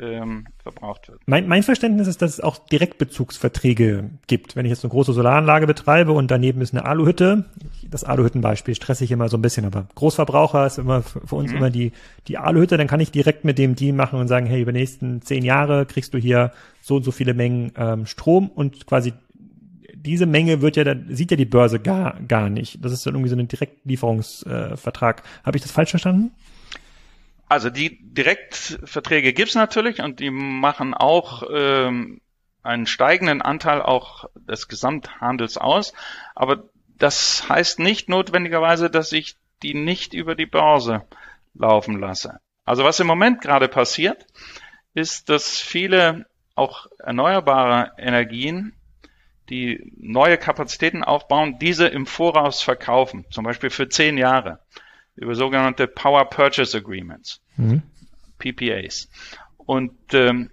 ähm, 0.00 0.46
verbraucht 0.62 1.08
wird. 1.08 1.20
Mein, 1.26 1.48
mein 1.48 1.62
Verständnis 1.62 2.08
ist, 2.08 2.22
dass 2.22 2.32
es 2.32 2.40
auch 2.40 2.58
Direktbezugsverträge 2.58 4.10
gibt. 4.26 4.56
Wenn 4.56 4.64
ich 4.64 4.70
jetzt 4.70 4.84
eine 4.84 4.90
große 4.90 5.12
Solaranlage 5.12 5.66
betreibe 5.66 6.12
und 6.12 6.30
daneben 6.30 6.60
ist 6.60 6.74
eine 6.74 6.84
Aluhütte, 6.84 7.44
das 7.88 8.04
Aluhüttenbeispiel 8.04 8.74
stresse 8.74 9.04
ich 9.04 9.10
immer 9.10 9.28
so 9.28 9.36
ein 9.36 9.42
bisschen, 9.42 9.64
aber 9.64 9.86
Großverbraucher 9.94 10.66
ist 10.66 10.78
immer 10.78 11.02
für 11.02 11.36
uns 11.36 11.50
mhm. 11.50 11.58
immer 11.58 11.70
die, 11.70 11.92
die 12.28 12.38
Aluhütte, 12.38 12.76
dann 12.76 12.86
kann 12.86 13.00
ich 13.00 13.10
direkt 13.10 13.44
mit 13.44 13.58
dem 13.58 13.74
Deal 13.74 13.94
machen 13.94 14.18
und 14.18 14.28
sagen, 14.28 14.46
hey, 14.46 14.62
über 14.62 14.72
die 14.72 14.80
nächsten 14.80 15.22
zehn 15.22 15.44
Jahre 15.44 15.86
kriegst 15.86 16.14
du 16.14 16.18
hier 16.18 16.52
so 16.80 16.96
und 16.96 17.04
so 17.04 17.10
viele 17.10 17.34
Mengen 17.34 17.72
ähm, 17.76 18.06
Strom 18.06 18.48
und 18.48 18.86
quasi 18.86 19.12
diese 20.04 20.26
Menge 20.26 20.60
wird 20.62 20.76
ja 20.76 20.84
dann, 20.84 21.06
sieht 21.10 21.30
ja 21.30 21.36
die 21.36 21.44
Börse 21.44 21.78
gar, 21.78 22.20
gar 22.22 22.50
nicht. 22.50 22.84
Das 22.84 22.92
ist 22.92 23.06
dann 23.06 23.14
irgendwie 23.14 23.30
so 23.30 23.36
ein 23.36 23.46
Direktlieferungsvertrag. 23.46 25.20
Äh, 25.20 25.46
Habe 25.46 25.56
ich 25.56 25.62
das 25.62 25.70
falsch 25.70 25.90
verstanden? 25.90 26.32
Also 27.52 27.68
die 27.68 27.98
Direktverträge 28.00 29.34
gibt's 29.34 29.54
natürlich 29.54 30.00
und 30.00 30.20
die 30.20 30.30
machen 30.30 30.94
auch 30.94 31.42
ähm, 31.52 32.22
einen 32.62 32.86
steigenden 32.86 33.42
Anteil 33.42 33.82
auch 33.82 34.24
des 34.36 34.68
Gesamthandels 34.68 35.58
aus. 35.58 35.92
Aber 36.34 36.64
das 36.96 37.46
heißt 37.50 37.78
nicht 37.78 38.08
notwendigerweise, 38.08 38.88
dass 38.88 39.12
ich 39.12 39.36
die 39.62 39.74
nicht 39.74 40.14
über 40.14 40.34
die 40.34 40.46
Börse 40.46 41.02
laufen 41.52 42.00
lasse. 42.00 42.40
Also 42.64 42.84
was 42.84 43.00
im 43.00 43.06
Moment 43.06 43.42
gerade 43.42 43.68
passiert, 43.68 44.26
ist, 44.94 45.28
dass 45.28 45.60
viele 45.60 46.24
auch 46.54 46.86
erneuerbare 47.00 47.92
Energien, 47.98 48.72
die 49.50 49.92
neue 49.98 50.38
Kapazitäten 50.38 51.04
aufbauen, 51.04 51.58
diese 51.58 51.86
im 51.86 52.06
Voraus 52.06 52.62
verkaufen, 52.62 53.26
zum 53.28 53.44
Beispiel 53.44 53.68
für 53.68 53.90
zehn 53.90 54.16
Jahre 54.16 54.60
über 55.16 55.34
sogenannte 55.34 55.86
Power 55.86 56.28
Purchase 56.30 56.78
Agreements, 56.78 57.41
mhm. 57.56 57.82
PPAs. 58.38 59.08
Und 59.56 60.14
ähm, 60.14 60.50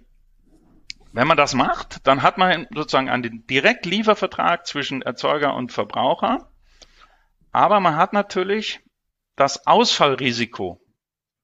wenn 1.12 1.26
man 1.26 1.36
das 1.36 1.54
macht, 1.54 2.06
dann 2.06 2.22
hat 2.22 2.38
man 2.38 2.66
sozusagen 2.72 3.08
einen 3.08 3.46
Direktliefervertrag 3.46 4.66
zwischen 4.66 5.02
Erzeuger 5.02 5.54
und 5.54 5.72
Verbraucher, 5.72 6.48
aber 7.52 7.80
man 7.80 7.96
hat 7.96 8.12
natürlich 8.12 8.80
das 9.34 9.66
Ausfallrisiko, 9.66 10.80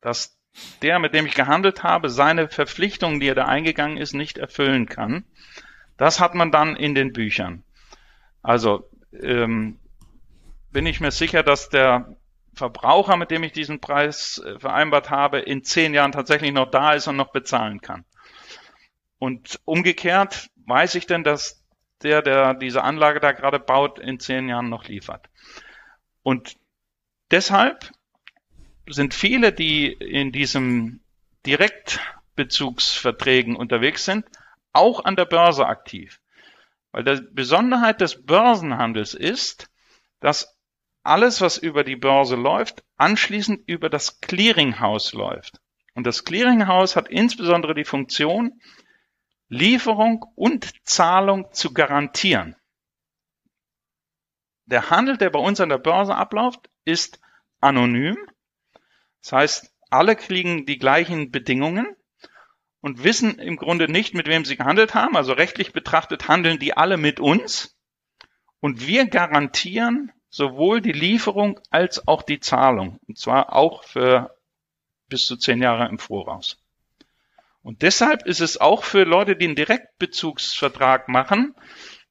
dass 0.01 0.39
der, 0.83 0.99
mit 0.99 1.15
dem 1.15 1.27
ich 1.27 1.35
gehandelt 1.35 1.83
habe, 1.83 2.09
seine 2.09 2.49
Verpflichtungen, 2.49 3.21
die 3.21 3.29
er 3.29 3.35
da 3.35 3.47
eingegangen 3.47 3.97
ist, 3.97 4.15
nicht 4.15 4.39
erfüllen 4.39 4.87
kann. 4.87 5.25
Das 5.97 6.21
hat 6.21 6.35
man 6.35 6.53
dann 6.53 6.77
in 6.77 6.95
den 6.95 7.13
Büchern. 7.13 7.65
Also 8.43 8.89
ähm, 9.13 9.81
bin 10.71 10.87
ich 10.87 11.01
mir 11.01 11.11
sicher, 11.11 11.43
dass 11.43 11.69
der 11.69 12.17
Verbraucher, 12.57 13.17
mit 13.17 13.31
dem 13.31 13.43
ich 13.43 13.53
diesen 13.53 13.81
Preis 13.81 14.39
äh, 14.39 14.59
vereinbart 14.59 15.11
habe, 15.11 15.41
in 15.41 15.63
zehn 15.63 15.93
Jahren 15.93 16.13
tatsächlich 16.13 16.53
noch 16.53 16.71
da 16.71 16.95
ist 16.95 17.07
und 17.07 17.17
noch 17.17 17.31
bezahlen 17.31 17.83
kann. 17.83 18.07
Und 19.19 19.61
umgekehrt 19.65 20.49
weiß 20.65 20.95
ich 20.95 21.07
denn, 21.07 21.23
dass 21.23 21.63
der, 22.03 22.23
der 22.23 22.55
diese 22.55 22.83
Anlage 22.83 23.21
da 23.21 23.33
gerade 23.33 23.61
baut, 23.61 23.99
in 23.99 24.19
zehn 24.19 24.49
Jahren 24.49 24.71
noch 24.71 24.85
liefert. 24.85 25.29
Und 26.23 26.57
deshalb 27.31 27.91
sind 28.89 29.13
viele, 29.13 29.53
die 29.53 29.93
in 29.93 30.33
diesem 30.33 31.01
Direktbezugsverträgen 31.45 33.55
unterwegs 33.55 34.07
sind, 34.07 34.25
auch 34.73 35.05
an 35.05 35.17
der 35.17 35.27
Börse 35.27 35.67
aktiv. 35.67 36.23
Weil 36.93 37.05
die 37.05 37.21
Besonderheit 37.33 38.01
des 38.01 38.25
Börsenhandels 38.25 39.13
ist, 39.13 39.69
dass 40.21 40.56
alles, 41.07 41.41
was 41.41 41.59
über 41.59 41.85
die 41.85 41.97
Börse 41.97 42.37
läuft, 42.37 42.85
anschließend 42.97 43.69
über 43.69 43.89
das 43.89 44.21
Clearinghouse 44.21 45.13
läuft. 45.13 45.61
Und 45.95 46.07
das 46.07 46.25
Clearinghouse 46.25 46.97
hat 46.97 47.09
insbesondere 47.09 47.75
die 47.75 47.85
Funktion, 47.85 48.61
Lieferung 49.49 50.25
und 50.35 50.73
Zahlung 50.87 51.53
zu 51.53 51.73
garantieren. 51.73 52.57
Der 54.67 54.91
Handel, 54.91 55.17
der 55.17 55.31
bei 55.31 55.39
uns 55.39 55.61
an 55.61 55.69
der 55.69 55.79
Börse 55.79 56.15
abläuft, 56.15 56.69
ist 56.85 57.21
anonym. 57.61 58.17
Das 59.23 59.33
heißt, 59.33 59.73
alle 59.91 60.17
kriegen 60.17 60.67
die 60.67 60.79
gleichen 60.79 61.31
Bedingungen 61.31 61.87
und 62.81 63.05
wissen 63.05 63.39
im 63.39 63.57
Grunde 63.57 63.91
nicht, 63.91 64.15
mit 64.15 64.27
wem 64.27 64.45
sie 64.45 64.57
gehandelt 64.57 64.95
haben. 64.95 65.17
Also 65.17 65.33
rechtlich 65.33 65.73
betrachtet 65.73 66.29
handeln 66.29 66.59
die 66.59 66.77
alle 66.77 66.97
mit 66.97 67.21
uns. 67.21 67.77
Und 68.61 68.87
wir 68.87 69.07
garantieren 69.07 70.13
sowohl 70.31 70.81
die 70.81 70.93
Lieferung 70.93 71.61
als 71.71 72.07
auch 72.09 72.23
die 72.23 72.41
Zahlung. 72.41 72.99
Und 73.09 73.19
zwar 73.19 73.55
auch 73.55 73.85
für 73.85 74.37
bis 75.09 75.27
zu 75.27 75.37
zehn 75.37 75.63
Jahre 75.63 75.89
im 75.89 75.99
Voraus. 75.99 76.59
Und 77.63 77.83
deshalb 77.83 78.27
ist 78.27 78.41
es 78.41 78.61
auch 78.61 78.85
für 78.85 79.05
Leute, 79.05 79.37
die 79.37 79.47
einen 79.47 79.57
Direktbezugsvertrag 79.57 81.09
machen, 81.09 81.55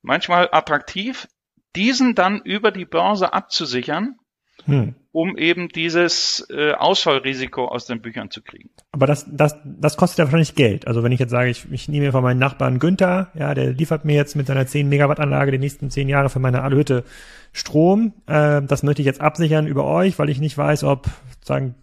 manchmal 0.02 0.50
attraktiv, 0.52 1.28
diesen 1.76 2.16
dann 2.16 2.42
über 2.42 2.72
die 2.72 2.86
Börse 2.86 3.34
abzusichern, 3.34 4.20
hm. 4.66 4.96
Um 5.16 5.38
eben 5.38 5.70
dieses 5.70 6.46
äh, 6.50 6.74
Ausfallrisiko 6.74 7.70
aus 7.70 7.86
den 7.86 8.02
Büchern 8.02 8.32
zu 8.32 8.42
kriegen. 8.42 8.70
Aber 8.92 9.08
das, 9.08 9.26
das, 9.32 9.56
das 9.64 9.96
kostet 9.96 10.20
ja 10.20 10.26
wahrscheinlich 10.26 10.56
Geld. 10.56 10.88
Also 10.88 11.04
wenn 11.04 11.14
ich 11.14 11.22
jetzt 11.22 11.32
sage, 11.32 11.50
ich, 11.50 11.72
ich 11.72 11.88
nehme 11.88 12.12
von 12.12 12.22
meinem 12.22 12.40
Nachbarn 12.40 12.80
Günther, 12.80 13.30
ja, 13.34 13.54
der 13.54 13.72
liefert 13.72 14.04
mir 14.04 14.18
jetzt 14.18 14.36
mit 14.36 14.48
seiner 14.48 14.68
10 14.68 14.90
Megawatt 14.90 15.22
Anlage 15.22 15.54
die 15.54 15.58
nächsten 15.58 15.90
10 15.90 16.10
Jahre 16.10 16.30
für 16.30 16.40
meine 16.40 16.64
Aluhütte 16.64 17.06
Strom. 17.54 18.12
Äh, 18.28 18.64
das 18.64 18.84
möchte 18.84 19.02
ich 19.02 19.06
jetzt 19.06 19.22
absichern 19.22 19.68
über 19.68 19.86
euch, 19.86 20.20
weil 20.20 20.30
ich 20.30 20.42
nicht 20.42 20.58
weiß, 20.58 20.84
ob 20.84 21.08
sagen 21.42 21.76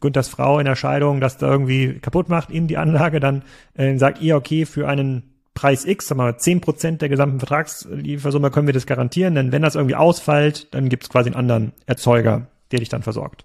Günthers 0.00 0.28
Frau 0.28 0.58
in 0.58 0.64
der 0.64 0.74
Scheidung 0.74 1.20
das 1.20 1.38
da 1.38 1.48
irgendwie 1.48 2.00
kaputt 2.00 2.28
macht, 2.28 2.50
ihm 2.50 2.66
die 2.66 2.78
Anlage, 2.78 3.20
dann 3.20 3.44
äh, 3.74 3.96
sagt 3.96 4.20
ihr, 4.20 4.36
okay, 4.36 4.66
für 4.66 4.88
einen 4.88 5.22
Preis 5.54 5.84
X, 5.84 6.08
sagen 6.08 6.18
wir 6.18 6.24
mal, 6.24 6.36
10 6.36 6.60
Prozent 6.60 7.00
der 7.00 7.10
gesamten 7.10 7.38
Vertragsliefersumme 7.38 8.50
können 8.50 8.66
wir 8.66 8.74
das 8.74 8.86
garantieren, 8.86 9.36
denn 9.36 9.52
wenn 9.52 9.62
das 9.62 9.76
irgendwie 9.76 9.94
ausfällt, 9.94 10.74
dann 10.74 10.88
gibt 10.88 11.04
es 11.04 11.08
quasi 11.08 11.28
einen 11.28 11.36
anderen 11.36 11.72
Erzeuger, 11.86 12.48
der 12.72 12.80
dich 12.80 12.88
dann 12.88 13.02
versorgt. 13.02 13.44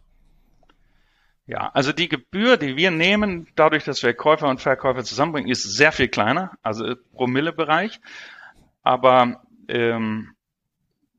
Ja, 1.47 1.69
also 1.73 1.91
die 1.91 2.07
Gebühr, 2.07 2.57
die 2.57 2.77
wir 2.77 2.91
nehmen, 2.91 3.47
dadurch, 3.55 3.83
dass 3.83 4.03
wir 4.03 4.13
Käufer 4.13 4.47
und 4.47 4.61
Verkäufer 4.61 5.03
zusammenbringen, 5.03 5.49
ist 5.49 5.63
sehr 5.63 5.91
viel 5.91 6.07
kleiner, 6.07 6.51
also 6.61 6.95
Promille-Bereich. 7.13 7.99
Aber 8.83 9.43
ähm, 9.67 10.33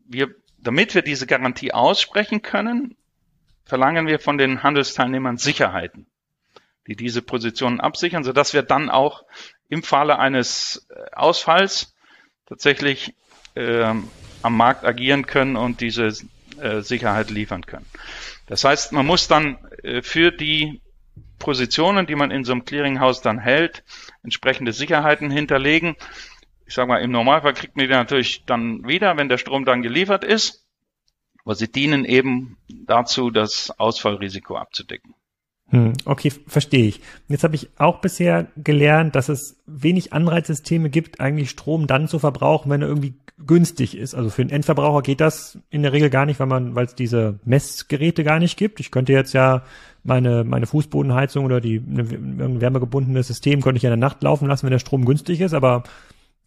wir, 0.06 0.34
damit 0.58 0.94
wir 0.94 1.02
diese 1.02 1.26
Garantie 1.26 1.72
aussprechen 1.72 2.40
können, 2.40 2.96
verlangen 3.64 4.06
wir 4.06 4.18
von 4.18 4.38
den 4.38 4.62
Handelsteilnehmern 4.62 5.36
Sicherheiten, 5.36 6.06
die 6.86 6.96
diese 6.96 7.22
Positionen 7.22 7.80
absichern, 7.80 8.24
sodass 8.24 8.54
wir 8.54 8.62
dann 8.62 8.90
auch 8.90 9.24
im 9.68 9.82
Falle 9.82 10.18
eines 10.18 10.86
äh, 10.90 11.14
Ausfalls 11.14 11.94
tatsächlich 12.46 13.14
äh, 13.54 13.94
am 14.42 14.56
Markt 14.56 14.84
agieren 14.84 15.26
können 15.26 15.56
und 15.56 15.80
diese 15.80 16.12
äh, 16.62 16.82
Sicherheit 16.82 17.30
liefern 17.30 17.66
können. 17.66 17.86
Das 18.46 18.64
heißt, 18.64 18.92
man 18.92 19.06
muss 19.06 19.28
dann 19.28 19.58
äh, 19.82 20.02
für 20.02 20.30
die 20.30 20.80
Positionen, 21.38 22.06
die 22.06 22.14
man 22.14 22.30
in 22.30 22.44
so 22.44 22.52
einem 22.52 22.64
Clearinghouse 22.64 23.20
dann 23.20 23.38
hält, 23.38 23.82
entsprechende 24.22 24.72
Sicherheiten 24.72 25.30
hinterlegen 25.30 25.96
ich 26.72 26.76
sag 26.76 26.88
mal, 26.88 27.02
im 27.02 27.10
Normalfall 27.10 27.52
kriegt 27.52 27.76
man 27.76 27.86
die 27.86 27.92
natürlich 27.92 28.46
dann 28.46 28.88
wieder, 28.88 29.18
wenn 29.18 29.28
der 29.28 29.36
Strom 29.36 29.66
dann 29.66 29.82
geliefert 29.82 30.24
ist. 30.24 30.66
Aber 31.44 31.54
sie 31.54 31.70
dienen 31.70 32.06
eben 32.06 32.56
dazu, 32.86 33.30
das 33.30 33.70
Ausfallrisiko 33.78 34.56
abzudecken. 34.56 35.14
Hm, 35.72 35.94
okay, 36.04 36.30
verstehe 36.46 36.86
ich. 36.86 37.00
Jetzt 37.28 37.44
habe 37.44 37.54
ich 37.54 37.70
auch 37.78 38.02
bisher 38.02 38.46
gelernt, 38.56 39.16
dass 39.16 39.30
es 39.30 39.56
wenig 39.66 40.12
Anreizsysteme 40.12 40.90
gibt, 40.90 41.18
eigentlich 41.18 41.48
Strom 41.48 41.86
dann 41.86 42.08
zu 42.08 42.18
verbrauchen, 42.18 42.70
wenn 42.70 42.82
er 42.82 42.88
irgendwie 42.88 43.14
günstig 43.46 43.96
ist. 43.96 44.14
Also 44.14 44.28
für 44.28 44.42
einen 44.42 44.50
Endverbraucher 44.50 45.00
geht 45.00 45.22
das 45.22 45.58
in 45.70 45.82
der 45.82 45.94
Regel 45.94 46.10
gar 46.10 46.26
nicht, 46.26 46.38
weil 46.40 46.46
man, 46.46 46.74
weil 46.74 46.84
es 46.84 46.94
diese 46.94 47.38
Messgeräte 47.46 48.22
gar 48.22 48.38
nicht 48.38 48.58
gibt. 48.58 48.80
Ich 48.80 48.90
könnte 48.90 49.14
jetzt 49.14 49.32
ja 49.32 49.62
meine, 50.04 50.44
meine 50.44 50.66
Fußbodenheizung 50.66 51.46
oder 51.46 51.62
die 51.62 51.76
ein 51.76 52.60
wärmegebundenes 52.60 53.28
System 53.28 53.62
könnte 53.62 53.78
ich 53.78 53.82
ja 53.82 53.92
in 53.92 53.98
der 53.98 54.08
Nacht 54.08 54.22
laufen 54.22 54.48
lassen, 54.48 54.64
wenn 54.64 54.72
der 54.72 54.78
Strom 54.78 55.06
günstig 55.06 55.40
ist, 55.40 55.54
aber 55.54 55.84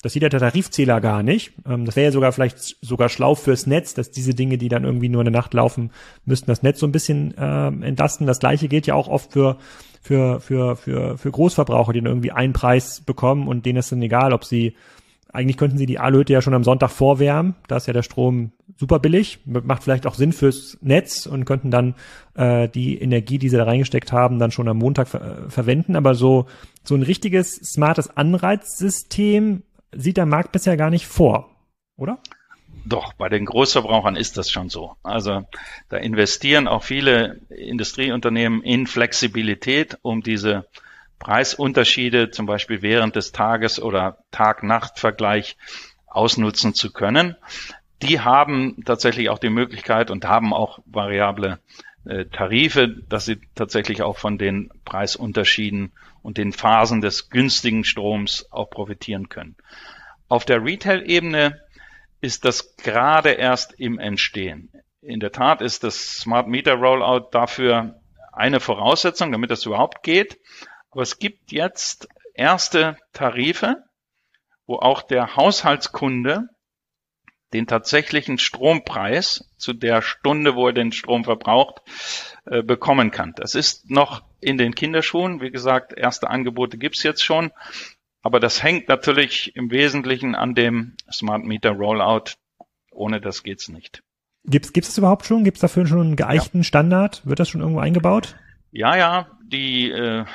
das 0.05 0.13
sieht 0.13 0.21
ja 0.21 0.29
der 0.29 0.39
Tarifzähler 0.39 1.01
gar 1.01 1.23
nicht. 1.23 1.53
Ähm, 1.67 1.83
das 1.83 1.95
wäre 1.95 2.05
ja 2.05 2.11
sogar 2.11 2.31
vielleicht 2.31 2.77
sogar 2.79 3.09
schlau 3.09 3.33
fürs 3.33 3.65
Netz, 3.65 3.95
dass 3.95 4.11
diese 4.11 4.35
Dinge, 4.35 4.59
die 4.59 4.69
dann 4.69 4.83
irgendwie 4.83 5.09
nur 5.09 5.21
in 5.21 5.25
der 5.25 5.41
Nacht 5.41 5.55
laufen, 5.55 5.89
müssten 6.25 6.45
das 6.45 6.61
Netz 6.61 6.79
so 6.79 6.85
ein 6.85 6.91
bisschen 6.91 7.33
ähm, 7.39 7.81
entlasten. 7.81 8.27
Das 8.27 8.37
gleiche 8.37 8.67
gilt 8.67 8.85
ja 8.85 8.93
auch 8.93 9.07
oft 9.07 9.33
für 9.33 9.57
für 10.03 10.41
für 10.41 10.75
für 10.75 11.17
für 11.17 11.31
Großverbraucher, 11.31 11.91
die 11.91 12.01
dann 12.01 12.11
irgendwie 12.11 12.31
einen 12.31 12.53
Preis 12.53 13.01
bekommen 13.01 13.47
und 13.47 13.65
denen 13.65 13.79
ist 13.79 13.91
dann 13.91 14.01
egal, 14.03 14.31
ob 14.31 14.45
sie 14.45 14.75
eigentlich 15.33 15.57
könnten 15.57 15.79
sie 15.79 15.87
die 15.87 15.97
Alöte 15.97 16.33
ja 16.33 16.43
schon 16.43 16.53
am 16.53 16.63
Sonntag 16.63 16.91
vorwärmen. 16.91 17.55
Da 17.67 17.77
ist 17.77 17.87
ja 17.87 17.93
der 17.93 18.03
Strom 18.03 18.51
super 18.77 18.99
billig, 18.99 19.39
macht 19.45 19.83
vielleicht 19.83 20.05
auch 20.05 20.13
Sinn 20.13 20.33
fürs 20.33 20.77
Netz 20.81 21.25
und 21.25 21.45
könnten 21.45 21.71
dann 21.71 21.95
äh, 22.35 22.69
die 22.69 23.01
Energie, 23.01 23.39
die 23.39 23.49
sie 23.49 23.57
da 23.57 23.63
reingesteckt 23.63 24.11
haben, 24.11 24.37
dann 24.37 24.51
schon 24.51 24.67
am 24.67 24.77
Montag 24.77 25.07
ver 25.07 25.49
verwenden. 25.49 25.95
Aber 25.95 26.13
so 26.13 26.45
so 26.83 26.93
ein 26.93 27.01
richtiges 27.01 27.55
smartes 27.55 28.15
Anreizsystem 28.15 29.63
sieht 29.95 30.17
der 30.17 30.25
Markt 30.25 30.51
bisher 30.51 30.77
gar 30.77 30.89
nicht 30.89 31.07
vor, 31.07 31.49
oder? 31.97 32.19
Doch, 32.85 33.13
bei 33.13 33.29
den 33.29 33.45
Großverbrauchern 33.45 34.15
ist 34.15 34.37
das 34.37 34.51
schon 34.51 34.69
so. 34.69 34.95
Also 35.01 35.47
da 35.89 35.97
investieren 35.97 36.67
auch 36.67 36.83
viele 36.83 37.41
Industrieunternehmen 37.49 38.61
in 38.61 38.85
Flexibilität, 38.85 39.97
um 40.03 40.21
diese 40.21 40.67
Preisunterschiede 41.17 42.29
zum 42.29 42.45
Beispiel 42.45 42.83
während 42.83 43.15
des 43.15 43.31
Tages 43.31 43.81
oder 43.81 44.19
Tag-Nacht-Vergleich 44.31 45.57
ausnutzen 46.05 46.75
zu 46.75 46.93
können. 46.93 47.35
Die 48.03 48.19
haben 48.19 48.83
tatsächlich 48.85 49.29
auch 49.29 49.39
die 49.39 49.49
Möglichkeit 49.49 50.11
und 50.11 50.25
haben 50.25 50.53
auch 50.53 50.79
variable 50.85 51.59
äh, 52.05 52.25
Tarife, 52.25 52.87
dass 52.87 53.25
sie 53.25 53.39
tatsächlich 53.55 54.03
auch 54.03 54.17
von 54.17 54.37
den 54.37 54.69
Preisunterschieden 54.83 55.91
und 56.25 56.39
den 56.39 56.53
Phasen 56.53 57.01
des 57.01 57.29
günstigen 57.29 57.83
Stroms 57.83 58.47
auch 58.51 58.71
profitieren 58.71 59.29
können. 59.29 59.55
Auf 60.27 60.43
der 60.43 60.65
Retail-Ebene 60.65 61.61
ist 62.19 62.45
das 62.45 62.75
gerade 62.77 63.29
erst 63.29 63.79
im 63.79 63.99
Entstehen. 63.99 64.71
In 65.01 65.19
der 65.19 65.31
Tat 65.31 65.61
ist 65.61 65.83
das 65.83 66.17
Smart 66.17 66.47
Meter 66.47 66.73
Rollout 66.73 67.29
dafür 67.31 68.01
eine 68.33 68.59
Voraussetzung, 68.59 69.31
damit 69.31 69.51
das 69.51 69.67
überhaupt 69.67 70.01
geht. 70.01 70.39
Aber 70.89 71.03
es 71.03 71.19
gibt 71.19 71.51
jetzt 71.51 72.07
erste 72.33 72.97
Tarife, 73.13 73.83
wo 74.65 74.77
auch 74.77 75.03
der 75.03 75.35
Haushaltskunde 75.35 76.47
den 77.53 77.67
tatsächlichen 77.67 78.37
Strompreis 78.37 79.49
zu 79.57 79.73
der 79.73 80.01
Stunde, 80.01 80.55
wo 80.55 80.67
er 80.67 80.73
den 80.73 80.91
Strom 80.91 81.23
verbraucht, 81.23 81.81
äh, 82.45 82.63
bekommen 82.63 83.11
kann. 83.11 83.33
Das 83.37 83.55
ist 83.55 83.89
noch 83.89 84.23
in 84.41 84.57
den 84.57 84.75
Kinderschuhen. 84.75 85.41
Wie 85.41 85.51
gesagt, 85.51 85.93
erste 85.97 86.29
Angebote 86.29 86.77
gibt's 86.77 87.03
jetzt 87.03 87.23
schon. 87.23 87.51
Aber 88.21 88.39
das 88.39 88.63
hängt 88.63 88.89
natürlich 88.89 89.55
im 89.55 89.71
Wesentlichen 89.71 90.35
an 90.35 90.55
dem 90.55 90.95
Smart 91.11 91.43
Meter 91.43 91.71
Rollout. 91.71 92.33
Ohne 92.91 93.21
das 93.21 93.43
geht's 93.43 93.69
nicht. 93.69 94.01
Gibt's 94.45 94.73
gibt's 94.73 94.89
das 94.89 94.97
überhaupt 94.97 95.25
schon? 95.25 95.43
Gibt's 95.43 95.61
dafür 95.61 95.85
schon 95.85 96.01
einen 96.01 96.15
geeichten 96.15 96.61
ja. 96.61 96.63
Standard? 96.63 97.21
Wird 97.25 97.39
das 97.39 97.49
schon 97.49 97.61
irgendwo 97.61 97.79
eingebaut? 97.79 98.35
Ja, 98.71 98.95
ja. 98.95 99.27
Die 99.47 99.91
äh, 99.91 100.25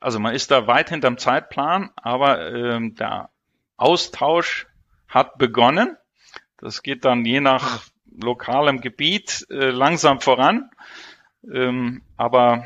also 0.00 0.18
man 0.18 0.34
ist 0.34 0.50
da 0.50 0.66
weit 0.66 0.90
hinterm 0.90 1.18
Zeitplan, 1.18 1.90
aber 1.96 2.52
äh, 2.52 2.90
der 2.90 3.30
Austausch 3.76 4.66
hat 5.14 5.38
begonnen. 5.38 5.96
Das 6.58 6.82
geht 6.82 7.04
dann 7.04 7.24
je 7.24 7.40
nach 7.40 7.84
lokalem 8.20 8.80
Gebiet 8.80 9.46
äh, 9.50 9.70
langsam 9.70 10.20
voran. 10.20 10.70
Ähm, 11.52 12.02
aber 12.16 12.64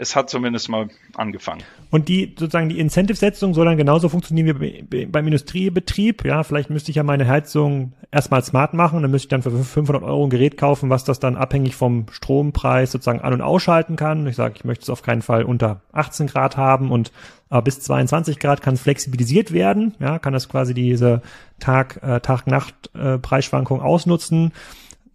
es 0.00 0.16
hat 0.16 0.30
zumindest 0.30 0.68
mal 0.68 0.88
angefangen. 1.14 1.62
Und 1.90 2.08
die 2.08 2.34
sozusagen 2.38 2.70
die 2.70 2.78
Incentive-Setzung 2.78 3.52
soll 3.52 3.66
dann 3.66 3.76
genauso 3.76 4.08
funktionieren 4.08 4.60
wie 4.60 5.06
beim 5.06 5.26
Industriebetrieb. 5.26 6.24
Ja, 6.24 6.42
vielleicht 6.42 6.70
müsste 6.70 6.90
ich 6.90 6.96
ja 6.96 7.02
meine 7.02 7.28
Heizung 7.28 7.92
erstmal 8.10 8.42
smart 8.42 8.72
machen, 8.72 9.02
dann 9.02 9.10
müsste 9.10 9.26
ich 9.26 9.28
dann 9.28 9.42
für 9.42 9.50
500 9.50 10.02
Euro 10.02 10.24
ein 10.24 10.30
Gerät 10.30 10.56
kaufen, 10.56 10.88
was 10.88 11.04
das 11.04 11.20
dann 11.20 11.36
abhängig 11.36 11.76
vom 11.76 12.06
Strompreis 12.10 12.92
sozusagen 12.92 13.20
an- 13.20 13.34
und 13.34 13.42
ausschalten 13.42 13.96
kann. 13.96 14.26
Ich 14.26 14.36
sage, 14.36 14.54
ich 14.56 14.64
möchte 14.64 14.82
es 14.82 14.90
auf 14.90 15.02
keinen 15.02 15.22
Fall 15.22 15.44
unter 15.44 15.82
18 15.92 16.26
Grad 16.26 16.56
haben 16.56 16.90
und 16.90 17.12
aber 17.50 17.62
bis 17.62 17.80
22 17.80 18.38
Grad 18.38 18.62
kann 18.62 18.74
es 18.74 18.80
flexibilisiert 18.80 19.52
werden. 19.52 19.94
Ja, 19.98 20.20
kann 20.20 20.32
das 20.32 20.48
quasi 20.48 20.72
diese 20.72 21.20
Tag, 21.58 22.00
äh, 22.02 22.20
Tag-Nacht-Preisschwankung 22.20 23.80
äh, 23.80 23.82
ausnutzen 23.82 24.52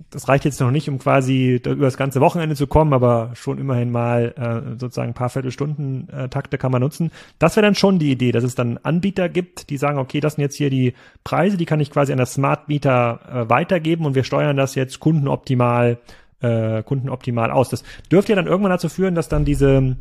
das 0.09 0.27
reicht 0.27 0.45
jetzt 0.45 0.59
noch 0.61 0.71
nicht, 0.71 0.89
um 0.89 0.99
quasi 0.99 1.61
über 1.65 1.85
das 1.85 1.97
ganze 1.97 2.21
Wochenende 2.21 2.55
zu 2.55 2.67
kommen, 2.67 2.93
aber 2.93 3.31
schon 3.33 3.57
immerhin 3.57 3.91
mal 3.91 4.33
äh, 4.37 4.79
sozusagen 4.79 5.11
ein 5.11 5.13
paar 5.13 5.29
Viertelstunden 5.29 6.09
äh, 6.09 6.29
Takte 6.29 6.57
kann 6.57 6.71
man 6.71 6.81
nutzen. 6.81 7.11
Das 7.39 7.55
wäre 7.55 7.65
dann 7.65 7.75
schon 7.75 7.99
die 7.99 8.11
Idee, 8.11 8.31
dass 8.31 8.43
es 8.43 8.55
dann 8.55 8.77
Anbieter 8.83 9.29
gibt, 9.29 9.69
die 9.69 9.77
sagen, 9.77 9.97
okay, 9.97 10.19
das 10.19 10.35
sind 10.35 10.41
jetzt 10.41 10.55
hier 10.55 10.69
die 10.69 10.93
Preise, 11.23 11.57
die 11.57 11.65
kann 11.65 11.79
ich 11.79 11.91
quasi 11.91 12.11
an 12.11 12.17
das 12.17 12.33
Smart 12.33 12.67
Meter 12.67 13.19
äh, 13.29 13.49
weitergeben 13.49 14.05
und 14.05 14.15
wir 14.15 14.23
steuern 14.23 14.57
das 14.57 14.75
jetzt 14.75 14.99
kundenoptimal 14.99 15.97
äh, 16.41 16.83
kundenoptimal 16.83 17.51
aus. 17.51 17.69
Das 17.69 17.83
dürfte 18.11 18.33
ja 18.33 18.35
dann 18.35 18.47
irgendwann 18.47 18.71
dazu 18.71 18.89
führen, 18.89 19.15
dass 19.15 19.29
dann 19.29 19.45
diese 19.45 19.95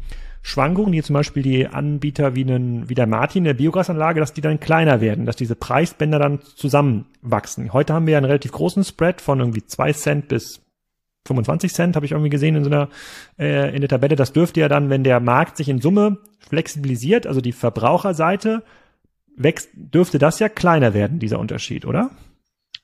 Schwankungen, 0.46 0.92
die 0.92 1.02
zum 1.02 1.14
Beispiel 1.14 1.42
die 1.42 1.66
Anbieter 1.66 2.34
wie, 2.34 2.42
einen, 2.42 2.86
wie 2.90 2.94
der 2.94 3.06
Martin 3.06 3.44
der 3.44 3.54
Biogasanlage, 3.54 4.20
dass 4.20 4.34
die 4.34 4.42
dann 4.42 4.60
kleiner 4.60 5.00
werden, 5.00 5.24
dass 5.24 5.36
diese 5.36 5.56
Preisbänder 5.56 6.18
dann 6.18 6.42
zusammenwachsen. 6.42 7.72
Heute 7.72 7.94
haben 7.94 8.06
wir 8.06 8.18
einen 8.18 8.26
relativ 8.26 8.52
großen 8.52 8.84
Spread 8.84 9.22
von 9.22 9.40
irgendwie 9.40 9.64
zwei 9.64 9.94
Cent 9.94 10.28
bis 10.28 10.60
25 11.26 11.72
Cent, 11.72 11.96
habe 11.96 12.04
ich 12.04 12.12
irgendwie 12.12 12.28
gesehen 12.28 12.56
in 12.56 12.64
so 12.64 12.68
einer 12.68 12.90
äh, 13.38 13.74
in 13.74 13.80
der 13.80 13.88
Tabelle. 13.88 14.16
Das 14.16 14.34
dürfte 14.34 14.60
ja 14.60 14.68
dann, 14.68 14.90
wenn 14.90 15.02
der 15.02 15.18
Markt 15.18 15.56
sich 15.56 15.70
in 15.70 15.80
Summe 15.80 16.18
flexibilisiert, 16.46 17.26
also 17.26 17.40
die 17.40 17.52
Verbraucherseite 17.52 18.62
wächst, 19.34 19.70
dürfte 19.72 20.18
das 20.18 20.40
ja 20.40 20.50
kleiner 20.50 20.92
werden, 20.92 21.20
dieser 21.20 21.38
Unterschied, 21.38 21.86
oder? 21.86 22.10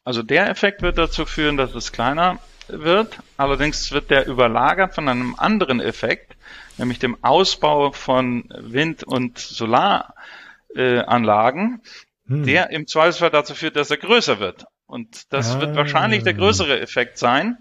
Also 0.02 0.22
der 0.22 0.48
Effekt 0.48 0.80
wird 0.80 0.96
dazu 0.96 1.26
führen, 1.26 1.58
dass 1.58 1.74
es 1.74 1.92
kleiner 1.92 2.38
wird. 2.73 3.18
Allerdings 3.37 3.93
wird 3.93 4.11
der 4.11 4.27
überlagert 4.27 4.95
von 4.95 5.09
einem 5.09 5.35
anderen 5.37 5.81
Effekt, 5.81 6.37
nämlich 6.79 6.99
dem 6.99 7.23
Ausbau 7.23 7.93
von 7.93 8.49
Wind- 8.51 9.05
und 9.05 9.39
Solaranlagen, 9.39 11.83
hm. 12.27 12.45
der 12.45 12.71
im 12.71 12.87
Zweifelsfall 12.87 13.31
dazu 13.31 13.55
führt, 13.55 13.77
dass 13.77 13.91
er 13.91 13.99
größer 13.99 14.41
wird. 14.41 14.64
Und 14.87 15.33
das 15.33 15.57
ah. 15.57 15.61
wird 15.61 15.77
wahrscheinlich 15.77 16.25
der 16.25 16.35
größere 16.35 16.81
Effekt 16.81 17.18
sein, 17.18 17.59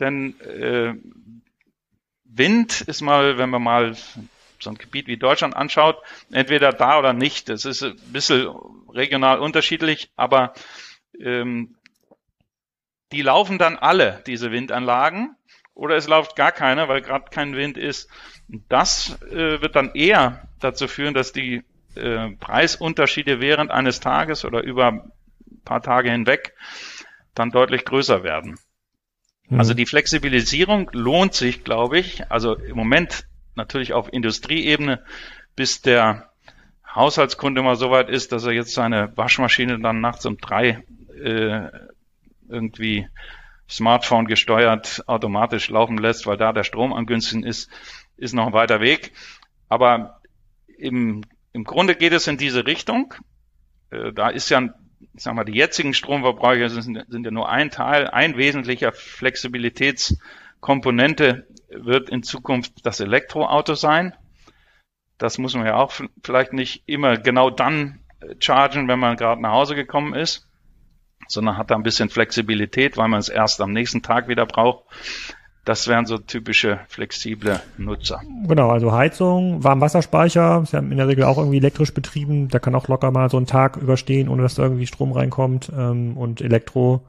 denn 0.00 0.40
äh, 0.40 0.94
Wind 2.24 2.82
ist 2.82 3.00
mal, 3.00 3.38
wenn 3.38 3.50
man 3.50 3.62
mal 3.62 3.96
so 4.58 4.70
ein 4.70 4.78
Gebiet 4.78 5.06
wie 5.06 5.16
Deutschland 5.16 5.56
anschaut, 5.56 5.98
entweder 6.30 6.72
da 6.72 6.98
oder 6.98 7.12
nicht. 7.12 7.48
Das 7.48 7.64
ist 7.64 7.82
ein 7.82 7.96
bisschen 8.12 8.48
regional 8.92 9.38
unterschiedlich, 9.38 10.10
aber 10.16 10.54
ähm, 11.18 11.75
die 13.12 13.22
laufen 13.22 13.58
dann 13.58 13.76
alle, 13.76 14.22
diese 14.26 14.50
Windanlagen, 14.50 15.36
oder 15.74 15.96
es 15.96 16.08
läuft 16.08 16.36
gar 16.36 16.52
keine, 16.52 16.88
weil 16.88 17.02
gerade 17.02 17.30
kein 17.30 17.54
Wind 17.54 17.76
ist. 17.76 18.08
Das 18.68 19.20
äh, 19.30 19.60
wird 19.60 19.76
dann 19.76 19.94
eher 19.94 20.48
dazu 20.58 20.88
führen, 20.88 21.12
dass 21.12 21.32
die 21.32 21.64
äh, 21.94 22.30
Preisunterschiede 22.40 23.40
während 23.40 23.70
eines 23.70 24.00
Tages 24.00 24.44
oder 24.44 24.62
über 24.62 24.88
ein 24.88 25.12
paar 25.64 25.82
Tage 25.82 26.10
hinweg 26.10 26.54
dann 27.34 27.50
deutlich 27.50 27.84
größer 27.84 28.22
werden. 28.22 28.58
Mhm. 29.48 29.58
Also 29.58 29.74
die 29.74 29.86
Flexibilisierung 29.86 30.90
lohnt 30.92 31.34
sich, 31.34 31.62
glaube 31.62 31.98
ich, 31.98 32.30
also 32.30 32.54
im 32.54 32.76
Moment 32.76 33.26
natürlich 33.54 33.92
auf 33.92 34.12
Industrieebene, 34.12 35.04
bis 35.56 35.82
der 35.82 36.30
Haushaltskunde 36.94 37.62
mal 37.62 37.76
so 37.76 37.90
weit 37.90 38.08
ist, 38.08 38.32
dass 38.32 38.44
er 38.44 38.52
jetzt 38.52 38.72
seine 38.72 39.14
Waschmaschine 39.16 39.78
dann 39.78 40.00
nachts 40.00 40.24
um 40.24 40.38
drei 40.38 40.84
äh, 41.22 41.68
irgendwie 42.48 43.06
Smartphone 43.68 44.26
gesteuert 44.26 45.04
automatisch 45.06 45.70
laufen 45.70 45.98
lässt, 45.98 46.26
weil 46.26 46.36
da 46.36 46.52
der 46.52 46.64
Strom 46.64 46.92
am 46.92 47.06
günstigsten 47.06 47.44
ist, 47.44 47.70
ist 48.16 48.34
noch 48.34 48.46
ein 48.46 48.52
weiter 48.52 48.80
Weg. 48.80 49.12
Aber 49.68 50.20
im, 50.78 51.22
im 51.52 51.64
Grunde 51.64 51.96
geht 51.96 52.12
es 52.12 52.28
in 52.28 52.38
diese 52.38 52.66
Richtung. 52.66 53.14
Äh, 53.90 54.12
da 54.12 54.28
ist 54.28 54.48
ja, 54.50 54.62
ich 55.00 55.22
sag 55.22 55.34
mal, 55.34 55.44
die 55.44 55.56
jetzigen 55.56 55.94
Stromverbräuche 55.94 56.70
sind, 56.70 57.04
sind 57.08 57.24
ja 57.24 57.32
nur 57.32 57.48
ein 57.48 57.70
Teil, 57.70 58.08
ein 58.08 58.36
wesentlicher 58.36 58.92
Flexibilitätskomponente 58.92 61.48
wird 61.68 62.10
in 62.10 62.22
Zukunft 62.22 62.86
das 62.86 63.00
Elektroauto 63.00 63.74
sein. 63.74 64.14
Das 65.18 65.38
muss 65.38 65.56
man 65.56 65.66
ja 65.66 65.74
auch 65.76 65.92
vielleicht 66.22 66.52
nicht 66.52 66.84
immer 66.86 67.16
genau 67.16 67.50
dann 67.50 67.98
äh, 68.20 68.36
chargen, 68.38 68.86
wenn 68.86 69.00
man 69.00 69.16
gerade 69.16 69.42
nach 69.42 69.52
Hause 69.52 69.74
gekommen 69.74 70.14
ist 70.14 70.45
sondern 71.28 71.56
hat 71.56 71.70
da 71.70 71.74
ein 71.74 71.82
bisschen 71.82 72.08
Flexibilität, 72.08 72.96
weil 72.96 73.08
man 73.08 73.20
es 73.20 73.28
erst 73.28 73.60
am 73.60 73.72
nächsten 73.72 74.02
Tag 74.02 74.28
wieder 74.28 74.46
braucht. 74.46 74.84
Das 75.66 75.88
wären 75.88 76.06
so 76.06 76.18
typische 76.18 76.78
flexible 76.86 77.60
Nutzer. 77.76 78.20
Genau, 78.46 78.70
also 78.70 78.92
Heizung, 78.92 79.64
Warmwasserspeicher, 79.64 80.60
ist 80.62 80.72
ja 80.72 80.78
in 80.78 80.96
der 80.96 81.08
Regel 81.08 81.24
auch 81.24 81.38
irgendwie 81.38 81.56
elektrisch 81.56 81.92
betrieben. 81.92 82.48
Der 82.48 82.60
kann 82.60 82.76
auch 82.76 82.86
locker 82.86 83.10
mal 83.10 83.28
so 83.30 83.36
einen 83.36 83.46
Tag 83.46 83.76
überstehen, 83.76 84.28
ohne 84.28 84.42
dass 84.42 84.54
da 84.54 84.62
irgendwie 84.62 84.86
Strom 84.86 85.10
reinkommt. 85.10 85.72
Ähm, 85.76 86.16
und 86.16 86.40
Elektro, 86.40 87.02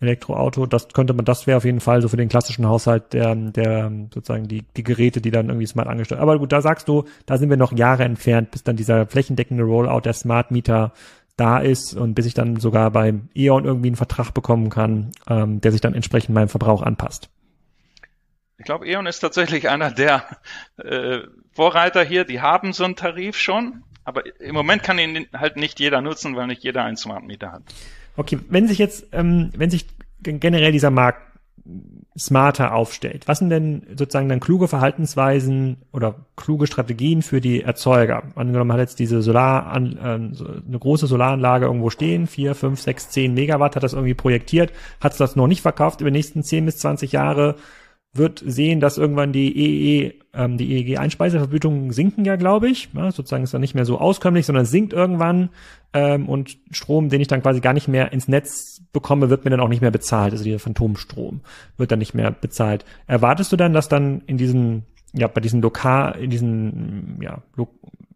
Elektroauto, 0.00 0.66
das 0.66 0.86
könnte 0.90 1.12
man, 1.12 1.24
das 1.24 1.48
wäre 1.48 1.56
auf 1.56 1.64
jeden 1.64 1.80
Fall 1.80 2.00
so 2.00 2.08
für 2.08 2.16
den 2.16 2.28
klassischen 2.28 2.68
Haushalt 2.68 3.12
der, 3.14 3.34
der 3.34 3.90
sozusagen 4.14 4.46
die, 4.46 4.64
die 4.76 4.84
Geräte, 4.84 5.20
die 5.20 5.32
dann 5.32 5.48
irgendwie 5.48 5.66
smart 5.66 5.88
angestellt. 5.88 6.20
Aber 6.20 6.38
gut, 6.38 6.52
da 6.52 6.62
sagst 6.62 6.86
du, 6.86 7.04
da 7.26 7.36
sind 7.36 7.50
wir 7.50 7.56
noch 7.56 7.72
Jahre 7.72 8.04
entfernt, 8.04 8.52
bis 8.52 8.62
dann 8.62 8.76
dieser 8.76 9.06
flächendeckende 9.06 9.64
Rollout 9.64 10.02
der 10.02 10.12
Smart 10.12 10.52
Meter 10.52 10.92
da 11.38 11.58
ist 11.58 11.94
und 11.94 12.14
bis 12.14 12.26
ich 12.26 12.34
dann 12.34 12.56
sogar 12.56 12.90
beim 12.90 13.28
E.ON 13.34 13.64
irgendwie 13.64 13.88
einen 13.88 13.96
Vertrag 13.96 14.32
bekommen 14.32 14.70
kann, 14.70 15.12
ähm, 15.28 15.60
der 15.60 15.72
sich 15.72 15.80
dann 15.80 15.94
entsprechend 15.94 16.34
meinem 16.34 16.48
Verbrauch 16.48 16.82
anpasst. 16.82 17.30
Ich 18.58 18.64
glaube, 18.64 18.86
E.ON 18.86 19.06
ist 19.06 19.20
tatsächlich 19.20 19.68
einer 19.68 19.90
der 19.90 20.24
äh, 20.78 21.20
Vorreiter 21.52 22.02
hier. 22.02 22.24
Die 22.24 22.40
haben 22.40 22.72
so 22.72 22.84
einen 22.84 22.96
Tarif 22.96 23.36
schon, 23.36 23.84
aber 24.04 24.22
im 24.40 24.54
Moment 24.54 24.82
kann 24.82 24.98
ihn 24.98 25.28
halt 25.32 25.56
nicht 25.56 25.78
jeder 25.78 26.00
nutzen, 26.00 26.34
weil 26.34 26.48
nicht 26.48 26.64
jeder 26.64 26.84
einen 26.84 26.96
Smart 26.96 27.24
Meter 27.24 27.52
hat. 27.52 27.62
Okay, 28.16 28.40
wenn 28.48 28.66
sich 28.66 28.78
jetzt, 28.78 29.06
ähm, 29.12 29.52
wenn 29.56 29.70
sich 29.70 29.86
generell 30.20 30.72
dieser 30.72 30.90
Markt 30.90 31.27
smarter 32.18 32.74
aufstellt, 32.74 33.28
was 33.28 33.38
sind 33.38 33.50
denn 33.50 33.82
sozusagen 33.96 34.28
dann 34.28 34.40
kluge 34.40 34.68
Verhaltensweisen 34.68 35.76
oder 35.92 36.26
kluge 36.36 36.66
Strategien 36.66 37.22
für 37.22 37.40
die 37.40 37.62
Erzeuger? 37.62 38.22
Angenommen 38.34 38.72
hat 38.72 38.80
jetzt 38.80 38.98
diese 38.98 39.22
Solar, 39.22 39.66
an, 39.66 39.96
äh, 39.96 40.66
eine 40.66 40.78
große 40.78 41.06
Solaranlage 41.06 41.66
irgendwo 41.66 41.90
stehen, 41.90 42.26
vier, 42.26 42.54
fünf, 42.54 42.80
sechs, 42.80 43.10
zehn 43.10 43.34
Megawatt, 43.34 43.76
hat 43.76 43.82
das 43.82 43.92
irgendwie 43.92 44.14
projektiert, 44.14 44.72
hat 45.00 45.12
es 45.12 45.18
das 45.18 45.36
noch 45.36 45.46
nicht 45.46 45.62
verkauft 45.62 46.00
über 46.00 46.10
die 46.10 46.16
nächsten 46.16 46.42
zehn 46.42 46.64
bis 46.64 46.78
zwanzig 46.78 47.12
Jahre, 47.12 47.56
wird 48.12 48.42
sehen, 48.44 48.80
dass 48.80 48.98
irgendwann 48.98 49.32
die 49.32 49.56
EEG, 49.56 50.24
ähm, 50.34 50.56
die 50.56 50.72
EEG-Einspeisevergütungen 50.72 51.92
sinken 51.92 52.24
ja, 52.24 52.36
glaube 52.36 52.68
ich. 52.68 52.88
Ja, 52.94 53.10
sozusagen 53.10 53.44
ist 53.44 53.54
dann 53.54 53.60
nicht 53.60 53.74
mehr 53.74 53.84
so 53.84 53.98
auskömmlich, 53.98 54.46
sondern 54.46 54.64
sinkt 54.64 54.92
irgendwann 54.92 55.50
ähm, 55.92 56.28
und 56.28 56.58
Strom, 56.70 57.08
den 57.08 57.20
ich 57.20 57.28
dann 57.28 57.42
quasi 57.42 57.60
gar 57.60 57.72
nicht 57.72 57.88
mehr 57.88 58.12
ins 58.12 58.28
Netz 58.28 58.82
bekomme, 58.92 59.30
wird 59.30 59.44
mir 59.44 59.50
dann 59.50 59.60
auch 59.60 59.68
nicht 59.68 59.82
mehr 59.82 59.90
bezahlt. 59.90 60.32
Also 60.32 60.44
dieser 60.44 60.58
Phantomstrom 60.58 61.40
wird 61.76 61.92
dann 61.92 61.98
nicht 61.98 62.14
mehr 62.14 62.30
bezahlt. 62.30 62.84
Erwartest 63.06 63.52
du 63.52 63.56
dann, 63.56 63.72
dass 63.72 63.88
dann 63.88 64.22
in 64.26 64.36
diesen, 64.38 64.84
ja, 65.12 65.28
bei 65.28 65.40
diesen 65.40 65.60
lokal, 65.62 66.18
in 66.18 66.30
diesen, 66.30 67.18
ja, 67.20 67.42
lo, 67.56 67.68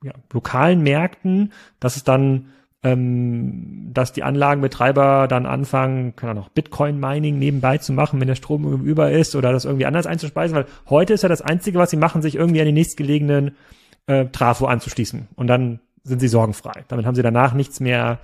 ja 0.02 0.12
lokalen 0.32 0.82
Märkten, 0.82 1.52
dass 1.80 1.96
es 1.96 2.04
dann 2.04 2.46
ähm, 2.82 3.90
dass 3.92 4.12
die 4.12 4.22
Anlagenbetreiber 4.22 5.28
dann 5.28 5.46
anfangen, 5.46 6.16
kann 6.16 6.36
auch 6.38 6.48
Bitcoin-Mining 6.48 7.38
nebenbei 7.38 7.78
zu 7.78 7.92
machen, 7.92 8.20
wenn 8.20 8.28
der 8.28 8.34
Strom 8.34 8.84
über 8.84 9.12
ist 9.12 9.36
oder 9.36 9.52
das 9.52 9.64
irgendwie 9.64 9.86
anders 9.86 10.06
einzuspeisen, 10.06 10.56
weil 10.56 10.66
heute 10.88 11.12
ist 11.12 11.22
ja 11.22 11.28
das 11.28 11.42
Einzige, 11.42 11.78
was 11.78 11.90
sie 11.90 11.96
machen, 11.96 12.22
sich 12.22 12.34
irgendwie 12.34 12.60
an 12.60 12.66
den 12.66 12.74
nächstgelegenen 12.74 13.56
äh, 14.06 14.26
Trafo 14.26 14.66
anzuschließen 14.66 15.28
und 15.36 15.46
dann 15.46 15.80
sind 16.02 16.20
sie 16.20 16.28
sorgenfrei. 16.28 16.84
Damit 16.88 17.06
haben 17.06 17.14
sie 17.14 17.22
danach 17.22 17.54
nichts 17.54 17.78
mehr 17.78 18.18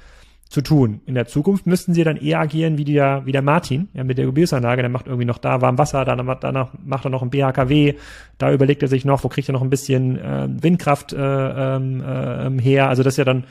zu 0.48 0.62
tun. 0.62 1.02
In 1.04 1.14
der 1.14 1.26
Zukunft 1.26 1.66
müssten 1.66 1.92
sie 1.92 2.04
dann 2.04 2.16
eher 2.16 2.40
agieren 2.40 2.78
wie 2.78 2.84
der, 2.84 3.26
wie 3.26 3.32
der 3.32 3.42
Martin, 3.42 3.88
ja, 3.92 4.02
mit 4.02 4.16
der 4.16 4.24
Gebirgsanlage, 4.24 4.80
der 4.80 4.88
macht 4.88 5.06
irgendwie 5.06 5.26
noch 5.26 5.38
da 5.38 5.60
warm 5.60 5.76
Wasser, 5.76 6.04
danach, 6.06 6.40
danach 6.40 6.70
macht 6.84 7.04
er 7.04 7.10
noch 7.10 7.22
ein 7.22 7.30
BHKW, 7.30 7.94
da 8.38 8.50
überlegt 8.50 8.82
er 8.82 8.88
sich 8.88 9.04
noch, 9.04 9.22
wo 9.24 9.28
kriegt 9.28 9.48
er 9.48 9.52
noch 9.52 9.62
ein 9.62 9.70
bisschen 9.70 10.18
äh, 10.18 10.48
Windkraft 10.50 11.12
äh, 11.12 11.16
ähm, 11.76 12.00
äh, 12.00 12.62
her. 12.62 12.88
Also 12.88 13.02
das 13.02 13.14
ist 13.14 13.18
ja 13.18 13.24
dann 13.24 13.44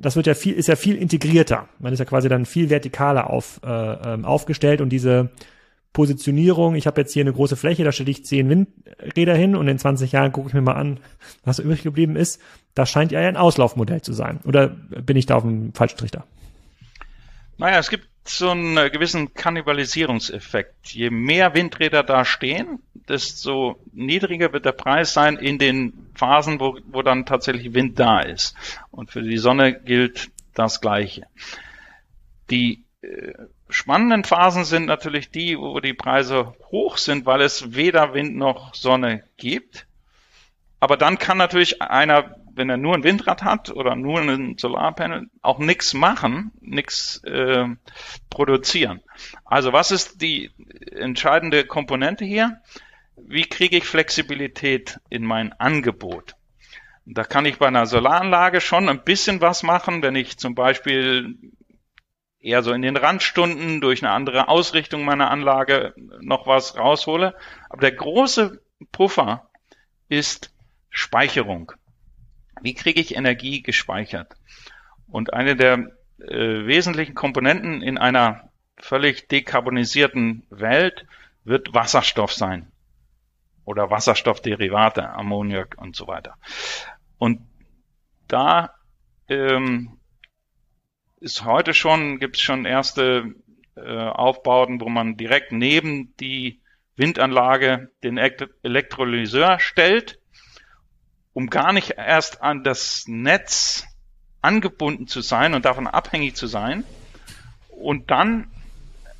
das 0.00 0.16
wird 0.16 0.26
ja 0.26 0.34
viel, 0.34 0.54
ist 0.54 0.68
ja 0.68 0.76
viel 0.76 0.96
integrierter. 0.96 1.68
Man 1.78 1.92
ist 1.92 1.98
ja 1.98 2.04
quasi 2.04 2.28
dann 2.28 2.46
viel 2.46 2.68
vertikaler 2.68 3.30
auf, 3.30 3.60
äh, 3.64 3.68
ähm, 3.68 4.24
aufgestellt 4.24 4.80
und 4.80 4.90
diese 4.90 5.30
Positionierung, 5.92 6.74
ich 6.74 6.86
habe 6.86 7.00
jetzt 7.00 7.14
hier 7.14 7.22
eine 7.22 7.32
große 7.32 7.56
Fläche, 7.56 7.82
da 7.82 7.90
stelle 7.90 8.10
ich 8.10 8.24
zehn 8.24 8.50
Windräder 8.50 9.34
hin 9.34 9.56
und 9.56 9.66
in 9.66 9.78
20 9.78 10.12
Jahren 10.12 10.30
gucke 10.30 10.48
ich 10.48 10.54
mir 10.54 10.60
mal 10.60 10.74
an, 10.74 11.00
was 11.44 11.58
übrig 11.58 11.82
geblieben 11.82 12.16
ist. 12.16 12.40
Das 12.74 12.90
scheint 12.90 13.12
ja 13.12 13.20
ein 13.20 13.38
Auslaufmodell 13.38 14.02
zu 14.02 14.12
sein. 14.12 14.40
Oder 14.44 14.68
bin 14.68 15.16
ich 15.16 15.24
da 15.24 15.36
auf 15.36 15.42
dem 15.42 15.72
falschen 15.72 15.96
Trichter? 15.96 16.26
Naja, 17.56 17.78
es 17.78 17.88
gibt 17.88 18.08
so 18.28 18.50
einen 18.50 18.76
äh, 18.76 18.90
gewissen 18.90 19.34
Kannibalisierungseffekt. 19.34 20.88
Je 20.92 21.10
mehr 21.10 21.54
Windräder 21.54 22.02
da 22.02 22.24
stehen, 22.24 22.80
desto 23.08 23.78
niedriger 23.92 24.52
wird 24.52 24.64
der 24.64 24.72
Preis 24.72 25.12
sein 25.12 25.36
in 25.36 25.58
den 25.58 26.10
Phasen, 26.14 26.60
wo, 26.60 26.78
wo 26.86 27.02
dann 27.02 27.26
tatsächlich 27.26 27.74
Wind 27.74 27.98
da 27.98 28.20
ist. 28.20 28.54
Und 28.90 29.10
für 29.10 29.22
die 29.22 29.38
Sonne 29.38 29.78
gilt 29.78 30.30
das 30.54 30.80
Gleiche. 30.80 31.26
Die 32.50 32.84
äh, 33.02 33.32
spannenden 33.68 34.24
Phasen 34.24 34.64
sind 34.64 34.86
natürlich 34.86 35.30
die, 35.30 35.58
wo 35.58 35.80
die 35.80 35.94
Preise 35.94 36.54
hoch 36.70 36.96
sind, 36.98 37.26
weil 37.26 37.40
es 37.40 37.74
weder 37.74 38.14
Wind 38.14 38.36
noch 38.36 38.74
Sonne 38.74 39.24
gibt. 39.36 39.86
Aber 40.80 40.96
dann 40.96 41.18
kann 41.18 41.38
natürlich 41.38 41.82
einer 41.82 42.36
wenn 42.56 42.70
er 42.70 42.76
nur 42.76 42.94
ein 42.94 43.04
Windrad 43.04 43.42
hat 43.42 43.70
oder 43.70 43.94
nur 43.94 44.20
ein 44.20 44.56
Solarpanel, 44.58 45.28
auch 45.42 45.58
nichts 45.58 45.94
machen, 45.94 46.52
nichts 46.60 47.22
äh, 47.24 47.66
produzieren. 48.30 49.00
Also 49.44 49.72
was 49.72 49.90
ist 49.90 50.22
die 50.22 50.50
entscheidende 50.90 51.64
Komponente 51.64 52.24
hier? 52.24 52.60
Wie 53.16 53.44
kriege 53.44 53.76
ich 53.76 53.84
Flexibilität 53.84 55.00
in 55.08 55.24
mein 55.24 55.52
Angebot? 55.52 56.34
Da 57.04 57.24
kann 57.24 57.46
ich 57.46 57.58
bei 57.58 57.68
einer 57.68 57.86
Solaranlage 57.86 58.60
schon 58.60 58.88
ein 58.88 59.04
bisschen 59.04 59.40
was 59.40 59.62
machen, 59.62 60.02
wenn 60.02 60.16
ich 60.16 60.38
zum 60.38 60.54
Beispiel 60.54 61.36
eher 62.40 62.62
so 62.62 62.72
in 62.72 62.82
den 62.82 62.96
Randstunden 62.96 63.80
durch 63.80 64.02
eine 64.02 64.12
andere 64.12 64.48
Ausrichtung 64.48 65.04
meiner 65.04 65.30
Anlage 65.30 65.94
noch 66.20 66.46
was 66.46 66.76
raushole. 66.76 67.34
Aber 67.68 67.80
der 67.80 67.92
große 67.92 68.60
Puffer 68.92 69.50
ist 70.08 70.52
Speicherung. 70.90 71.72
Wie 72.62 72.74
kriege 72.74 73.00
ich 73.00 73.16
Energie 73.16 73.62
gespeichert? 73.62 74.34
Und 75.08 75.32
eine 75.32 75.56
der 75.56 75.90
äh, 76.18 76.66
wesentlichen 76.66 77.14
Komponenten 77.14 77.82
in 77.82 77.98
einer 77.98 78.50
völlig 78.78 79.28
dekarbonisierten 79.28 80.46
Welt 80.50 81.06
wird 81.44 81.74
Wasserstoff 81.74 82.32
sein. 82.32 82.70
Oder 83.64 83.90
Wasserstoffderivate, 83.90 85.08
Ammoniak 85.10 85.76
und 85.78 85.96
so 85.96 86.06
weiter. 86.06 86.36
Und 87.18 87.40
da 88.28 88.74
ähm, 89.28 89.98
ist 91.20 91.44
heute 91.44 91.74
schon, 91.74 92.18
gibt 92.18 92.36
es 92.36 92.42
schon 92.42 92.64
erste 92.64 93.34
äh, 93.76 93.80
Aufbauten, 93.80 94.80
wo 94.80 94.88
man 94.88 95.16
direkt 95.16 95.52
neben 95.52 96.14
die 96.18 96.60
Windanlage 96.96 97.90
den 98.02 98.18
Elektrolyseur 98.18 99.58
stellt 99.58 100.18
um 101.36 101.50
gar 101.50 101.74
nicht 101.74 101.98
erst 101.98 102.42
an 102.42 102.64
das 102.64 103.04
Netz 103.08 103.84
angebunden 104.40 105.06
zu 105.06 105.20
sein 105.20 105.52
und 105.52 105.66
davon 105.66 105.86
abhängig 105.86 106.34
zu 106.34 106.46
sein 106.46 106.82
und 107.68 108.10
dann 108.10 108.50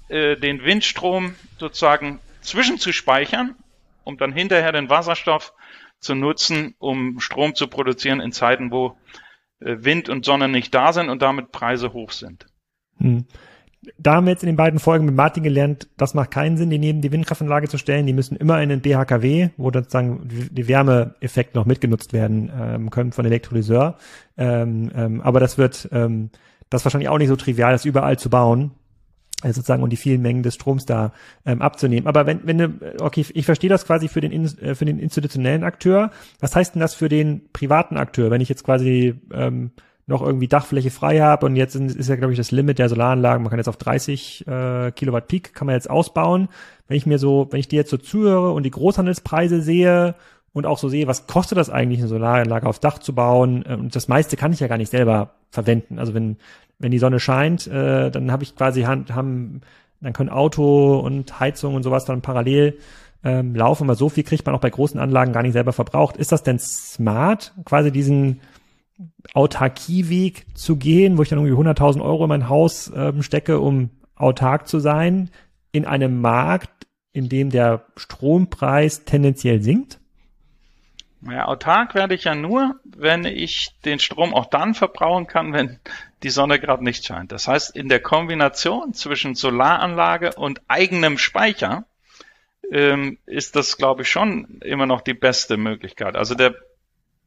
äh, 0.08 0.34
den 0.36 0.64
Windstrom 0.64 1.34
sozusagen 1.58 2.18
zwischenzuspeichern, 2.40 3.54
um 4.02 4.16
dann 4.16 4.32
hinterher 4.32 4.72
den 4.72 4.88
Wasserstoff 4.88 5.52
zu 6.00 6.14
nutzen, 6.14 6.74
um 6.78 7.20
Strom 7.20 7.54
zu 7.54 7.68
produzieren 7.68 8.20
in 8.20 8.32
Zeiten, 8.32 8.70
wo 8.70 8.96
äh, 9.60 9.76
Wind 9.80 10.08
und 10.08 10.24
Sonne 10.24 10.48
nicht 10.48 10.74
da 10.74 10.94
sind 10.94 11.10
und 11.10 11.20
damit 11.20 11.52
Preise 11.52 11.92
hoch 11.92 12.12
sind. 12.12 12.46
Hm 12.96 13.26
da 13.98 14.14
haben 14.14 14.26
wir 14.26 14.32
jetzt 14.32 14.42
in 14.42 14.48
den 14.48 14.56
beiden 14.56 14.78
Folgen 14.78 15.06
mit 15.06 15.14
Martin 15.14 15.42
gelernt, 15.42 15.88
das 15.96 16.14
macht 16.14 16.30
keinen 16.30 16.56
Sinn, 16.56 16.70
die 16.70 16.78
neben 16.78 17.00
die 17.00 17.12
Windkraftanlage 17.12 17.68
zu 17.68 17.78
stellen. 17.78 18.06
Die 18.06 18.12
müssen 18.12 18.36
immer 18.36 18.60
in 18.60 18.68
den 18.68 18.80
BHKW, 18.80 19.50
wo 19.56 19.70
sozusagen 19.70 20.28
die 20.28 20.68
Wärmeeffekt 20.68 21.54
noch 21.54 21.66
mitgenutzt 21.66 22.12
werden 22.12 22.50
ähm, 22.58 22.90
können 22.90 23.12
von 23.12 23.24
Elektrolyseur. 23.24 23.96
Ähm, 24.36 24.90
ähm, 24.94 25.20
aber 25.20 25.40
das 25.40 25.58
wird 25.58 25.88
ähm, 25.92 26.30
das 26.70 26.84
wahrscheinlich 26.84 27.08
auch 27.08 27.18
nicht 27.18 27.28
so 27.28 27.36
trivial, 27.36 27.72
das 27.72 27.84
überall 27.84 28.18
zu 28.18 28.30
bauen. 28.30 28.72
Also 29.42 29.56
sozusagen 29.58 29.82
und 29.82 29.90
die 29.90 29.98
vielen 29.98 30.22
Mengen 30.22 30.42
des 30.42 30.54
Stroms 30.54 30.86
da 30.86 31.12
ähm, 31.44 31.60
abzunehmen. 31.60 32.06
Aber 32.06 32.24
wenn, 32.26 32.40
wenn 32.44 32.56
du, 32.56 32.94
okay, 33.00 33.24
ich 33.34 33.44
verstehe 33.44 33.68
das 33.68 33.84
quasi 33.84 34.08
für 34.08 34.22
den 34.22 34.32
äh, 34.32 34.74
für 34.74 34.86
den 34.86 34.98
institutionellen 34.98 35.62
Akteur. 35.62 36.10
Was 36.40 36.56
heißt 36.56 36.74
denn 36.74 36.80
das 36.80 36.94
für 36.94 37.10
den 37.10 37.52
privaten 37.52 37.98
Akteur, 37.98 38.30
wenn 38.30 38.40
ich 38.40 38.48
jetzt 38.48 38.64
quasi 38.64 39.14
ähm, 39.32 39.72
noch 40.06 40.22
irgendwie 40.22 40.46
Dachfläche 40.46 40.90
frei 40.90 41.20
habe 41.20 41.46
und 41.46 41.56
jetzt 41.56 41.74
ist 41.74 42.08
ja, 42.08 42.16
glaube 42.16 42.32
ich, 42.32 42.38
das 42.38 42.52
Limit 42.52 42.78
der 42.78 42.88
Solaranlagen, 42.88 43.42
man 43.42 43.50
kann 43.50 43.58
jetzt 43.58 43.68
auf 43.68 43.76
30 43.76 44.46
äh, 44.46 44.92
Kilowatt 44.92 45.26
Peak, 45.26 45.52
kann 45.52 45.66
man 45.66 45.74
jetzt 45.74 45.90
ausbauen. 45.90 46.48
Wenn 46.86 46.96
ich 46.96 47.06
mir 47.06 47.18
so, 47.18 47.48
wenn 47.50 47.58
ich 47.58 47.66
dir 47.66 47.76
jetzt 47.76 47.90
so 47.90 47.96
zuhöre 47.96 48.52
und 48.52 48.62
die 48.62 48.70
Großhandelspreise 48.70 49.60
sehe 49.62 50.14
und 50.52 50.64
auch 50.64 50.78
so 50.78 50.88
sehe, 50.88 51.08
was 51.08 51.26
kostet 51.26 51.58
das 51.58 51.70
eigentlich, 51.70 51.98
eine 51.98 52.08
Solaranlage 52.08 52.68
aufs 52.68 52.78
Dach 52.78 52.98
zu 52.98 53.14
bauen, 53.16 53.64
und 53.64 53.96
das 53.96 54.06
meiste 54.06 54.36
kann 54.36 54.52
ich 54.52 54.60
ja 54.60 54.68
gar 54.68 54.78
nicht 54.78 54.90
selber 54.90 55.34
verwenden. 55.50 55.98
Also 55.98 56.14
wenn, 56.14 56.36
wenn 56.78 56.92
die 56.92 57.00
Sonne 57.00 57.18
scheint, 57.18 57.66
äh, 57.66 58.10
dann 58.10 58.30
habe 58.30 58.44
ich 58.44 58.54
quasi 58.54 58.82
Hand, 58.82 59.12
haben, 59.12 59.62
dann 60.00 60.12
können 60.12 60.30
Auto 60.30 61.00
und 61.00 61.40
Heizung 61.40 61.74
und 61.74 61.82
sowas 61.82 62.04
dann 62.04 62.22
parallel 62.22 62.78
ähm, 63.24 63.56
laufen, 63.56 63.84
aber 63.84 63.96
so 63.96 64.08
viel 64.08 64.22
kriegt 64.22 64.46
man 64.46 64.54
auch 64.54 64.60
bei 64.60 64.70
großen 64.70 65.00
Anlagen 65.00 65.32
gar 65.32 65.42
nicht 65.42 65.54
selber 65.54 65.72
verbraucht. 65.72 66.16
Ist 66.16 66.30
das 66.30 66.44
denn 66.44 66.60
smart, 66.60 67.52
quasi 67.64 67.90
diesen 67.90 68.40
Autarkieweg 69.34 70.46
zu 70.54 70.76
gehen, 70.76 71.18
wo 71.18 71.22
ich 71.22 71.28
dann 71.28 71.44
irgendwie 71.44 71.68
100.000 71.68 72.02
Euro 72.02 72.24
in 72.24 72.28
mein 72.28 72.48
Haus 72.48 72.90
ähm, 72.94 73.22
stecke, 73.22 73.60
um 73.60 73.90
autark 74.14 74.66
zu 74.66 74.78
sein, 74.78 75.30
in 75.72 75.84
einem 75.84 76.20
Markt, 76.20 76.86
in 77.12 77.28
dem 77.28 77.50
der 77.50 77.86
Strompreis 77.96 79.04
tendenziell 79.04 79.62
sinkt? 79.62 79.98
Ja, 81.22 81.46
autark 81.46 81.94
werde 81.94 82.14
ich 82.14 82.24
ja 82.24 82.34
nur, 82.34 82.76
wenn 82.84 83.24
ich 83.24 83.74
den 83.84 83.98
Strom 83.98 84.34
auch 84.34 84.46
dann 84.46 84.74
verbrauchen 84.74 85.26
kann, 85.26 85.52
wenn 85.52 85.80
die 86.22 86.30
Sonne 86.30 86.60
gerade 86.60 86.84
nicht 86.84 87.04
scheint. 87.04 87.32
Das 87.32 87.48
heißt, 87.48 87.74
in 87.74 87.88
der 87.88 88.00
Kombination 88.00 88.94
zwischen 88.94 89.34
Solaranlage 89.34 90.34
und 90.34 90.60
eigenem 90.68 91.18
Speicher 91.18 91.84
ähm, 92.70 93.18
ist 93.26 93.56
das, 93.56 93.76
glaube 93.76 94.02
ich, 94.02 94.10
schon 94.10 94.60
immer 94.62 94.86
noch 94.86 95.00
die 95.00 95.14
beste 95.14 95.56
Möglichkeit. 95.56 96.16
Also 96.16 96.34
der 96.34 96.54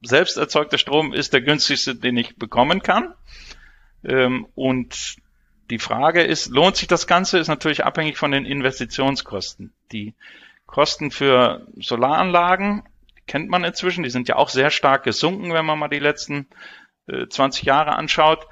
selbst 0.01 0.37
erzeugte 0.37 0.77
Strom 0.77 1.13
ist 1.13 1.33
der 1.33 1.41
günstigste, 1.41 1.95
den 1.95 2.17
ich 2.17 2.35
bekommen 2.35 2.81
kann. 2.81 3.13
Ähm, 4.03 4.47
und 4.55 5.17
die 5.69 5.79
Frage 5.79 6.23
ist, 6.23 6.47
lohnt 6.47 6.77
sich 6.77 6.87
das 6.87 7.05
Ganze, 7.05 7.37
ist 7.37 7.47
natürlich 7.47 7.85
abhängig 7.85 8.17
von 8.17 8.31
den 8.31 8.45
Investitionskosten. 8.45 9.73
Die 9.91 10.13
Kosten 10.65 11.11
für 11.11 11.67
Solaranlagen 11.79 12.83
kennt 13.27 13.49
man 13.49 13.63
inzwischen, 13.63 14.03
die 14.03 14.09
sind 14.09 14.27
ja 14.27 14.35
auch 14.35 14.49
sehr 14.49 14.71
stark 14.71 15.03
gesunken, 15.03 15.53
wenn 15.53 15.65
man 15.65 15.77
mal 15.77 15.87
die 15.87 15.99
letzten 15.99 16.47
äh, 17.07 17.27
20 17.27 17.63
Jahre 17.63 17.95
anschaut. 17.95 18.47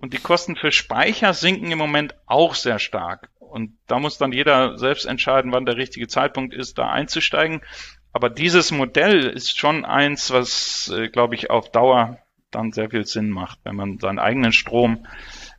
Und 0.00 0.12
die 0.12 0.18
Kosten 0.18 0.56
für 0.56 0.72
Speicher 0.72 1.32
sinken 1.32 1.70
im 1.70 1.78
Moment 1.78 2.14
auch 2.26 2.54
sehr 2.54 2.78
stark. 2.78 3.30
Und 3.38 3.76
da 3.86 3.98
muss 3.98 4.18
dann 4.18 4.32
jeder 4.32 4.78
selbst 4.78 5.04
entscheiden, 5.04 5.52
wann 5.52 5.66
der 5.66 5.76
richtige 5.76 6.08
Zeitpunkt 6.08 6.54
ist, 6.54 6.78
da 6.78 6.90
einzusteigen. 6.90 7.62
Aber 8.12 8.28
dieses 8.28 8.70
Modell 8.70 9.26
ist 9.26 9.58
schon 9.58 9.84
eins, 9.84 10.30
was, 10.30 10.92
äh, 10.94 11.08
glaube 11.08 11.34
ich, 11.34 11.50
auf 11.50 11.70
Dauer 11.70 12.18
dann 12.50 12.72
sehr 12.72 12.90
viel 12.90 13.06
Sinn 13.06 13.30
macht, 13.30 13.58
wenn 13.64 13.76
man 13.76 13.98
seinen 13.98 14.18
eigenen 14.18 14.52
Strom 14.52 15.06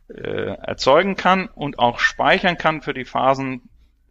äh, 0.08 0.20
erzeugen 0.20 1.16
kann 1.16 1.48
und 1.48 1.78
auch 1.78 1.98
speichern 1.98 2.56
kann 2.56 2.82
für 2.82 2.94
die 2.94 3.04
Phasen, 3.04 3.62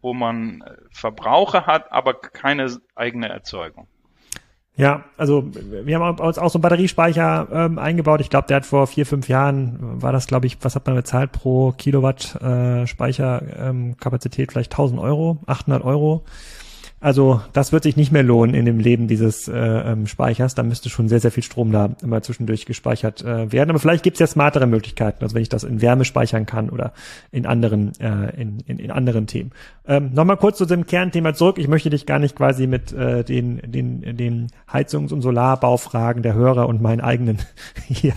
wo 0.02 0.12
man 0.12 0.60
äh, 0.60 0.72
Verbraucher 0.90 1.66
hat, 1.66 1.90
aber 1.92 2.14
keine 2.14 2.70
eigene 2.94 3.28
Erzeugung. 3.28 3.88
Ja, 4.76 5.04
also 5.16 5.48
wir 5.52 6.00
haben 6.00 6.18
uns 6.18 6.36
auch 6.36 6.50
so 6.50 6.58
einen 6.58 6.62
Batteriespeicher 6.62 7.48
ähm, 7.52 7.78
eingebaut. 7.78 8.20
Ich 8.20 8.28
glaube, 8.28 8.48
der 8.48 8.56
hat 8.56 8.66
vor 8.66 8.88
vier, 8.88 9.06
fünf 9.06 9.28
Jahren, 9.28 10.02
war 10.02 10.10
das, 10.10 10.26
glaube 10.26 10.46
ich, 10.46 10.58
was 10.62 10.74
hat 10.74 10.84
man 10.86 10.96
bezahlt 10.96 11.30
pro 11.30 11.70
Kilowatt 11.70 12.34
äh, 12.42 12.84
Speicherkapazität? 12.88 14.48
Ähm, 14.48 14.52
Vielleicht 14.52 14.72
1000 14.72 15.00
Euro, 15.00 15.38
800 15.46 15.84
Euro. 15.84 16.24
Also 17.04 17.42
das 17.52 17.70
wird 17.70 17.82
sich 17.82 17.98
nicht 17.98 18.12
mehr 18.12 18.22
lohnen 18.22 18.54
in 18.54 18.64
dem 18.64 18.78
Leben 18.78 19.08
dieses 19.08 19.46
äh, 19.46 19.52
ähm, 19.52 20.06
Speichers. 20.06 20.54
Da 20.54 20.62
müsste 20.62 20.88
schon 20.88 21.06
sehr, 21.06 21.20
sehr 21.20 21.30
viel 21.30 21.42
Strom 21.42 21.70
da 21.70 21.90
immer 22.02 22.22
zwischendurch 22.22 22.64
gespeichert 22.64 23.22
äh, 23.22 23.52
werden. 23.52 23.68
Aber 23.68 23.78
vielleicht 23.78 24.02
gibt 24.02 24.14
es 24.14 24.20
ja 24.20 24.26
smartere 24.26 24.66
Möglichkeiten, 24.66 25.22
also 25.22 25.34
wenn 25.34 25.42
ich 25.42 25.50
das 25.50 25.64
in 25.64 25.82
Wärme 25.82 26.06
speichern 26.06 26.46
kann 26.46 26.70
oder 26.70 26.94
in 27.30 27.44
anderen, 27.44 27.92
äh, 28.00 28.40
in, 28.40 28.60
in, 28.60 28.78
in 28.78 28.90
anderen 28.90 29.26
Themen. 29.26 29.52
Ähm, 29.86 30.14
Nochmal 30.14 30.38
kurz 30.38 30.56
zu 30.56 30.64
dem 30.64 30.86
Kernthema 30.86 31.34
zurück. 31.34 31.58
Ich 31.58 31.68
möchte 31.68 31.90
dich 31.90 32.06
gar 32.06 32.18
nicht 32.18 32.36
quasi 32.36 32.66
mit 32.66 32.94
äh, 32.94 33.22
den, 33.22 33.60
den, 33.70 34.16
den 34.16 34.46
Heizungs- 34.72 35.12
und 35.12 35.20
Solarbaufragen 35.20 36.22
der 36.22 36.32
Hörer 36.32 36.66
und 36.68 36.80
meinen 36.80 37.02
eigenen 37.02 37.36
hier, 37.86 38.14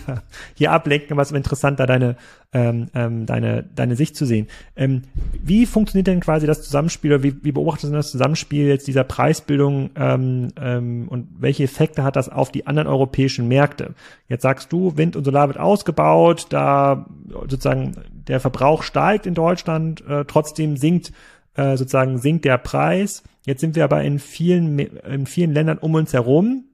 hier 0.54 0.72
ablenken, 0.72 1.18
was 1.18 1.30
interessant 1.30 1.78
da 1.78 1.84
deine 1.84 2.16
ähm, 2.52 2.86
ähm, 2.94 3.26
deine, 3.26 3.62
deine 3.74 3.94
Sicht 3.94 4.16
zu 4.16 4.24
sehen. 4.24 4.46
Ähm, 4.74 5.02
wie 5.32 5.66
funktioniert 5.66 6.06
denn 6.06 6.20
quasi 6.20 6.46
das 6.46 6.62
Zusammenspiel 6.62 7.12
oder 7.12 7.22
wie, 7.22 7.44
wie 7.44 7.52
beobachtest 7.52 7.92
du 7.92 7.96
das 7.96 8.10
Zusammenspiel 8.10 8.66
jetzt 8.66 8.86
dieser 8.86 9.04
Preisbildung 9.04 9.90
ähm, 9.96 10.48
ähm, 10.58 11.08
und 11.08 11.28
welche 11.38 11.64
Effekte 11.64 12.04
hat 12.04 12.16
das 12.16 12.30
auf 12.30 12.50
die 12.50 12.66
anderen 12.66 12.88
europäischen 12.88 13.48
Märkte? 13.48 13.94
Jetzt 14.28 14.42
sagst 14.42 14.72
du, 14.72 14.96
Wind 14.96 15.14
und 15.14 15.24
Solar 15.24 15.48
wird 15.48 15.58
ausgebaut, 15.58 16.46
da 16.48 17.06
sozusagen 17.28 17.96
der 18.10 18.40
Verbrauch 18.40 18.82
steigt 18.82 19.26
in 19.26 19.34
Deutschland, 19.34 20.02
äh, 20.06 20.24
trotzdem 20.24 20.78
sinkt 20.78 21.12
äh, 21.54 21.76
sozusagen 21.76 22.16
sinkt 22.16 22.46
der 22.46 22.56
Preis. 22.56 23.24
Jetzt 23.44 23.60
sind 23.60 23.76
wir 23.76 23.84
aber 23.84 24.02
in 24.04 24.18
vielen 24.18 24.78
in 24.78 25.26
vielen 25.26 25.52
Ländern 25.52 25.78
um 25.78 25.94
uns 25.94 26.14
herum 26.14 26.64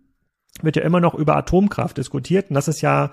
wird 0.63 0.77
ja 0.77 0.83
immer 0.83 1.01
noch 1.01 1.15
über 1.15 1.35
Atomkraft 1.37 1.99
diskutiert 1.99 2.49
und 2.49 2.55
das 2.55 2.69
ist 2.69 2.81
ja 2.81 3.11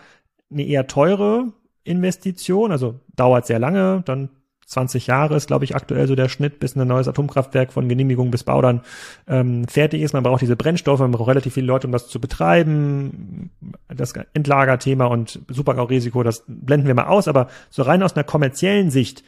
eine 0.52 0.64
eher 0.64 0.86
teure 0.86 1.54
Investition, 1.84 2.72
also 2.72 3.00
dauert 3.16 3.46
sehr 3.46 3.60
lange, 3.60 4.02
dann 4.06 4.30
20 4.72 5.08
Jahre 5.08 5.36
ist, 5.36 5.48
glaube 5.48 5.66
ich, 5.66 5.76
aktuell 5.76 6.08
so 6.08 6.16
der 6.16 6.30
Schnitt, 6.30 6.60
bis 6.60 6.76
ein 6.76 6.88
neues 6.88 7.10
Atomkraftwerk 7.10 7.74
von 7.74 7.90
Genehmigung 7.90 8.32
bis 8.32 8.46
Bau 8.46 8.62
dann 8.62 8.82
ähm, 9.28 9.68
fertig 9.68 10.02
ist. 10.02 10.14
Man 10.14 10.24
braucht 10.24 10.42
diese 10.42 10.56
Brennstoffe, 10.56 11.02
man 11.02 11.12
braucht 11.12 11.28
relativ 11.28 11.54
viele 11.54 11.68
Leute, 11.68 11.88
um 11.88 11.92
das 11.92 12.08
zu 12.08 12.22
betreiben. 12.22 13.52
Das 13.90 14.14
Endlagerthema 14.34 15.06
und 15.06 15.42
Supergau-Risiko, 15.50 16.24
das 16.24 16.46
blenden 16.48 16.88
wir 16.88 16.96
mal 16.96 17.08
aus. 17.08 17.28
Aber 17.28 17.50
so 17.70 17.82
rein 17.82 18.02
aus 18.02 18.16
einer 18.16 18.24
kommerziellen 18.24 18.92
Sicht 18.92 19.26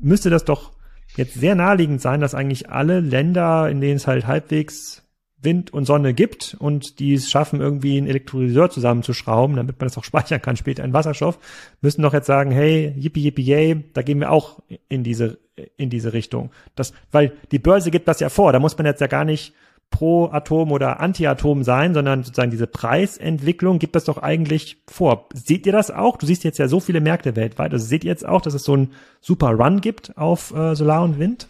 müsste 0.00 0.28
das 0.28 0.44
doch 0.44 0.72
jetzt 1.16 1.34
sehr 1.34 1.54
naheliegend 1.54 2.00
sein, 2.00 2.20
dass 2.20 2.34
eigentlich 2.34 2.70
alle 2.70 2.98
Länder, 2.98 3.68
in 3.68 3.80
denen 3.80 3.96
es 3.96 4.08
halt 4.08 4.26
halbwegs 4.26 5.04
Wind 5.42 5.72
und 5.72 5.84
Sonne 5.84 6.14
gibt 6.14 6.56
und 6.58 6.98
die 6.98 7.14
es 7.14 7.30
schaffen, 7.30 7.60
irgendwie 7.60 7.96
einen 7.96 8.06
Elektrolyseur 8.06 8.70
zusammenzuschrauben, 8.70 9.56
damit 9.56 9.78
man 9.78 9.88
das 9.88 9.98
auch 9.98 10.04
speichern 10.10 10.42
kann 10.42 10.56
später 10.56 10.84
in 10.84 10.92
Wasserstoff, 10.92 11.38
müssen 11.80 12.02
doch 12.02 12.12
jetzt 12.12 12.26
sagen, 12.26 12.50
hey, 12.50 12.94
yippie, 12.96 13.22
yippie, 13.22 13.42
yay, 13.42 13.84
da 13.94 14.02
gehen 14.02 14.20
wir 14.20 14.30
auch 14.30 14.60
in 14.88 15.02
diese, 15.04 15.38
in 15.76 15.90
diese 15.90 16.12
Richtung. 16.12 16.50
Das, 16.74 16.92
weil 17.10 17.32
die 17.52 17.58
Börse 17.58 17.90
gibt 17.90 18.08
das 18.08 18.20
ja 18.20 18.28
vor, 18.28 18.52
da 18.52 18.58
muss 18.58 18.76
man 18.76 18.86
jetzt 18.86 19.00
ja 19.00 19.06
gar 19.06 19.24
nicht 19.24 19.54
pro 19.90 20.26
Atom 20.26 20.70
oder 20.72 21.00
Anti-Atom 21.00 21.64
sein, 21.64 21.94
sondern 21.94 22.22
sozusagen 22.22 22.50
diese 22.50 22.66
Preisentwicklung 22.66 23.78
gibt 23.78 23.96
das 23.96 24.04
doch 24.04 24.18
eigentlich 24.18 24.78
vor. 24.88 25.28
Seht 25.34 25.66
ihr 25.66 25.72
das 25.72 25.90
auch? 25.90 26.16
Du 26.16 26.26
siehst 26.26 26.44
jetzt 26.44 26.58
ja 26.58 26.68
so 26.68 26.80
viele 26.80 27.00
Märkte 27.00 27.36
weltweit. 27.36 27.72
Also 27.72 27.84
seht 27.84 28.04
ihr 28.04 28.10
jetzt 28.10 28.26
auch, 28.26 28.40
dass 28.40 28.54
es 28.54 28.62
so 28.62 28.74
einen 28.74 28.92
super 29.20 29.50
Run 29.50 29.80
gibt 29.80 30.16
auf 30.16 30.54
äh, 30.54 30.74
Solar 30.76 31.02
und 31.02 31.18
Wind? 31.18 31.48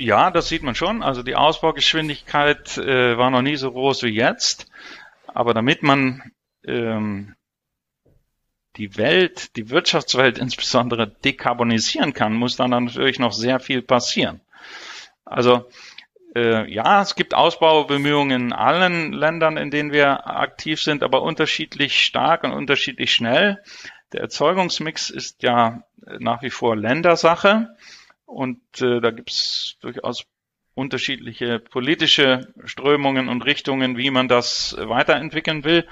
Ja, 0.00 0.30
das 0.30 0.48
sieht 0.48 0.62
man 0.62 0.74
schon. 0.74 1.02
Also 1.02 1.22
die 1.22 1.36
Ausbaugeschwindigkeit 1.36 2.78
äh, 2.78 3.18
war 3.18 3.28
noch 3.28 3.42
nie 3.42 3.56
so 3.56 3.70
groß 3.70 4.02
wie 4.04 4.14
jetzt. 4.14 4.66
Aber 5.26 5.52
damit 5.52 5.82
man 5.82 6.32
ähm, 6.64 7.34
die 8.76 8.96
Welt, 8.96 9.56
die 9.56 9.68
Wirtschaftswelt 9.68 10.38
insbesondere 10.38 11.06
dekarbonisieren 11.06 12.14
kann, 12.14 12.32
muss 12.32 12.56
dann 12.56 12.70
natürlich 12.70 13.18
noch 13.18 13.34
sehr 13.34 13.60
viel 13.60 13.82
passieren. 13.82 14.40
Also 15.26 15.68
äh, 16.34 16.66
ja, 16.72 17.02
es 17.02 17.14
gibt 17.14 17.34
Ausbaubemühungen 17.34 18.46
in 18.46 18.52
allen 18.54 19.12
Ländern, 19.12 19.58
in 19.58 19.70
denen 19.70 19.92
wir 19.92 20.26
aktiv 20.26 20.80
sind, 20.80 21.02
aber 21.02 21.20
unterschiedlich 21.20 22.00
stark 22.00 22.44
und 22.44 22.52
unterschiedlich 22.52 23.12
schnell. 23.12 23.62
Der 24.14 24.22
Erzeugungsmix 24.22 25.10
ist 25.10 25.42
ja 25.42 25.82
nach 26.18 26.40
wie 26.40 26.48
vor 26.48 26.74
Ländersache. 26.74 27.76
Und 28.30 28.60
äh, 28.80 29.00
da 29.00 29.10
gibt's 29.10 29.76
durchaus 29.80 30.24
unterschiedliche 30.74 31.58
politische 31.58 32.54
Strömungen 32.64 33.28
und 33.28 33.44
Richtungen, 33.44 33.96
wie 33.96 34.12
man 34.12 34.28
das 34.28 34.76
weiterentwickeln 34.78 35.64
will. 35.64 35.84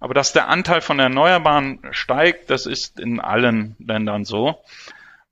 Aber 0.00 0.12
dass 0.12 0.32
der 0.32 0.48
Anteil 0.48 0.80
von 0.80 0.98
Erneuerbaren 0.98 1.78
steigt, 1.92 2.50
das 2.50 2.66
ist 2.66 2.98
in 2.98 3.20
allen 3.20 3.76
Ländern 3.78 4.24
so. 4.24 4.60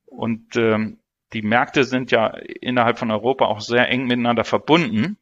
Und 0.06 0.54
ähm, 0.56 0.98
die 1.32 1.42
Märkte 1.42 1.82
sind 1.82 2.12
ja 2.12 2.28
innerhalb 2.28 2.96
von 2.96 3.10
Europa 3.10 3.46
auch 3.46 3.60
sehr 3.60 3.88
eng 3.88 4.06
miteinander 4.06 4.44
verbunden, 4.44 5.16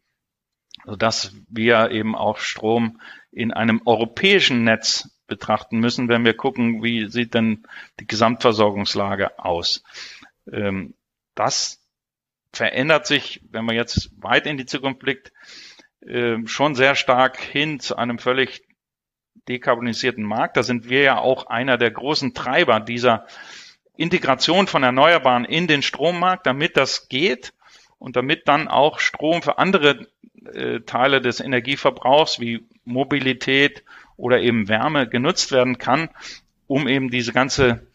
sodass 0.85 1.35
wir 1.49 1.91
eben 1.91 2.15
auch 2.15 2.37
Strom 2.37 3.01
in 3.33 3.51
einem 3.51 3.81
europäischen 3.87 4.63
Netz 4.63 5.09
betrachten 5.27 5.79
müssen, 5.79 6.11
wenn 6.11 6.27
wir 6.27 6.35
gucken, 6.35 6.83
wie 6.83 7.09
sieht 7.09 7.33
denn 7.33 7.67
die 7.99 8.07
Gesamtversorgungslage 8.07 9.39
aus. 9.39 9.83
Ähm, 10.53 10.93
das 11.41 11.81
verändert 12.53 13.07
sich, 13.07 13.41
wenn 13.51 13.65
man 13.65 13.75
jetzt 13.75 14.11
weit 14.23 14.47
in 14.47 14.59
die 14.59 14.67
Zukunft 14.67 15.01
blickt, 15.01 15.33
ähm, 16.07 16.47
schon 16.47 16.75
sehr 16.75 16.95
stark 16.95 17.41
hin 17.41 17.81
zu 17.81 17.97
einem 17.97 18.19
völlig 18.19 18.63
dekarbonisierten 19.49 20.23
Markt. 20.23 20.59
Da 20.59 20.63
sind 20.63 20.91
wir 20.91 21.01
ja 21.01 21.19
auch 21.19 21.47
einer 21.47 21.79
der 21.79 21.93
großen 21.93 22.35
Treiber 22.35 22.79
dieser 22.79 23.27
Integration 23.97 24.67
von 24.67 24.83
Erneuerbaren 24.83 25.47
in 25.47 25.67
den 25.67 25.81
Strommarkt, 25.81 26.47
damit 26.47 26.77
das 26.77 27.09
geht 27.09 27.55
und 27.99 28.17
damit 28.17 28.47
dann 28.47 28.69
auch 28.69 28.99
Strom 28.99 29.41
für 29.41 29.57
andere 29.57 30.09
äh, 30.53 30.81
Teile 30.81 31.23
des 31.23 31.41
Energieverbrauchs 31.41 32.39
wie 32.39 32.67
Mobilität 32.85 33.83
oder 34.19 34.41
eben 34.41 34.69
Wärme 34.69 35.09
genutzt 35.09 35.53
werden 35.53 35.79
kann, 35.79 36.11
um 36.67 36.87
eben 36.87 37.11
diese 37.11 37.33
ganze 37.33 37.90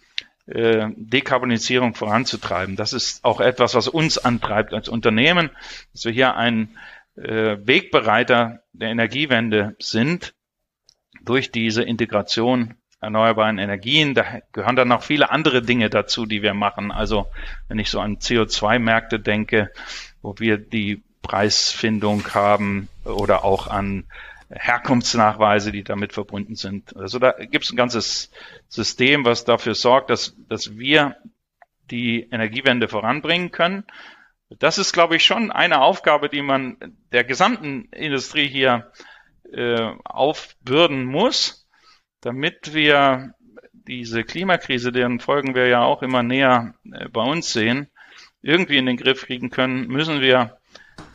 äh, 0.47 0.89
Dekarbonisierung 0.95 1.95
voranzutreiben. 1.95 2.75
Das 2.75 2.93
ist 2.93 3.23
auch 3.23 3.39
etwas, 3.39 3.75
was 3.75 3.87
uns 3.87 4.17
antreibt 4.17 4.73
als 4.73 4.89
Unternehmen, 4.89 5.49
dass 5.91 6.05
wir 6.05 6.11
hier 6.11 6.35
ein 6.35 6.77
äh, 7.15 7.57
Wegbereiter 7.61 8.61
der 8.73 8.89
Energiewende 8.89 9.75
sind 9.79 10.33
durch 11.23 11.51
diese 11.51 11.83
Integration 11.83 12.75
erneuerbaren 13.01 13.57
Energien. 13.57 14.13
Da 14.13 14.25
gehören 14.51 14.75
dann 14.75 14.87
noch 14.87 15.03
viele 15.03 15.31
andere 15.31 15.61
Dinge 15.61 15.89
dazu, 15.89 16.25
die 16.25 16.41
wir 16.41 16.53
machen. 16.53 16.91
Also 16.91 17.27
wenn 17.67 17.79
ich 17.79 17.89
so 17.89 17.99
an 17.99 18.17
CO2-Märkte 18.17 19.19
denke, 19.19 19.71
wo 20.21 20.35
wir 20.39 20.57
die 20.57 21.03
Preisfindung 21.21 22.33
haben 22.33 22.87
oder 23.03 23.43
auch 23.43 23.67
an 23.67 24.05
Herkunftsnachweise, 24.49 25.71
die 25.71 25.83
damit 25.83 26.13
verbunden 26.13 26.55
sind. 26.55 26.95
Also 26.95 27.19
da 27.19 27.31
gibt 27.31 27.65
es 27.65 27.71
ein 27.71 27.77
ganzes 27.77 28.31
System, 28.67 29.25
was 29.25 29.43
dafür 29.43 29.75
sorgt, 29.75 30.09
dass, 30.09 30.35
dass 30.47 30.77
wir 30.77 31.15
die 31.91 32.27
Energiewende 32.31 32.87
voranbringen 32.87 33.51
können. 33.51 33.85
Das 34.59 34.77
ist, 34.77 34.93
glaube 34.93 35.15
ich, 35.15 35.23
schon 35.23 35.51
eine 35.51 35.81
Aufgabe, 35.81 36.29
die 36.29 36.41
man 36.41 36.77
der 37.11 37.23
gesamten 37.23 37.85
Industrie 37.91 38.47
hier 38.47 38.91
äh, 39.51 39.91
aufbürden 40.03 41.05
muss, 41.05 41.67
damit 42.21 42.73
wir 42.73 43.33
diese 43.73 44.23
Klimakrise, 44.23 44.91
deren 44.91 45.19
Folgen 45.19 45.55
wir 45.55 45.67
ja 45.67 45.83
auch 45.83 46.01
immer 46.01 46.23
näher 46.23 46.75
äh, 46.91 47.09
bei 47.09 47.21
uns 47.21 47.51
sehen, 47.51 47.87
irgendwie 48.41 48.77
in 48.77 48.85
den 48.85 48.97
Griff 48.97 49.25
kriegen 49.25 49.49
können, 49.49 49.87
müssen 49.87 50.21
wir 50.21 50.57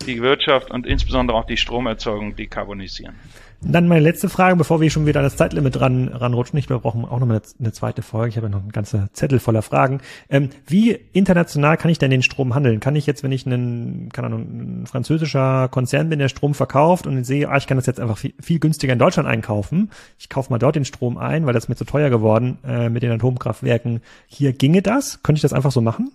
die 0.07 0.23
Wirtschaft 0.23 0.71
und 0.71 0.87
insbesondere 0.87 1.37
auch 1.37 1.45
die 1.45 1.57
Stromerzeugung 1.57 2.37
dekarbonisieren. 2.37 3.15
Dann 3.63 3.89
meine 3.89 4.01
letzte 4.01 4.31
Frage, 4.31 4.57
bevor 4.57 4.81
wir 4.81 4.89
schon 4.89 5.05
wieder 5.05 5.21
an 5.21 5.25
das 5.25 5.37
Zeitlimit 5.37 5.79
ran, 5.81 6.09
ranrutschen. 6.09 6.59
Ich 6.59 6.67
glaube, 6.67 6.81
brauchen 6.81 7.05
auch 7.05 7.19
noch 7.19 7.29
eine, 7.29 7.43
eine 7.59 7.73
zweite 7.73 8.01
Folge. 8.01 8.31
Ich 8.31 8.37
habe 8.37 8.47
ja 8.47 8.51
noch 8.51 8.63
einen 8.63 8.73
ganzen 8.73 9.11
Zettel 9.13 9.39
voller 9.39 9.61
Fragen. 9.61 10.01
Ähm, 10.31 10.49
wie 10.67 10.99
international 11.13 11.77
kann 11.77 11.91
ich 11.91 11.99
denn 11.99 12.11
den 12.11 12.23
Strom 12.23 12.55
handeln? 12.55 12.81
Kann 12.81 12.97
ich 12.97 13.07
jetzt, 13.07 13.23
wenn 13.23 13.33
ich 13.33 13.45
einen, 13.45 14.09
keine 14.15 14.29
Ahnung, 14.29 14.41
ein 14.41 14.87
französischer 14.87 15.69
Konzern 15.69 16.09
bin, 16.09 16.19
der 16.19 16.31
Strom 16.31 16.55
verkauft 16.55 17.07
und 17.07 17.23
sehe, 17.25 17.51
ah, 17.51 17.57
ich 17.59 17.67
kann 17.67 17.77
das 17.77 17.85
jetzt 17.85 18.01
einfach 18.01 18.17
viel, 18.17 18.33
viel 18.41 18.61
günstiger 18.61 18.95
in 18.95 18.99
Deutschland 18.99 19.29
einkaufen. 19.29 19.91
Ich 20.19 20.31
kaufe 20.31 20.51
mal 20.51 20.59
dort 20.59 20.77
den 20.77 20.87
Strom 20.87 21.19
ein, 21.19 21.45
weil 21.45 21.53
das 21.53 21.69
mir 21.69 21.77
zu 21.77 21.85
teuer 21.85 22.09
geworden 22.09 22.57
äh, 22.67 22.89
mit 22.89 23.03
den 23.03 23.13
Atomkraftwerken. 23.13 24.01
Hier 24.27 24.55
ginge 24.55 24.81
das? 24.81 25.23
Könnte 25.23 25.37
ich 25.37 25.43
das 25.43 25.53
einfach 25.53 25.73
so 25.73 25.83
machen? 25.83 26.11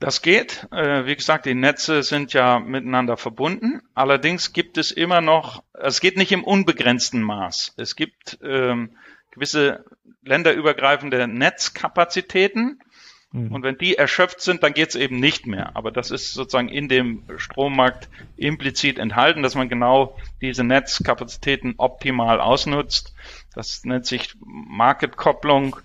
Das 0.00 0.22
geht. 0.22 0.68
Äh, 0.70 1.06
wie 1.06 1.16
gesagt, 1.16 1.46
die 1.46 1.54
Netze 1.54 2.02
sind 2.02 2.32
ja 2.32 2.60
miteinander 2.60 3.16
verbunden. 3.16 3.82
Allerdings 3.94 4.52
gibt 4.52 4.78
es 4.78 4.92
immer 4.92 5.20
noch, 5.20 5.64
es 5.72 6.00
geht 6.00 6.16
nicht 6.16 6.30
im 6.30 6.44
unbegrenzten 6.44 7.20
Maß. 7.20 7.74
Es 7.76 7.96
gibt 7.96 8.38
ähm, 8.42 8.96
gewisse 9.32 9.84
länderübergreifende 10.22 11.26
Netzkapazitäten. 11.26 12.80
Mhm. 13.32 13.52
Und 13.52 13.62
wenn 13.64 13.76
die 13.76 13.96
erschöpft 13.96 14.40
sind, 14.40 14.62
dann 14.62 14.72
geht 14.72 14.90
es 14.90 14.94
eben 14.94 15.18
nicht 15.18 15.46
mehr. 15.46 15.74
Aber 15.74 15.90
das 15.90 16.12
ist 16.12 16.32
sozusagen 16.32 16.68
in 16.68 16.88
dem 16.88 17.24
Strommarkt 17.36 18.08
implizit 18.36 18.98
enthalten, 18.98 19.42
dass 19.42 19.56
man 19.56 19.68
genau 19.68 20.16
diese 20.40 20.62
Netzkapazitäten 20.62 21.74
optimal 21.76 22.40
ausnutzt. 22.40 23.14
Das 23.52 23.84
nennt 23.84 24.06
sich 24.06 24.34
Marketkopplung 24.40 25.76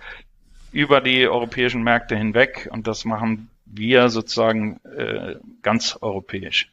über 0.72 1.02
die 1.02 1.28
europäischen 1.28 1.82
Märkte 1.82 2.16
hinweg. 2.16 2.70
Und 2.72 2.86
das 2.86 3.06
machen 3.06 3.50
wir 3.74 4.10
sozusagen 4.10 4.80
äh, 4.86 5.36
ganz 5.62 5.98
europäisch. 6.02 6.70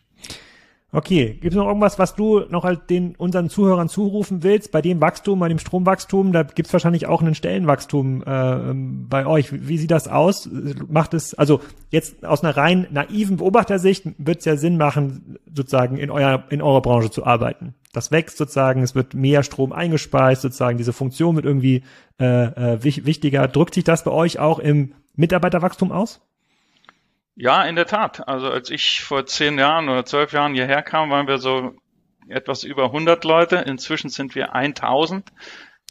Okay, 0.93 1.39
gibt 1.41 1.53
es 1.53 1.57
noch 1.57 1.69
irgendwas, 1.69 2.01
was 2.01 2.17
du 2.17 2.41
noch 2.49 2.65
halt 2.65 2.91
den 2.91 3.15
unseren 3.15 3.49
Zuhörern 3.49 3.89
zurufen 3.89 4.43
willst? 4.43 4.73
Bei 4.73 4.83
dem 4.83 5.01
Wachstum, 5.01 5.39
bei 5.39 5.49
dem 5.49 5.61
Stromwachstum, 5.61 6.33
da 6.33 6.43
gibt 6.43 6.67
es 6.67 6.73
wahrscheinlich 6.73 7.07
auch 7.07 7.23
einen 7.23 7.37
Stellenwachstum 7.37 8.25
äh, 8.27 8.75
bei 9.09 9.25
euch. 9.25 9.69
Wie, 9.69 9.79
sieht 9.79 9.93
das 9.93 10.09
aus? 10.09 10.49
Macht 10.89 11.15
es, 11.15 11.35
also 11.35 11.61
jetzt 11.91 12.25
aus 12.25 12.43
einer 12.43 12.57
rein 12.57 12.89
naiven 12.91 13.37
Beobachtersicht 13.37 14.05
wird 14.19 14.41
es 14.41 14.47
ja 14.47 14.57
Sinn 14.57 14.79
machen, 14.79 15.39
sozusagen 15.55 15.97
in 15.97 16.11
eurer 16.11 16.43
in 16.51 16.61
eurer 16.61 16.83
Branche 16.83 17.11
zu 17.11 17.25
arbeiten. 17.25 17.75
Das 17.93 18.11
wächst 18.11 18.37
sozusagen, 18.37 18.83
es 18.83 18.97
wird 18.97 19.15
mehr 19.15 19.45
Strom 19.45 19.73
eingespeist, 19.73 20.43
sozusagen 20.43 20.77
diese 20.77 20.93
Funktion 20.93 21.37
wird 21.37 21.47
irgendwie 21.47 21.85
äh, 22.19 22.75
äh, 22.75 22.83
wichtiger. 22.83 23.47
Drückt 23.47 23.75
sich 23.75 23.85
das 23.85 24.03
bei 24.03 24.11
euch 24.11 24.41
auch 24.41 24.59
im 24.59 24.95
Mitarbeiterwachstum 25.15 25.93
aus? 25.93 26.21
Ja, 27.41 27.65
in 27.65 27.75
der 27.75 27.87
Tat. 27.87 28.29
Also 28.29 28.51
als 28.51 28.69
ich 28.69 29.01
vor 29.01 29.25
zehn 29.25 29.59
Jahren 29.59 29.89
oder 29.89 30.05
zwölf 30.05 30.33
Jahren 30.33 30.53
hierher 30.53 30.83
kam, 30.83 31.09
waren 31.09 31.27
wir 31.27 31.39
so 31.39 31.75
etwas 32.29 32.65
über 32.65 32.85
100 32.85 33.25
Leute. 33.25 33.57
Inzwischen 33.57 34.11
sind 34.11 34.35
wir 34.35 34.55
1000 34.55 35.27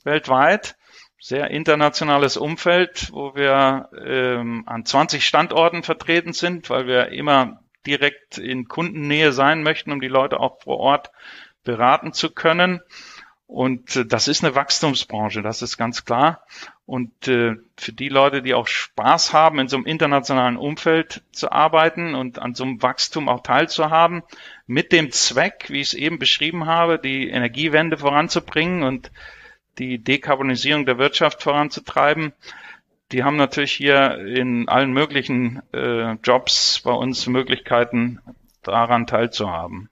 weltweit. 0.03 0.75
Sehr 1.19 1.49
internationales 1.49 2.37
Umfeld, 2.37 3.09
wo 3.13 3.33
wir 3.33 3.89
ähm, 3.99 4.63
an 4.67 4.85
20 4.85 5.25
Standorten 5.25 5.81
vertreten 5.81 6.33
sind, 6.33 6.69
weil 6.69 6.85
wir 6.85 7.07
immer 7.07 7.61
direkt 7.87 8.37
in 8.37 8.67
Kundennähe 8.67 9.31
sein 9.31 9.63
möchten, 9.63 9.91
um 9.91 10.01
die 10.01 10.07
Leute 10.07 10.39
auch 10.39 10.61
vor 10.61 10.77
Ort 10.77 11.09
beraten 11.63 12.13
zu 12.13 12.29
können. 12.31 12.79
Und 13.49 13.95
äh, 13.95 14.05
das 14.05 14.27
ist 14.27 14.43
eine 14.43 14.53
Wachstumsbranche, 14.53 15.41
das 15.41 15.63
ist 15.63 15.75
ganz 15.75 16.05
klar. 16.05 16.45
Und 16.85 17.27
äh, 17.27 17.55
für 17.77 17.91
die 17.91 18.09
Leute, 18.09 18.43
die 18.43 18.53
auch 18.53 18.67
Spaß 18.67 19.33
haben, 19.33 19.57
in 19.57 19.67
so 19.67 19.75
einem 19.75 19.87
internationalen 19.87 20.55
Umfeld 20.55 21.23
zu 21.31 21.51
arbeiten 21.51 22.13
und 22.13 22.37
an 22.37 22.53
so 22.53 22.63
einem 22.63 22.83
Wachstum 22.83 23.27
auch 23.27 23.41
teilzuhaben, 23.41 24.21
mit 24.67 24.91
dem 24.91 25.09
Zweck, 25.11 25.65
wie 25.69 25.81
ich 25.81 25.87
es 25.87 25.93
eben 25.95 26.19
beschrieben 26.19 26.67
habe, 26.67 26.99
die 26.99 27.27
Energiewende 27.27 27.97
voranzubringen 27.97 28.83
und 28.83 29.11
die 29.79 29.97
Dekarbonisierung 29.97 30.85
der 30.85 30.99
Wirtschaft 30.99 31.41
voranzutreiben, 31.41 32.33
die 33.11 33.23
haben 33.23 33.37
natürlich 33.37 33.71
hier 33.71 34.19
in 34.19 34.69
allen 34.69 34.93
möglichen 34.93 35.63
äh, 35.73 36.11
Jobs 36.23 36.81
bei 36.81 36.91
uns 36.91 37.25
Möglichkeiten, 37.25 38.19
daran 38.61 39.07
teilzuhaben. 39.07 39.89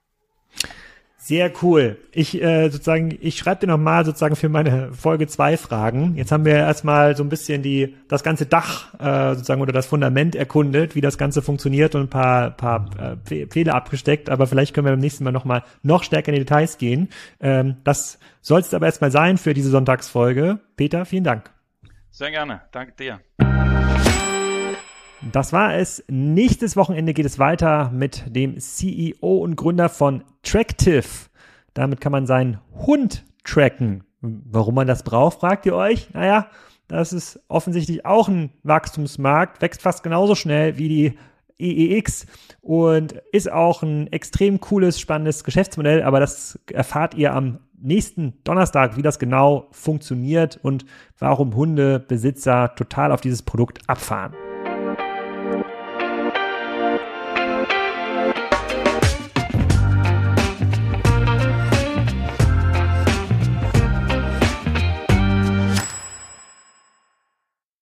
Sehr 1.28 1.52
cool. 1.60 1.98
Ich 2.10 2.42
äh, 2.42 2.70
sozusagen, 2.70 3.18
ich 3.20 3.36
schreibe 3.36 3.60
dir 3.60 3.66
nochmal 3.66 4.02
sozusagen 4.06 4.34
für 4.34 4.48
meine 4.48 4.94
Folge 4.94 5.26
zwei 5.26 5.58
Fragen. 5.58 6.16
Jetzt 6.16 6.32
haben 6.32 6.46
wir 6.46 6.54
erstmal 6.54 7.14
so 7.18 7.22
ein 7.22 7.28
bisschen 7.28 7.62
die 7.62 7.96
das 8.08 8.22
ganze 8.22 8.46
Dach 8.46 8.94
äh, 8.98 9.34
sozusagen 9.34 9.60
oder 9.60 9.74
das 9.74 9.84
Fundament 9.84 10.34
erkundet, 10.34 10.94
wie 10.94 11.02
das 11.02 11.18
Ganze 11.18 11.42
funktioniert 11.42 11.94
und 11.94 12.04
ein 12.04 12.08
paar, 12.08 12.52
paar 12.52 13.18
äh, 13.30 13.46
Fehler 13.48 13.74
abgesteckt. 13.74 14.30
Aber 14.30 14.46
vielleicht 14.46 14.72
können 14.72 14.86
wir 14.86 14.92
beim 14.92 15.00
nächsten 15.00 15.22
Mal 15.22 15.32
nochmal 15.32 15.64
noch 15.82 16.02
stärker 16.02 16.28
in 16.28 16.36
die 16.36 16.46
Details 16.46 16.78
gehen. 16.78 17.10
Ähm, 17.40 17.76
das 17.84 18.18
soll 18.40 18.60
es 18.60 18.72
aber 18.72 18.86
erstmal 18.86 19.10
sein 19.10 19.36
für 19.36 19.52
diese 19.52 19.68
Sonntagsfolge. 19.68 20.60
Peter, 20.76 21.04
vielen 21.04 21.24
Dank. 21.24 21.50
Sehr 22.10 22.30
gerne. 22.30 22.62
Danke 22.72 22.94
dir. 22.98 23.97
Das 25.20 25.52
war 25.52 25.74
es. 25.74 26.04
Nächstes 26.08 26.76
Wochenende 26.76 27.12
geht 27.12 27.26
es 27.26 27.38
weiter 27.38 27.90
mit 27.92 28.24
dem 28.28 28.58
CEO 28.58 29.38
und 29.38 29.56
Gründer 29.56 29.88
von 29.88 30.22
Tractive. 30.42 31.04
Damit 31.74 32.00
kann 32.00 32.12
man 32.12 32.26
seinen 32.26 32.58
Hund 32.86 33.24
tracken. 33.44 34.04
Warum 34.20 34.74
man 34.76 34.86
das 34.86 35.02
braucht, 35.02 35.40
fragt 35.40 35.66
ihr 35.66 35.74
euch? 35.74 36.12
Naja, 36.14 36.48
das 36.86 37.12
ist 37.12 37.40
offensichtlich 37.48 38.06
auch 38.06 38.28
ein 38.28 38.50
Wachstumsmarkt, 38.62 39.60
wächst 39.60 39.82
fast 39.82 40.02
genauso 40.02 40.34
schnell 40.34 40.78
wie 40.78 40.88
die 40.88 41.18
EEX 41.58 42.26
und 42.60 43.14
ist 43.32 43.50
auch 43.50 43.82
ein 43.82 44.12
extrem 44.12 44.60
cooles, 44.60 45.00
spannendes 45.00 45.44
Geschäftsmodell, 45.44 46.02
aber 46.02 46.20
das 46.20 46.58
erfahrt 46.72 47.14
ihr 47.14 47.34
am 47.34 47.58
nächsten 47.80 48.34
Donnerstag, 48.44 48.96
wie 48.96 49.02
das 49.02 49.18
genau 49.18 49.68
funktioniert 49.72 50.58
und 50.62 50.84
warum 51.18 51.54
Hundebesitzer 51.54 52.74
total 52.74 53.12
auf 53.12 53.20
dieses 53.20 53.42
Produkt 53.42 53.80
abfahren. 53.88 54.34